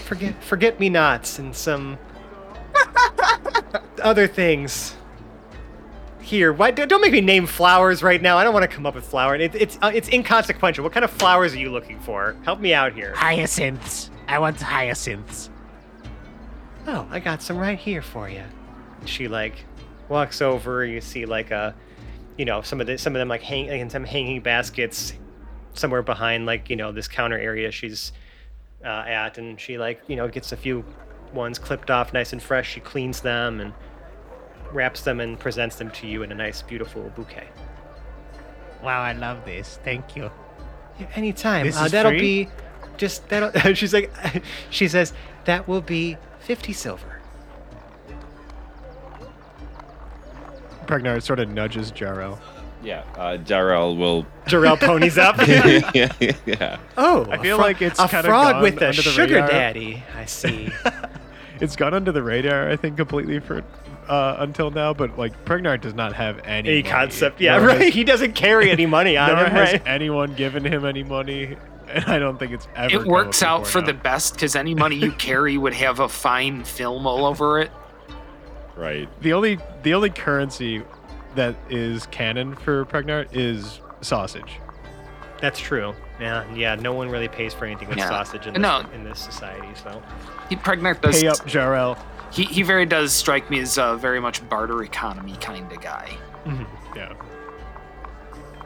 forget 0.05 0.43
forget 0.43 0.81
me 0.81 0.89
nots 0.89 1.39
and 1.39 1.55
some 1.55 1.99
other 4.03 4.27
things. 4.27 4.97
Here, 6.27 6.53
why 6.53 6.73
don't 6.73 7.01
make 7.01 7.13
me 7.13 7.21
name 7.21 7.47
flowers 7.47 8.03
right 8.03 8.21
now? 8.21 8.37
I 8.37 8.43
don't 8.43 8.53
want 8.53 8.69
to 8.69 8.77
come 8.77 8.85
up 8.85 8.97
with 8.97 9.07
flower. 9.07 9.37
It, 9.37 9.55
it's 9.55 9.79
uh, 9.81 9.93
it's 9.95 10.09
inconsequential. 10.09 10.83
What 10.83 10.93
kind 10.93 11.05
of 11.05 11.11
flowers 11.13 11.55
are 11.55 11.59
you 11.59 11.71
looking 11.71 12.01
for? 12.01 12.35
Help 12.43 12.59
me 12.59 12.75
out 12.75 12.95
here. 12.95 13.15
Hyacinths. 13.15 14.11
I 14.27 14.41
want 14.41 14.61
hyacinths. 14.61 15.51
Oh, 16.89 17.07
I 17.13 17.21
got 17.21 17.43
some 17.43 17.57
right 17.57 17.79
here 17.79 18.03
for 18.03 18.29
you. 18.29 18.43
She 19.05 19.29
like 19.29 19.55
walks 20.09 20.43
over. 20.43 20.85
You 20.85 21.01
see 21.01 21.27
like 21.27 21.53
a, 21.53 21.77
you 22.37 22.45
know, 22.45 22.61
some 22.61 22.81
of 22.81 22.89
the 22.89 22.99
some 22.99 23.15
of 23.15 23.21
them 23.21 23.29
like 23.29 23.43
hang 23.43 23.67
in 23.67 23.89
some 23.89 24.03
hanging 24.03 24.41
baskets, 24.41 25.13
somewhere 25.75 26.03
behind 26.03 26.45
like 26.45 26.69
you 26.69 26.75
know 26.75 26.91
this 26.91 27.07
counter 27.07 27.39
area 27.39 27.71
she's 27.71 28.11
uh, 28.85 28.89
at, 29.07 29.39
and 29.39 29.61
she 29.61 29.79
like 29.79 30.03
you 30.09 30.17
know 30.17 30.27
gets 30.27 30.51
a 30.51 30.57
few 30.57 30.85
ones 31.33 31.57
clipped 31.57 31.89
off 31.89 32.13
nice 32.13 32.33
and 32.33 32.43
fresh. 32.43 32.69
She 32.69 32.81
cleans 32.81 33.21
them 33.21 33.61
and 33.61 33.73
wraps 34.77 35.01
them 35.01 35.19
and 35.21 35.41
presents 35.41 35.77
them 35.77 35.91
to 35.91 36.07
you 36.07 36.23
in 36.23 36.31
a 36.31 36.35
nice 36.35 36.63
beautiful 36.63 37.11
bouquet. 37.17 37.49
Wow, 38.83 39.03
I 39.03 39.15
love 39.15 39.45
this. 39.45 39.81
Thank 39.83 40.15
you. 40.15 40.31
Yeah, 41.01 41.09
anytime. 41.17 41.67
This 41.67 41.81
uh, 41.81 41.85
is 41.85 41.93
that'll 41.93 42.13
free? 42.13 42.45
be 42.45 42.49
just 42.99 43.29
that'll. 43.29 43.51
She's 43.75 43.95
like, 43.95 44.13
she 44.71 44.87
says 44.87 45.13
that 45.47 45.67
will 45.67 45.81
be 45.81 46.17
fifty 46.39 46.73
silver. 46.73 47.21
Pregnart 50.85 51.23
sort 51.23 51.41
of 51.41 51.49
nudges 51.49 51.91
Jarrell. 51.91 52.39
Yeah, 52.83 53.03
uh, 53.17 53.39
Jarrell 53.39 53.97
will. 53.99 54.25
Jarrell 54.47 54.79
ponies 54.79 55.19
up. 55.19 55.37
yeah, 55.49 56.13
yeah. 56.47 56.77
Oh, 56.97 57.27
I 57.31 57.39
feel 57.39 57.57
fro- 57.57 57.65
like 57.65 57.83
it's 57.83 57.99
a 57.99 58.07
kinda 58.07 58.29
frog 58.29 58.53
gone 58.53 58.63
with 58.63 58.81
a 58.81 58.89
under 58.89 59.03
the 59.03 59.11
sugar 59.11 59.35
radar. 59.37 59.49
daddy. 59.49 60.05
I 60.15 60.27
see. 60.27 60.71
It's 61.59 61.75
gone 61.75 61.95
under 61.95 62.13
the 62.13 62.23
radar, 62.23 62.69
I 62.69 62.77
think, 62.77 62.99
completely 62.99 63.41
for 63.41 63.65
uh, 64.09 64.37
until 64.39 64.71
now. 64.71 64.93
But 64.95 65.19
like 65.19 65.45
Pregnart 65.45 65.81
does 65.81 65.95
not 65.95 66.13
have 66.15 66.39
any 66.45 66.69
Any 66.69 66.83
money, 66.83 66.83
concept? 66.83 67.41
Yeah, 67.41 67.59
nor 67.59 67.69
right. 67.69 67.81
has- 67.81 67.95
He 67.95 68.05
doesn't 68.05 68.35
carry 68.35 68.71
any 68.71 68.87
money 68.87 69.17
on 69.17 69.29
nor 69.35 69.45
him, 69.45 69.51
has 69.53 69.73
right? 69.73 69.83
anyone 69.87 70.35
given 70.35 70.65
him 70.65 70.85
any 70.85 71.03
money, 71.03 71.57
and 71.89 72.05
I 72.07 72.19
don't 72.19 72.39
think 72.39 72.53
it's 72.53 72.67
ever. 72.77 72.95
It 72.95 73.07
works 73.07 73.43
out 73.43 73.67
for 73.67 73.81
now. 73.81 73.87
the 73.89 73.95
best 73.95 74.35
because 74.35 74.57
any 74.57 74.75
money 74.75 74.97
you 74.97 75.13
carry 75.13 75.57
would 75.59 75.75
have 75.75 76.01
a 76.01 76.09
fine 76.09 76.65
film 76.65 77.07
all 77.07 77.25
over 77.27 77.61
it. 77.61 77.71
Right. 78.77 79.09
the 79.23 79.33
only 79.33 79.59
the 79.85 79.95
only 79.95 80.11
currency 80.11 80.83
that 81.35 81.57
is 81.71 82.05
canon 82.09 82.55
for 82.55 82.85
Pregnart 82.85 83.29
is 83.33 83.81
sausage. 84.03 84.59
That's 85.41 85.59
true. 85.59 85.95
Yeah, 86.21 86.45
yeah. 86.55 86.75
No 86.75 86.93
one 86.93 87.09
really 87.09 87.29
pays 87.29 87.55
for 87.55 87.65
anything 87.65 87.89
with 87.89 87.97
Yeah. 87.99 88.09
sausage 88.09 88.47
in 88.47 88.53
this, 88.55 88.61
No. 88.61 88.85
in 88.95 89.03
this 89.05 89.19
society. 89.19 89.69
So 89.83 90.03
He 90.51 90.57
Pregnart 90.57 91.01
does. 91.01 91.19
Pay 91.21 91.27
up, 91.29 91.39
Jarrell. 91.39 91.99
He 92.37 92.45
he 92.45 92.63
very 92.63 92.85
does 92.85 93.15
strike 93.15 93.49
me 93.49 93.61
as 93.61 93.79
a 93.79 93.97
very 93.97 94.21
much 94.21 94.47
barter 94.51 94.83
economy 94.83 95.37
kind 95.41 95.73
of 95.73 95.81
guy. 95.81 96.15
Yeah. 96.95 97.15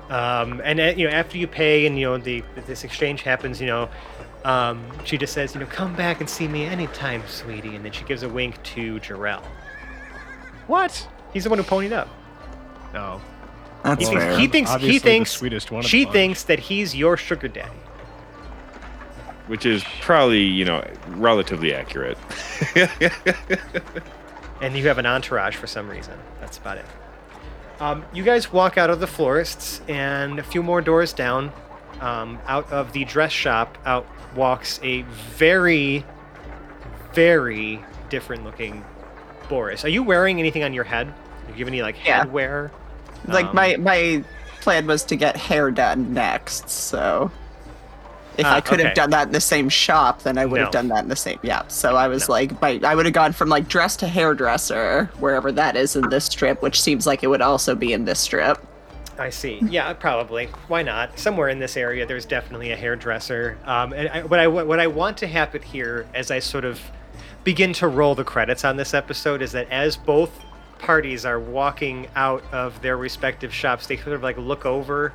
Um, 0.09 0.61
and 0.65 0.81
uh, 0.81 0.93
you 0.97 1.07
know, 1.07 1.13
after 1.13 1.39
you 1.39 1.47
pay 1.47 1.87
and 1.87 1.97
you 1.97 2.07
know 2.07 2.19
the 2.19 2.43
this 2.67 2.83
exchange 2.83 3.23
happens, 3.23 3.61
you 3.61 3.69
know, 3.69 3.89
um, 4.45 4.85
she 5.05 5.17
just 5.17 5.33
says, 5.33 5.55
you 5.55 5.61
know, 5.61 5.67
come 5.67 5.95
back 5.95 6.19
and 6.21 6.29
see 6.29 6.49
me 6.49 6.65
anytime, 6.65 7.23
sweetie. 7.29 7.77
And 7.77 7.85
then 7.85 7.93
she 7.93 8.03
gives 8.05 8.25
a 8.25 8.29
wink 8.29 8.61
to 8.75 8.99
Jarrell. 8.99 9.45
What? 10.67 11.07
He's 11.33 11.45
the 11.45 11.51
one 11.51 11.61
who 11.61 11.65
ponied 11.65 11.93
up. 11.93 12.09
No. 12.93 13.21
That's 13.85 14.01
He 14.01 14.07
thinks, 14.07 14.25
fair. 14.25 14.39
he 14.39 14.47
thinks 14.49 14.71
Obviously 14.71 14.93
he 14.93 14.99
the 14.99 15.03
thinks 15.05 15.31
sweetest 15.31 15.71
one 15.71 15.83
she 15.83 16.05
thinks 16.05 16.43
that 16.43 16.59
he's 16.59 16.95
your 16.95 17.17
sugar 17.17 17.49
daddy. 17.49 17.71
Which 19.51 19.67
is 19.67 19.85
probably, 20.01 20.43
you 20.43 20.65
know, 20.65 20.85
relatively 21.09 21.75
accurate. 21.75 22.17
and 24.61 24.77
you 24.77 24.87
have 24.89 24.99
an 24.99 25.07
entourage 25.07 25.57
for 25.57 25.67
some 25.67 25.89
reason. 25.89 26.19
That's 26.41 26.59
about 26.59 26.79
it. 26.79 26.85
Um, 27.81 28.05
you 28.13 28.23
guys 28.23 28.53
walk 28.53 28.77
out 28.79 28.91
of 28.91 29.01
the 29.01 29.07
florists, 29.07 29.81
and 29.89 30.39
a 30.39 30.43
few 30.43 30.63
more 30.63 30.81
doors 30.81 31.13
down, 31.13 31.51
um, 32.01 32.39
out 32.47 32.71
of 32.71 32.93
the 32.93 33.05
dress 33.07 33.33
shop, 33.33 33.77
out 33.87 34.07
walks 34.37 34.79
a 34.83 35.03
very, 35.37 36.05
very 37.15 37.83
different 38.11 38.45
looking 38.45 38.85
Boris. 39.49 39.85
Are 39.85 39.89
you 39.89 40.03
wearing 40.03 40.39
anything 40.39 40.63
on 40.63 40.73
your 40.75 40.85
head? 40.85 41.13
Do 41.47 41.53
you 41.55 41.59
have 41.59 41.69
any 41.69 41.83
like 41.83 41.97
Yeah. 42.05 42.25
headwear? 42.25 42.71
Like 43.27 43.47
Um, 43.47 43.57
my 43.57 43.77
my 43.79 44.25
plan 44.61 44.87
was 44.87 45.03
to 45.05 45.17
get 45.17 45.37
hair 45.37 45.71
done 45.71 46.13
next, 46.15 46.69
so 46.71 47.33
if 48.39 48.47
Ah, 48.47 48.57
I 48.57 48.61
could 48.61 48.79
okay. 48.81 48.89
have 48.89 48.95
done 48.97 49.11
that 49.11 49.27
in 49.29 49.33
the 49.33 49.41
same 49.41 49.69
shop, 49.69 50.23
then 50.23 50.39
I 50.39 50.47
would 50.47 50.59
No. 50.59 50.65
have 50.65 50.73
done 50.73 50.89
that 50.89 51.03
in 51.03 51.09
the 51.09 51.17
same. 51.17 51.39
Yeah. 51.43 51.63
So 51.69 51.97
I 51.97 52.09
was 52.09 52.29
No. 52.29 52.33
like, 52.35 52.61
my, 52.61 52.81
I 52.85 52.95
would 52.95 53.07
have 53.07 53.15
gone 53.15 53.33
from 53.33 53.49
like 53.49 53.69
dress 53.69 53.97
to 53.97 54.07
hairdresser, 54.09 55.11
wherever 55.19 55.53
that 55.53 55.77
is 55.77 55.97
in 55.97 56.09
this 56.11 56.25
strip, 56.27 56.63
which 56.63 56.81
seems 56.81 57.07
like 57.07 57.23
it 57.23 57.27
would 57.29 57.43
also 57.43 57.75
be 57.75 57.93
in 57.93 58.05
this 58.05 58.19
strip. 58.21 58.59
I 59.19 59.29
see. 59.29 59.59
Yeah, 59.69 59.93
probably. 59.93 60.47
Why 60.69 60.83
not? 60.83 61.19
Somewhere 61.19 61.51
in 61.51 61.59
this 61.59 61.77
area, 61.77 62.07
there's 62.07 62.25
definitely 62.25 62.73
a 62.73 62.77
hairdresser. 62.77 63.59
Um, 63.67 63.93
and 63.93 64.09
I, 64.09 64.23
what 64.23 64.41
I 64.41 64.47
what 64.47 64.81
I 64.81 64.87
want 64.87 65.19
to 65.19 65.27
happen 65.27 65.61
here, 65.61 66.07
as 66.15 66.31
I 66.31 66.39
sort 66.39 66.65
of 66.65 66.81
begin 67.45 67.75
to 67.75 67.89
roll 67.89 68.15
the 68.15 68.25
credits 68.25 68.65
on 68.65 68.77
this 68.79 68.95
episode, 68.95 69.43
is 69.43 69.53
that 69.53 69.71
as 69.71 69.97
both 69.97 70.31
parties 70.79 71.27
are 71.27 71.39
walking 71.39 72.07
out 72.17 72.43
of 72.51 72.81
their 72.81 72.97
respective 72.97 73.53
shops, 73.53 73.87
they 73.87 73.97
sort 73.99 74.15
of 74.15 74.23
like 74.23 74.39
look 74.39 74.65
over 74.65 75.13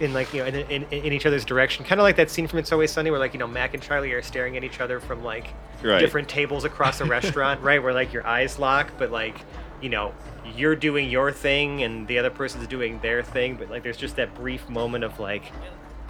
in 0.00 0.12
like 0.14 0.32
you 0.34 0.40
know 0.42 0.46
in, 0.48 0.54
in, 0.70 0.82
in 0.84 1.12
each 1.12 1.26
other's 1.26 1.44
direction, 1.44 1.84
kind 1.84 2.00
of 2.00 2.04
like 2.04 2.16
that 2.16 2.30
scene 2.30 2.46
from 2.48 2.58
It's 2.58 2.72
Always 2.72 2.90
Sunny, 2.90 3.10
where 3.10 3.20
like 3.20 3.32
you 3.34 3.38
know 3.38 3.46
Mac 3.46 3.74
and 3.74 3.82
Charlie 3.82 4.12
are 4.12 4.22
staring 4.22 4.56
at 4.56 4.64
each 4.64 4.80
other 4.80 4.98
from 5.00 5.22
like 5.22 5.46
Right. 5.82 5.98
different 5.98 6.28
tables 6.28 6.64
across 6.64 7.00
a 7.00 7.06
restaurant, 7.06 7.60
right? 7.62 7.82
Where 7.82 7.94
like 7.94 8.12
your 8.12 8.26
eyes 8.26 8.58
lock, 8.58 8.90
but 8.98 9.10
like 9.10 9.36
you 9.80 9.88
know 9.88 10.12
you're 10.56 10.76
doing 10.76 11.08
your 11.08 11.30
thing 11.32 11.82
and 11.82 12.06
the 12.08 12.18
other 12.18 12.28
person's 12.30 12.66
doing 12.66 12.98
their 13.00 13.22
thing, 13.22 13.54
but 13.56 13.70
like 13.70 13.82
there's 13.82 13.96
just 13.96 14.16
that 14.16 14.34
brief 14.34 14.68
moment 14.68 15.04
of 15.04 15.18
like 15.20 15.44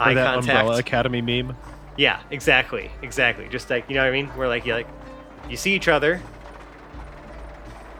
Or 0.00 0.06
eye 0.06 0.14
that 0.14 0.34
contact. 0.34 0.58
Umbrella 0.58 0.78
Academy 0.78 1.20
meme. 1.22 1.56
Yeah, 1.96 2.20
exactly, 2.30 2.90
exactly. 3.02 3.46
Just 3.48 3.70
like 3.70 3.88
you 3.88 3.94
know 3.94 4.02
what 4.02 4.08
I 4.08 4.12
mean? 4.12 4.26
Where 4.28 4.48
like 4.48 4.64
you 4.66 4.72
like 4.74 4.88
you 5.48 5.56
see 5.56 5.74
each 5.74 5.88
other, 5.88 6.20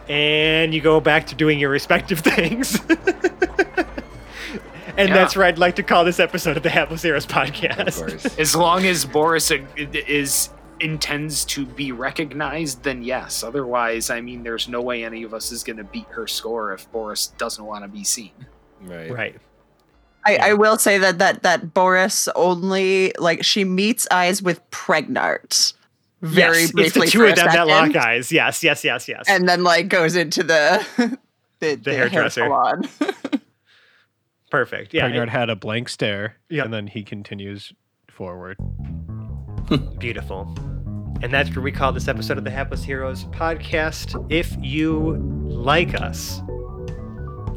and 0.09 0.75
you 0.75 0.81
go 0.81 1.01
back 1.01 1.27
to 1.29 1.35
doing 1.35 1.59
your 1.59 1.71
respective 1.71 2.19
things. 2.21 2.81
And 5.01 5.09
Yeah. 5.09 5.15
that's 5.15 5.35
where 5.37 5.47
I'd 5.47 5.59
like 5.59 5.77
to 5.77 5.83
call 5.83 6.05
this 6.05 6.21
episode 6.21 6.57
of 6.57 6.63
the 6.63 6.71
Hapless 6.71 7.03
Heroes 7.03 7.27
podcast. 7.27 7.89
Of 7.89 7.97
course. 7.97 8.25
As 8.39 8.55
long 8.55 8.85
as 8.87 9.05
Boris 9.05 9.51
is 9.77 10.51
intends 10.81 11.45
to 11.45 11.67
be 11.67 11.93
recognized, 11.93 12.83
then 12.85 13.03
yes. 13.03 13.43
Otherwise, 13.43 14.11
I 14.11 14.21
mean, 14.21 14.43
there's 14.43 14.69
no 14.69 14.81
way 14.81 15.05
any 15.05 15.23
of 15.23 15.35
us 15.35 15.53
is 15.53 15.63
going 15.63 15.77
to 15.77 15.85
beat 15.85 16.07
her 16.11 16.27
score 16.27 16.73
if 16.73 16.91
Boris 16.93 17.29
doesn't 17.39 17.65
want 17.65 17.85
to 17.85 17.89
be 17.89 18.05
seen. 18.05 18.33
Right. 18.83 19.11
Right. 19.11 19.37
I, 20.25 20.37
I 20.37 20.53
will 20.55 20.77
say 20.79 20.99
that 20.99 21.19
that 21.19 21.43
that 21.45 21.73
Boris 21.73 22.29
only 22.37 23.13
like 23.19 23.43
she 23.43 23.65
meets 23.65 24.07
eyes 24.11 24.43
with 24.43 24.61
Pregnart 24.71 25.73
very 26.21 26.61
yes, 26.61 26.73
briefly 26.73 27.07
it's 27.07 27.13
the 27.13 27.19
two 27.19 27.19
for 27.21 27.27
of 27.27 27.33
a 27.33 27.37
them 27.37 27.47
that 27.47 27.67
lock 27.67 27.97
eyes. 27.97 28.31
Yes, 28.31 28.63
yes, 28.63 28.85
yes, 28.85 29.09
yes. 29.09 29.25
and 29.29 29.49
then 29.49 29.63
like 29.65 29.89
goes 29.89 30.17
into 30.17 30.43
the 30.43 30.87
the, 31.61 31.77
the, 31.77 31.91
hair 31.95 32.09
hairdresser. 32.09 32.43
salon. 32.43 32.87
Perfect. 34.51 34.93
Yeah. 34.93 35.09
Pregnart 35.09 35.29
had 35.29 35.49
a 35.51 35.57
blank 35.57 35.89
stare, 35.89 36.37
Yep. 36.49 36.65
and 36.67 36.75
then 36.75 36.87
he 36.89 37.03
continues 37.05 37.73
forward. 38.09 38.57
Beautiful. 39.99 40.53
And 41.23 41.33
that's 41.33 41.55
where 41.55 41.63
we 41.63 41.71
call 41.71 41.93
this 41.93 42.09
episode 42.09 42.39
of 42.39 42.45
the 42.45 42.51
Hapless 42.51 42.83
Heroes 42.83 43.25
podcast. 43.27 44.27
If 44.33 44.57
you 44.61 45.17
like 45.47 45.95
us, 46.01 46.41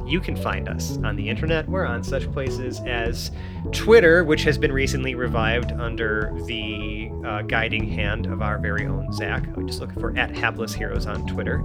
you 0.05 0.19
can 0.19 0.35
find 0.35 0.67
us 0.67 0.97
on 0.97 1.15
the 1.15 1.27
internet. 1.29 1.67
We're 1.69 1.85
on 1.85 2.03
such 2.03 2.29
places 2.33 2.81
as 2.85 3.31
Twitter, 3.71 4.25
which 4.25 4.43
has 4.43 4.57
been 4.57 4.71
recently 4.73 5.15
revived 5.15 5.71
under 5.71 6.33
the 6.45 7.09
uh, 7.25 7.41
guiding 7.43 7.87
hand 7.87 8.25
of 8.25 8.41
our 8.41 8.59
very 8.59 8.85
own 8.85 9.11
Zach. 9.13 9.47
I'm 9.55 9.65
just 9.65 9.79
looking 9.79 9.99
for 9.99 10.15
at 10.17 10.35
Hapless 10.35 10.73
Heroes 10.73 11.05
on 11.05 11.25
Twitter. 11.25 11.59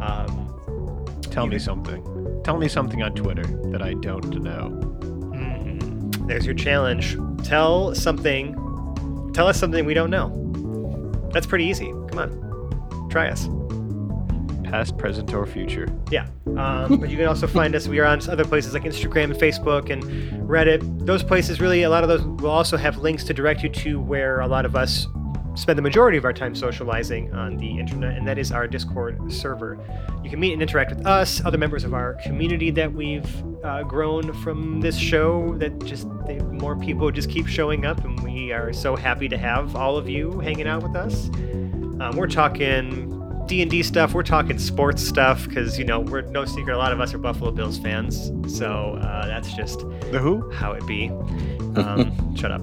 Um, 0.00 1.18
Tell 1.30 1.46
me 1.46 1.56
can- 1.56 1.60
something. 1.60 2.17
Tell 2.44 2.56
me 2.58 2.68
something 2.68 3.02
on 3.02 3.14
Twitter 3.14 3.44
that 3.70 3.82
I 3.82 3.94
don't 3.94 4.42
know. 4.42 4.70
mm, 5.00 6.26
there's 6.26 6.46
your 6.46 6.54
challenge. 6.54 7.16
Tell 7.44 7.94
something. 7.94 8.54
Tell 9.34 9.46
us 9.46 9.58
something 9.58 9.84
we 9.84 9.94
don't 9.94 10.10
know. 10.10 10.34
That's 11.32 11.46
pretty 11.46 11.64
easy. 11.64 11.86
Come 12.08 12.18
on, 12.18 13.08
try 13.10 13.28
us. 13.28 13.48
Past, 14.64 14.98
present, 14.98 15.32
or 15.32 15.46
future. 15.46 15.88
Yeah. 16.10 16.26
Um, 16.56 16.98
but 17.00 17.08
you 17.08 17.16
can 17.16 17.26
also 17.26 17.46
find 17.46 17.74
us. 17.74 17.88
We 17.88 18.00
are 18.00 18.04
on 18.04 18.20
other 18.28 18.44
places 18.44 18.74
like 18.74 18.82
Instagram 18.82 19.24
and 19.24 19.34
Facebook 19.34 19.88
and 19.90 20.02
Reddit. 20.46 21.06
Those 21.06 21.22
places, 21.22 21.58
really, 21.58 21.84
a 21.84 21.90
lot 21.90 22.02
of 22.02 22.08
those 22.10 22.22
will 22.22 22.50
also 22.50 22.76
have 22.76 22.98
links 22.98 23.24
to 23.24 23.34
direct 23.34 23.62
you 23.62 23.70
to 23.70 23.98
where 23.98 24.40
a 24.40 24.46
lot 24.46 24.66
of 24.66 24.76
us 24.76 25.06
spend 25.58 25.76
the 25.76 25.82
majority 25.82 26.16
of 26.16 26.24
our 26.24 26.32
time 26.32 26.54
socializing 26.54 27.34
on 27.34 27.56
the 27.56 27.78
internet, 27.78 28.16
and 28.16 28.26
that 28.26 28.38
is 28.38 28.52
our 28.52 28.66
Discord 28.68 29.32
server. 29.32 29.78
You 30.22 30.30
can 30.30 30.38
meet 30.38 30.52
and 30.52 30.62
interact 30.62 30.90
with 30.90 31.04
us, 31.06 31.44
other 31.44 31.58
members 31.58 31.84
of 31.84 31.94
our 31.94 32.14
community 32.24 32.70
that 32.70 32.92
we've 32.92 33.28
uh, 33.64 33.82
grown 33.82 34.32
from 34.42 34.80
this 34.80 34.96
show. 34.96 35.54
That 35.58 35.84
just 35.84 36.06
they, 36.26 36.38
more 36.38 36.76
people 36.76 37.10
just 37.10 37.28
keep 37.28 37.46
showing 37.46 37.84
up, 37.84 38.04
and 38.04 38.18
we 38.22 38.52
are 38.52 38.72
so 38.72 38.94
happy 38.94 39.28
to 39.28 39.36
have 39.36 39.74
all 39.74 39.96
of 39.96 40.08
you 40.08 40.38
hanging 40.40 40.68
out 40.68 40.82
with 40.82 40.94
us. 40.94 41.28
Um, 42.00 42.12
we're 42.16 42.28
talking 42.28 43.14
D&D 43.48 43.82
stuff. 43.82 44.14
We're 44.14 44.22
talking 44.22 44.58
sports 44.58 45.02
stuff 45.02 45.48
because, 45.48 45.78
you 45.78 45.84
know, 45.84 46.00
we're 46.00 46.20
no 46.20 46.44
secret 46.44 46.74
a 46.74 46.78
lot 46.78 46.92
of 46.92 47.00
us 47.00 47.12
are 47.14 47.18
Buffalo 47.18 47.50
Bills 47.50 47.78
fans. 47.78 48.30
So 48.56 48.98
uh, 49.02 49.26
that's 49.26 49.52
just 49.54 49.80
The 50.12 50.20
who? 50.20 50.48
how 50.52 50.72
it 50.72 50.86
be. 50.86 51.10
Um, 51.76 52.34
shut 52.34 52.50
up. 52.50 52.62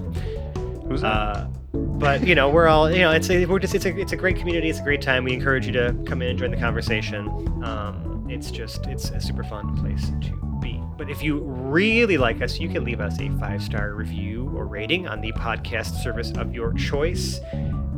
Who's 0.88 1.00
that? 1.00 1.06
Uh, 1.06 1.46
but 1.72 2.26
you 2.26 2.34
know, 2.34 2.48
we're 2.50 2.68
all 2.68 2.90
you 2.90 3.00
know. 3.00 3.10
It's 3.12 3.30
a 3.30 3.46
we're 3.46 3.58
just 3.58 3.74
it's 3.74 3.84
a 3.84 3.98
it's 3.98 4.12
a 4.12 4.16
great 4.16 4.36
community. 4.36 4.68
It's 4.68 4.78
a 4.78 4.82
great 4.82 5.02
time. 5.02 5.24
We 5.24 5.32
encourage 5.32 5.66
you 5.66 5.72
to 5.72 5.96
come 6.06 6.22
in 6.22 6.30
and 6.30 6.38
join 6.38 6.50
the 6.50 6.56
conversation. 6.56 7.28
Um, 7.64 8.26
it's 8.28 8.50
just 8.50 8.86
it's 8.86 9.10
a 9.10 9.20
super 9.20 9.44
fun 9.44 9.76
place 9.76 10.08
to 10.08 10.58
be. 10.60 10.80
But 10.96 11.10
if 11.10 11.22
you 11.22 11.40
really 11.40 12.16
like 12.16 12.42
us, 12.42 12.58
you 12.58 12.68
can 12.68 12.84
leave 12.84 13.00
us 13.00 13.20
a 13.20 13.28
five 13.38 13.62
star 13.62 13.94
review 13.94 14.50
or 14.54 14.66
rating 14.66 15.08
on 15.08 15.20
the 15.20 15.32
podcast 15.32 16.02
service 16.02 16.32
of 16.32 16.54
your 16.54 16.72
choice. 16.72 17.40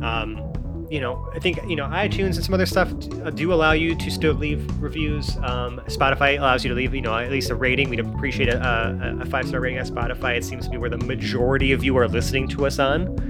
Um, 0.01 0.45
you 0.89 0.99
know, 0.99 1.29
I 1.35 1.39
think 1.39 1.59
you 1.67 1.75
know 1.75 1.85
iTunes 1.85 2.35
and 2.35 2.43
some 2.43 2.53
other 2.53 2.65
stuff 2.65 2.91
uh, 3.23 3.29
do 3.29 3.53
allow 3.53 3.73
you 3.73 3.95
to 3.95 4.09
still 4.09 4.33
leave 4.33 4.65
reviews. 4.81 5.37
Um, 5.37 5.79
Spotify 5.85 6.39
allows 6.39 6.63
you 6.63 6.69
to 6.69 6.75
leave, 6.75 6.95
you 6.95 7.01
know, 7.01 7.15
at 7.15 7.29
least 7.29 7.51
a 7.51 7.55
rating. 7.55 7.89
We'd 7.89 7.99
appreciate 7.99 8.49
a, 8.49 8.59
a, 8.59 9.21
a 9.21 9.25
five 9.25 9.47
star 9.47 9.59
rating 9.59 9.79
on 9.79 9.85
Spotify. 9.85 10.37
It 10.37 10.43
seems 10.43 10.65
to 10.65 10.71
be 10.71 10.77
where 10.77 10.89
the 10.89 10.97
majority 10.97 11.73
of 11.73 11.83
you 11.83 11.95
are 11.97 12.07
listening 12.07 12.47
to 12.49 12.65
us 12.65 12.79
on. 12.79 13.28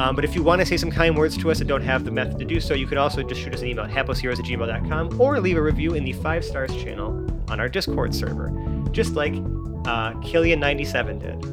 Um, 0.00 0.16
but 0.16 0.24
if 0.24 0.34
you 0.34 0.42
want 0.42 0.60
to 0.60 0.66
say 0.66 0.78
some 0.78 0.90
kind 0.90 1.14
words 1.14 1.36
to 1.36 1.50
us 1.50 1.60
and 1.60 1.68
don't 1.68 1.82
have 1.82 2.06
the 2.06 2.10
method 2.10 2.38
to 2.38 2.46
do 2.46 2.58
so, 2.58 2.72
you 2.72 2.86
can 2.86 2.96
also 2.96 3.22
just 3.22 3.38
shoot 3.38 3.52
us 3.52 3.60
an 3.60 3.66
email 3.68 3.84
at 3.84 3.90
haplessheroes 3.90 4.38
at 4.38 4.46
gmail.com 4.46 5.20
or 5.20 5.38
leave 5.40 5.58
a 5.58 5.62
review 5.62 5.92
in 5.92 6.04
the 6.04 6.14
five 6.14 6.42
stars 6.42 6.74
channel 6.74 7.10
on 7.50 7.60
our 7.60 7.68
Discord 7.68 8.14
server, 8.14 8.48
just 8.92 9.12
like 9.12 9.34
uh, 9.34 10.14
Killian97 10.22 11.20
did. 11.20 11.44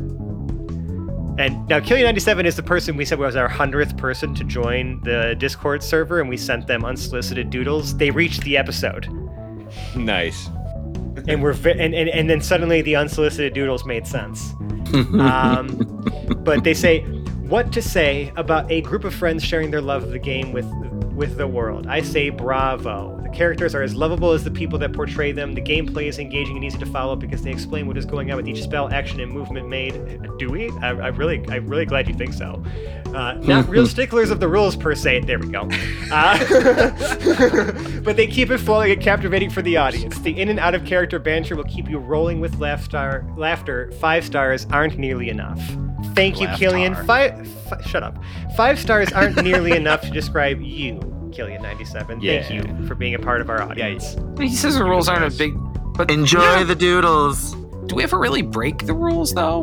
And 1.38 1.68
now 1.68 1.82
Killian97 1.82 2.45
is 2.45 2.56
the 2.56 2.64
person 2.64 2.95
we 2.95 3.04
said 3.04 3.20
was 3.20 3.36
our 3.36 3.50
100th 3.50 3.98
person 3.98 4.34
to 4.36 4.45
join 4.45 5.02
the 5.04 5.36
Discord 5.38 5.84
server, 5.84 6.22
and 6.22 6.30
we 6.30 6.38
sent 6.38 6.68
them 6.68 6.86
unsolicited 6.86 7.50
doodles. 7.50 7.98
They 7.98 8.12
reached 8.12 8.43
the 8.43 8.56
episode. 8.56 9.10
Nice. 9.93 10.48
and 11.28 11.43
we're 11.43 11.52
vi- 11.54 11.72
and, 11.72 11.93
and 11.93 12.10
and 12.10 12.30
then 12.30 12.39
suddenly 12.39 12.82
the 12.82 12.95
unsolicited 12.95 13.54
doodles 13.54 13.86
made 13.86 14.08
sense. 14.08 14.54
Um, 15.20 15.76
but 16.45 16.64
they 16.64 16.74
say 16.74 17.06
what 17.48 17.72
to 17.74 17.82
say 17.82 18.32
about 18.36 18.70
a 18.72 18.82
group 18.82 19.04
of 19.04 19.14
friends 19.14 19.43
sharing 19.43 19.72
their 19.72 19.82
love 19.82 20.04
of 20.04 20.12
the 20.12 20.20
game 20.20 20.52
with 20.52 20.66
with 21.18 21.36
the 21.38 21.48
world. 21.48 21.88
I 21.88 22.02
say 22.02 22.30
bravo. 22.30 23.20
The 23.24 23.30
characters 23.30 23.74
are 23.74 23.82
as 23.82 23.95
lovable 23.95 24.32
as 24.34 24.43
the 24.43 24.52
people 24.52 24.78
that 24.80 24.93
portray 24.93 25.32
them. 25.32 25.54
The 25.54 25.62
gameplay 25.62 26.04
is 26.04 26.20
engaging 26.20 26.56
and 26.56 26.64
easy 26.64 26.78
to 26.78 26.86
follow 26.86 27.16
because 27.16 27.41
they 27.41 27.50
explain 27.50 27.88
what 27.88 27.98
is 27.98 28.06
going 28.06 28.30
on 28.30 28.38
with 28.38 28.48
each 28.48 28.62
spell, 28.62 28.88
action, 28.93 29.20
and 29.20 29.32
movement 29.32 29.68
made. 29.68 29.93
Do 30.38 30.50
we? 30.50 30.70
I, 30.80 30.89
I 30.89 31.08
really, 31.08 31.43
I'm 31.50 31.68
really 31.68 31.86
glad 31.86 32.08
you 32.08 32.14
think 32.14 32.34
so. 32.34 32.64
Uh, 33.08 33.34
not 33.41 33.68
real 33.70 33.88
sticklers 33.88 34.30
of 34.30 34.39
the 34.39 34.48
rules 34.48 34.76
per 34.76 34.93
se. 34.93 35.22
There 35.22 35.39
we 35.39 35.48
go. 35.48 35.68
Uh, 36.12 36.38
but 38.02 38.16
they 38.16 38.28
keep 38.28 38.52
it 38.52 38.60
flowing 38.60 38.91
and 38.91 39.02
captivating 39.02 39.50
for 39.50 39.64
the 39.64 39.76
audience. 39.76 40.20
The 40.20 40.39
in 40.39 40.50
and 40.50 40.60
out 40.60 40.76
of 40.76 40.86
character 40.86 41.18
banter 41.18 41.56
will 41.56 41.64
keep 41.64 41.89
you 41.89 41.98
rolling 41.98 42.39
with 42.39 42.60
laughter. 42.60 43.26
Laughter. 43.36 43.91
Five 43.93 44.24
stars 44.24 44.68
aren't 44.70 45.00
nearly 45.00 45.30
enough. 45.30 45.60
Thank 46.14 46.39
you, 46.39 46.48
Killian. 46.56 46.93
tar. 46.93 47.04
Five, 47.06 47.48
fi- 47.70 47.82
shut 47.82 48.04
up. 48.04 48.18
Five 48.56 48.80
stars 48.80 49.12
aren't 49.12 49.41
nearly 49.43 49.72
enough 49.72 50.02
to 50.02 50.12
describe 50.12 50.62
you, 50.62 50.95
Killian97. 51.32 52.22
Thank 52.22 52.50
you 52.52 52.88
for 52.88 52.95
being 52.95 53.16
a 53.16 53.20
part 53.20 53.41
of 53.41 53.50
our 53.50 53.62
audience. 53.62 54.16
Yeah, 54.38 54.43
He 54.45 54.56
says 54.56 54.78
the 54.78 54.84
rules 54.84 55.08
aren't 55.10 55.34
a 55.34 55.38
big. 55.38 55.54
But 55.95 56.12
Enjoy 56.12 56.41
Yeah. 56.41 56.64
the 56.64 56.76
doodles. 56.76 57.56
Do 57.88 57.95
we 57.95 58.04
ever 58.04 58.20
really 58.20 58.41
break 58.43 58.86
the 58.86 58.93
rules 58.93 59.34
though? 59.34 59.62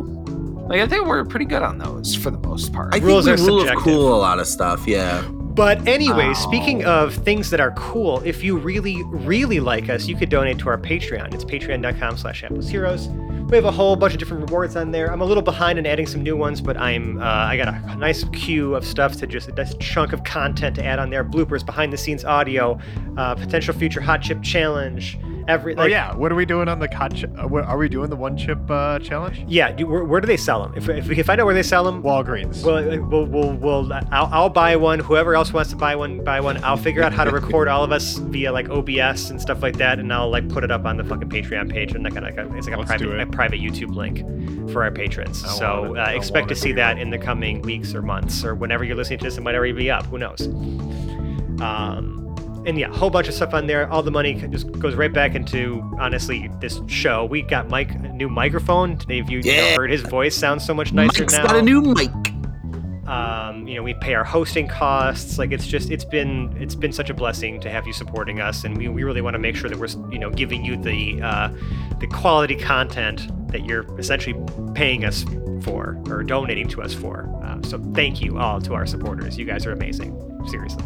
Like 0.68 0.80
I 0.80 0.86
think 0.88 1.06
we're 1.06 1.24
pretty 1.24 1.44
good 1.44 1.62
on 1.62 1.78
those 1.78 2.14
for 2.14 2.30
the 2.30 2.38
most 2.38 2.72
part. 2.72 2.94
I 2.94 2.98
Rules 2.98 3.26
think 3.26 3.38
are 3.38 3.42
we 3.42 3.48
rule 3.48 3.68
of 3.68 3.76
cool 3.76 4.14
a 4.14 4.16
lot 4.16 4.38
of 4.40 4.46
stuff. 4.46 4.86
Yeah. 4.86 5.22
But 5.30 5.86
anyway, 5.86 6.28
Oh. 6.30 6.32
speaking 6.32 6.84
of 6.84 7.14
things 7.14 7.50
that 7.50 7.60
are 7.60 7.70
cool, 7.72 8.20
if 8.24 8.42
you 8.42 8.56
really, 8.56 9.04
really 9.04 9.60
like 9.60 9.88
us, 9.88 10.08
you 10.08 10.16
could 10.16 10.28
donate 10.30 10.58
to 10.60 10.68
our 10.68 10.78
Patreon. 10.78 11.32
It's 11.32 11.44
patreon.com 11.44 12.16
slash 12.16 12.42
heroes. 12.68 13.08
We 13.48 13.56
have 13.56 13.66
a 13.66 13.70
whole 13.70 13.94
bunch 13.94 14.14
of 14.14 14.18
different 14.18 14.48
rewards 14.48 14.74
on 14.74 14.90
there. 14.90 15.12
I'm 15.12 15.20
a 15.20 15.24
little 15.24 15.42
behind 15.42 15.78
in 15.78 15.86
adding 15.86 16.06
some 16.06 16.22
new 16.22 16.36
ones, 16.36 16.60
but 16.60 16.76
I'm 16.76 17.20
uh, 17.20 17.24
I 17.24 17.56
got 17.56 17.68
a 17.68 17.94
nice 17.96 18.24
queue 18.32 18.74
of 18.74 18.86
stuff 18.86 19.16
to 19.18 19.26
just 19.26 19.48
a 19.48 19.52
nice 19.52 19.74
chunk 19.78 20.12
of 20.12 20.24
content 20.24 20.74
to 20.76 20.84
add 20.84 20.98
on 20.98 21.10
there. 21.10 21.22
Bloopers, 21.22 21.64
behind 21.64 21.92
the 21.92 21.96
scenes 21.96 22.24
audio, 22.24 22.80
uh, 23.16 23.34
potential 23.34 23.74
future 23.74 24.00
hot 24.00 24.22
chip 24.22 24.42
challenge. 24.42 25.18
Every 25.46 25.76
Oh 25.76 25.84
yeah, 25.84 26.14
what 26.14 26.32
are 26.32 26.34
we 26.34 26.46
doing 26.46 26.68
on 26.68 26.78
the 26.78 26.88
hot? 26.94 27.14
Ch- 27.14 27.24
uh, 27.24 27.48
are 27.48 27.76
we 27.76 27.88
doing 27.88 28.10
the 28.10 28.16
one 28.16 28.36
chip 28.36 28.58
uh, 28.70 28.98
challenge? 28.98 29.44
yeah. 29.46 29.72
Do, 29.72 29.86
where, 29.86 30.04
where 30.04 30.20
do 30.20 30.26
they 30.26 30.36
sell 30.36 30.62
them? 30.62 30.74
If, 30.76 30.88
if 30.88 31.08
we 31.08 31.14
can 31.14 31.24
find 31.24 31.40
out 31.40 31.44
where 31.44 31.54
they 31.54 31.62
sell 31.62 31.84
them, 31.84 32.02
Walgreens. 32.02 32.64
Well, 32.64 32.84
we'll, 33.08 33.26
we'll, 33.26 33.52
we'll 33.54 33.92
I'll, 34.10 34.28
I'll 34.32 34.48
buy 34.48 34.76
one. 34.76 35.00
Whoever 35.00 35.34
else 35.34 35.52
wants 35.52 35.70
to 35.70 35.76
buy 35.76 35.96
one, 35.96 36.22
buy 36.24 36.40
one. 36.40 36.62
I'll 36.64 36.76
figure 36.76 37.02
out 37.02 37.12
how 37.12 37.24
to 37.24 37.30
record 37.30 37.68
all 37.68 37.84
of 37.84 37.92
us 37.92 38.16
via 38.16 38.52
like 38.52 38.68
OBS 38.70 39.30
and 39.30 39.40
stuff 39.40 39.62
like 39.62 39.76
that, 39.78 39.98
and 39.98 40.12
I'll 40.12 40.30
like 40.30 40.48
put 40.48 40.64
it 40.64 40.70
up 40.70 40.84
on 40.84 40.96
the 40.96 41.04
fucking 41.04 41.28
Patreon 41.28 41.70
page 41.70 41.92
and 41.92 42.04
like, 42.04 42.14
like 42.14 42.36
it's 42.38 42.66
like 42.66 42.76
a 42.76 42.78
Let's 42.78 42.88
private, 42.88 43.20
a 43.20 43.26
private 43.26 43.60
YouTube 43.60 43.94
link 43.94 44.70
for 44.72 44.82
our 44.82 44.90
patrons. 44.90 45.40
So 45.58 45.96
uh, 45.96 46.10
expect 46.10 46.48
to 46.48 46.54
see 46.54 46.72
that 46.72 46.98
in 46.98 47.10
the 47.10 47.18
coming 47.18 47.60
weeks 47.62 47.94
or 47.94 48.02
months 48.02 48.44
or 48.44 48.54
whenever 48.54 48.84
you're 48.84 48.96
listening 48.96 49.18
to 49.20 49.24
this. 49.24 49.36
It 49.36 49.42
might 49.42 49.54
already 49.54 49.72
be 49.72 49.90
up. 49.90 50.06
Who 50.06 50.18
knows? 50.18 50.46
Um, 51.60 52.23
and 52.66 52.78
yeah, 52.78 52.88
a 52.88 52.92
whole 52.92 53.10
bunch 53.10 53.28
of 53.28 53.34
stuff 53.34 53.52
on 53.54 53.66
there. 53.66 53.90
All 53.90 54.02
the 54.02 54.10
money 54.10 54.34
just 54.34 54.70
goes 54.78 54.94
right 54.94 55.12
back 55.12 55.34
into 55.34 55.82
honestly 56.00 56.50
this 56.60 56.80
show. 56.86 57.24
We 57.24 57.42
got 57.42 57.68
Mike 57.68 57.92
a 57.94 57.98
new 58.12 58.28
microphone. 58.28 58.98
If 59.08 59.28
you 59.30 59.40
Yeah. 59.44 59.76
heard 59.76 59.90
his 59.90 60.02
voice 60.02 60.34
sounds 60.36 60.64
so 60.64 60.72
much 60.74 60.92
nicer 60.92 61.22
Mike's 61.22 61.32
now 61.34 61.46
got 61.46 61.56
a 61.56 61.62
new 61.62 61.80
mic. 61.82 62.10
um, 63.06 63.68
you 63.68 63.74
know 63.74 63.82
we 63.82 63.92
pay 63.94 64.14
our 64.14 64.24
hosting 64.24 64.66
costs 64.66 65.36
like 65.36 65.52
it's 65.52 65.66
just 65.66 65.90
it's 65.90 66.06
been 66.06 66.56
it's 66.58 66.74
been 66.74 66.90
such 66.92 67.10
a 67.10 67.14
blessing 67.14 67.60
to 67.60 67.68
have 67.70 67.86
you 67.86 67.92
supporting 67.92 68.40
us 68.40 68.64
and 68.64 68.78
we, 68.78 68.88
we 68.88 69.04
really 69.04 69.20
want 69.20 69.34
to 69.34 69.38
make 69.38 69.54
sure 69.56 69.68
that 69.68 69.78
we're 69.78 70.10
you 70.10 70.18
know 70.18 70.30
giving 70.30 70.64
you 70.64 70.74
the 70.78 71.20
uh, 71.20 71.48
the 72.00 72.06
quality 72.06 72.56
content 72.56 73.28
that 73.52 73.66
you're 73.66 73.84
essentially 73.98 74.34
paying 74.74 75.04
us 75.04 75.22
for 75.60 75.98
or 76.08 76.22
donating 76.22 76.66
to 76.66 76.80
us 76.80 76.94
for 76.94 77.28
uh, 77.44 77.60
so 77.62 77.78
thank 77.94 78.22
you 78.22 78.38
all 78.38 78.58
to 78.58 78.72
our 78.72 78.86
supporters 78.86 79.36
you 79.36 79.44
guys 79.44 79.66
are 79.66 79.72
amazing 79.72 80.10
seriously 80.48 80.82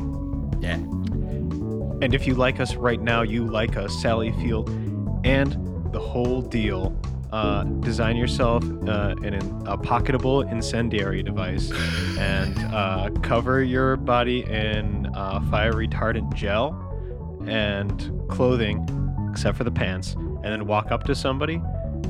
And 2.01 2.14
if 2.14 2.26
you 2.26 2.34
like 2.34 2.61
us 2.61 2.76
right 2.76 3.01
now, 3.01 3.22
you 3.22 3.44
like 3.44 3.76
us, 3.76 4.01
Sally 4.01 4.32
Field, 4.32 4.68
and 5.24 5.53
the 5.92 5.99
whole 5.99 6.42
deal. 6.42 6.96
Uh, 7.30 7.62
design 7.80 8.16
yourself 8.16 8.64
uh, 8.88 9.14
in 9.22 9.34
an, 9.34 9.42
a 9.66 9.76
pocketable 9.76 10.51
incendiary 10.51 11.22
device 11.22 11.70
and 12.18 12.57
uh, 12.72 13.11
cover 13.22 13.62
your 13.62 13.99
body 13.99 14.44
in 14.44 15.07
uh, 15.14 15.38
fire 15.51 15.74
retardant 15.74 16.32
gel 16.34 16.72
and 17.46 18.11
clothing, 18.30 18.82
except 19.30 19.59
for 19.59 19.64
the 19.64 19.70
pants, 19.70 20.14
and 20.14 20.44
then 20.44 20.66
walk 20.66 20.90
up 20.90 21.05
to 21.05 21.14
somebody 21.14 21.61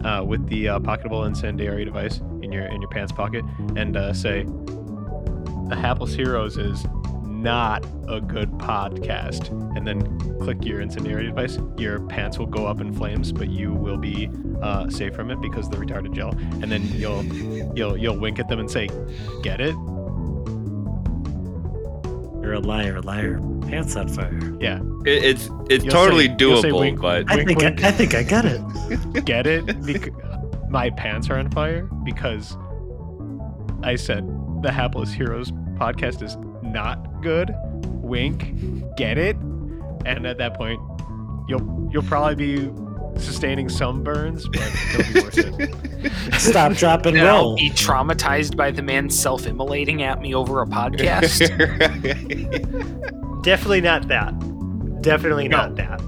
uh, 0.05 0.23
with 0.23 0.47
the 0.49 0.69
uh, 0.69 0.79
pocketable 0.79 1.27
incendiary 1.27 1.85
device 1.85 2.19
in 2.43 2.53
your 2.53 2.67
in 2.67 2.81
your 2.81 2.91
pants 2.91 3.11
pocket 3.11 3.45
and 3.75 3.97
uh, 3.97 4.13
say, 4.13 4.45
"The 5.69 5.77
Hapless 5.77 6.15
Heroes 6.15 6.57
is 6.57 6.87
not 7.39 7.85
a 8.09 8.21
good 8.21 8.51
podcast 8.53 9.49
and 9.77 9.87
then 9.87 10.03
click 10.41 10.65
your 10.65 10.81
incendiary 10.81 11.27
device 11.27 11.59
your 11.77 12.01
pants 12.07 12.39
will 12.39 12.47
go 12.47 12.67
up 12.67 12.81
in 12.81 12.93
flames 12.93 13.31
but 13.33 13.49
you 13.49 13.73
will 13.73 13.97
be 13.97 14.29
uh, 14.61 14.89
safe 14.91 15.15
from 15.15 15.31
it 15.31 15.41
because 15.41 15.67
of 15.67 15.73
the 15.73 15.77
retarded 15.79 16.13
gel 16.13 16.31
and 16.63 16.65
then 16.65 16.83
you'll 16.93 17.25
you'll 17.77 17.97
you'll 17.97 18.19
wink 18.19 18.39
at 18.39 18.49
them 18.49 18.59
and 18.59 18.71
say 18.71 18.89
get 19.43 19.61
it 19.61 19.75
You're 22.43 22.55
a 22.55 22.61
liar, 22.61 23.01
liar. 23.03 23.41
Pants 23.69 23.95
on 23.97 24.09
fire. 24.09 24.57
yeah 24.61 24.81
It, 25.05 25.23
it's 25.25 25.51
it's 25.69 25.85
You'll 25.85 25.93
totally 25.93 26.27
say- 26.29 26.37
you'll 26.41 26.63
say 26.63 26.71
doable, 26.71 26.81
wink. 26.81 27.01
but 27.01 27.31
I 27.31 27.37
Wink, 27.37 27.49
think 27.49 27.61
wink. 27.61 27.85
I, 27.85 27.89
I 27.89 27.91
think 27.93 28.15
I 28.15 28.23
got 28.23 28.45
it. 28.47 29.25
get 29.25 29.47
it 29.47 29.67
Bec- 29.87 30.13
my 30.71 30.91
pants 30.91 31.29
are 31.31 31.39
on 31.39 31.51
fire 31.51 31.83
because 32.05 32.57
i 33.83 33.95
said 33.97 34.27
the 34.63 34.71
hapless 34.73 35.13
heroes 35.13 35.51
podcast 35.79 36.23
is 36.23 36.37
not 36.73 37.23
good 37.23 37.55
wink 37.87 38.97
get 38.97 39.19
it 39.19 39.37
and 40.07 40.27
at 40.27 40.39
that 40.39 40.55
point 40.55 40.81
you'll 41.49 41.89
you'll 41.93 42.03
probably 42.05 42.35
be 42.35 42.71
sustaining 43.21 43.69
some 43.69 44.03
burns 44.05 44.47
but 44.49 44.73
it'll 44.95 45.13
be 45.13 45.21
worth 45.21 45.39
it 45.39 45.75
Stop, 46.35 46.75
drop, 46.75 47.05
and 47.07 47.17
And 47.17 47.27
I'll 47.27 47.57
be 47.57 47.71
traumatized 47.71 48.57
by 48.57 48.71
the 48.71 48.83
man 48.83 49.11
self-immolating 49.11 50.03
at 50.03 50.21
me 50.21 50.33
over 50.35 50.63
a 50.63 50.67
podcast. 50.69 51.41
definitely 53.43 53.81
not 53.81 54.07
that 54.09 54.33
definitely 55.03 55.49
No. 55.49 55.57
not 55.59 55.77
that 55.77 56.01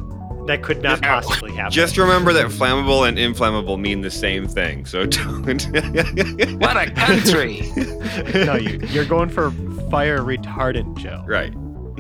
that 0.47 0.63
could 0.63 0.83
not 0.83 1.01
possibly 1.03 1.53
happen 1.53 1.71
Just 1.73 1.97
remember 1.97 2.33
that 2.33 2.47
flammable 2.47 3.07
and 3.09 3.19
inflammable 3.19 3.77
mean 3.77 4.01
the 4.01 4.11
same 4.11 4.49
thing. 4.49 4.85
So 4.87 5.07
don't. 5.07 5.63
what 6.61 6.77
a 6.77 6.91
country! 6.91 7.71
no 8.35 8.57
you, 8.57 8.81
you're 8.89 9.05
going 9.05 9.29
for 9.29 9.51
fire 9.91 10.21
retardant 10.21 10.97
gel 10.99 11.25
right. 11.27 11.55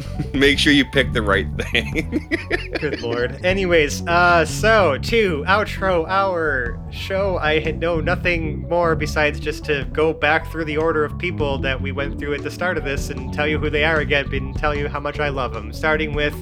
Make 0.34 0.58
sure 0.58 0.72
you 0.72 0.84
pick 0.84 1.12
the 1.12 1.22
right 1.22 1.46
thing. 1.58 2.38
Good 2.80 3.00
lord. 3.00 3.44
Anyways, 3.44 4.06
uh, 4.06 4.44
so 4.44 4.98
to 4.98 5.44
outro 5.46 6.06
our 6.08 6.80
show, 6.90 7.38
I 7.38 7.60
had 7.60 7.80
know 7.80 8.00
nothing 8.00 8.68
more 8.68 8.94
besides 8.94 9.40
just 9.40 9.64
to 9.66 9.84
go 9.92 10.12
back 10.12 10.50
through 10.50 10.64
the 10.66 10.76
order 10.76 11.04
of 11.04 11.18
people 11.18 11.58
that 11.58 11.80
we 11.80 11.92
went 11.92 12.18
through 12.18 12.34
at 12.34 12.42
the 12.42 12.50
start 12.50 12.78
of 12.78 12.84
this 12.84 13.10
and 13.10 13.32
tell 13.32 13.46
you 13.46 13.58
who 13.58 13.70
they 13.70 13.84
are 13.84 13.98
again 14.00 14.32
and 14.32 14.56
tell 14.56 14.74
you 14.74 14.88
how 14.88 15.00
much 15.00 15.18
I 15.18 15.28
love 15.28 15.52
them. 15.52 15.72
Starting 15.72 16.14
with 16.14 16.34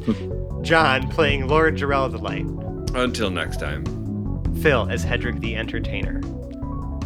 John 0.62 1.08
playing 1.10 1.48
Lord 1.48 1.76
Jarrell 1.76 2.06
of 2.06 2.12
the 2.12 2.18
Light, 2.18 2.46
Until 2.94 3.30
next 3.30 3.60
time. 3.60 3.84
Phil 4.62 4.88
as 4.90 5.04
Hedrick 5.04 5.40
the 5.40 5.56
Entertainer, 5.56 6.20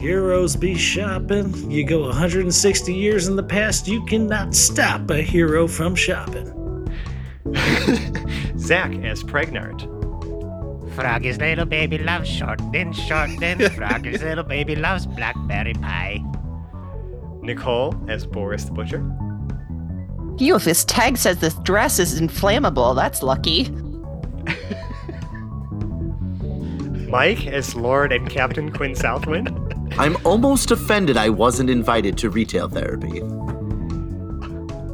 Heroes 0.02 0.56
be 0.56 0.74
shopping. 0.74 1.70
You 1.70 1.86
go 1.86 2.00
160 2.00 2.92
years 2.92 3.28
in 3.28 3.36
the 3.36 3.42
past, 3.44 3.86
you 3.86 4.04
cannot 4.04 4.52
stop 4.52 5.08
a 5.10 5.22
hero 5.22 5.68
from 5.68 5.94
shopping. 5.94 6.48
Zach 8.58 8.92
as 9.04 9.22
Pregnart, 9.22 9.82
Froggy's 10.96 11.38
little 11.38 11.66
baby 11.66 11.98
loves 11.98 12.28
shortening, 12.28 12.92
shortening. 12.92 13.60
Froggy's 13.76 14.24
little 14.24 14.42
baby 14.42 14.74
loves 14.74 15.06
blackberry 15.06 15.74
pie. 15.74 16.20
Nicole 17.40 17.94
as 18.08 18.26
Boris 18.26 18.64
the 18.64 18.72
Butcher, 18.72 19.08
You, 20.38 20.56
if 20.56 20.64
this 20.64 20.84
tag 20.84 21.16
says 21.16 21.38
this 21.38 21.54
dress 21.62 22.00
is 22.00 22.18
inflammable, 22.18 22.94
that's 22.94 23.22
lucky. 23.22 23.70
Mike 27.08 27.46
as 27.46 27.76
Lord 27.76 28.10
and 28.12 28.28
Captain 28.28 28.72
Quinn 28.72 28.96
Southwind. 28.96 29.71
I'm 29.98 30.16
almost 30.24 30.70
offended 30.70 31.16
I 31.16 31.28
wasn't 31.28 31.70
invited 31.70 32.18
to 32.18 32.30
retail 32.30 32.68
therapy. 32.68 33.20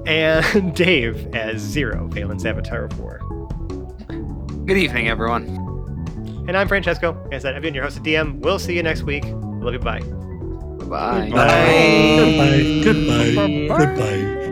And 0.07 0.75
Dave 0.75 1.35
as 1.35 1.61
Zero, 1.61 2.07
Valen's 2.09 2.45
Avatar 2.47 2.85
of 2.85 2.99
War. 2.99 3.19
Good 4.67 4.77
evening, 4.79 5.09
everyone. 5.09 5.47
And 6.49 6.57
I'm 6.57 6.69
Francesco. 6.69 7.17
As 7.31 7.45
I 7.45 7.49
said, 7.49 7.57
I've 7.57 7.63
been 7.63 7.75
your 7.75 7.85
host 7.85 7.99
at 7.99 8.03
DM. 8.03 8.41
We'll 8.41 8.59
see 8.59 8.75
you 8.75 8.83
next 8.83 9.03
week. 9.03 9.25
Love 9.27 9.75
you. 9.75 9.81
Bye. 9.81 10.01
Bye. 10.89 11.29
Goodbye. 11.29 12.81
Goodbye. 12.85 13.35
Goodbye. 13.35 13.87
Goodbye. 13.87 14.48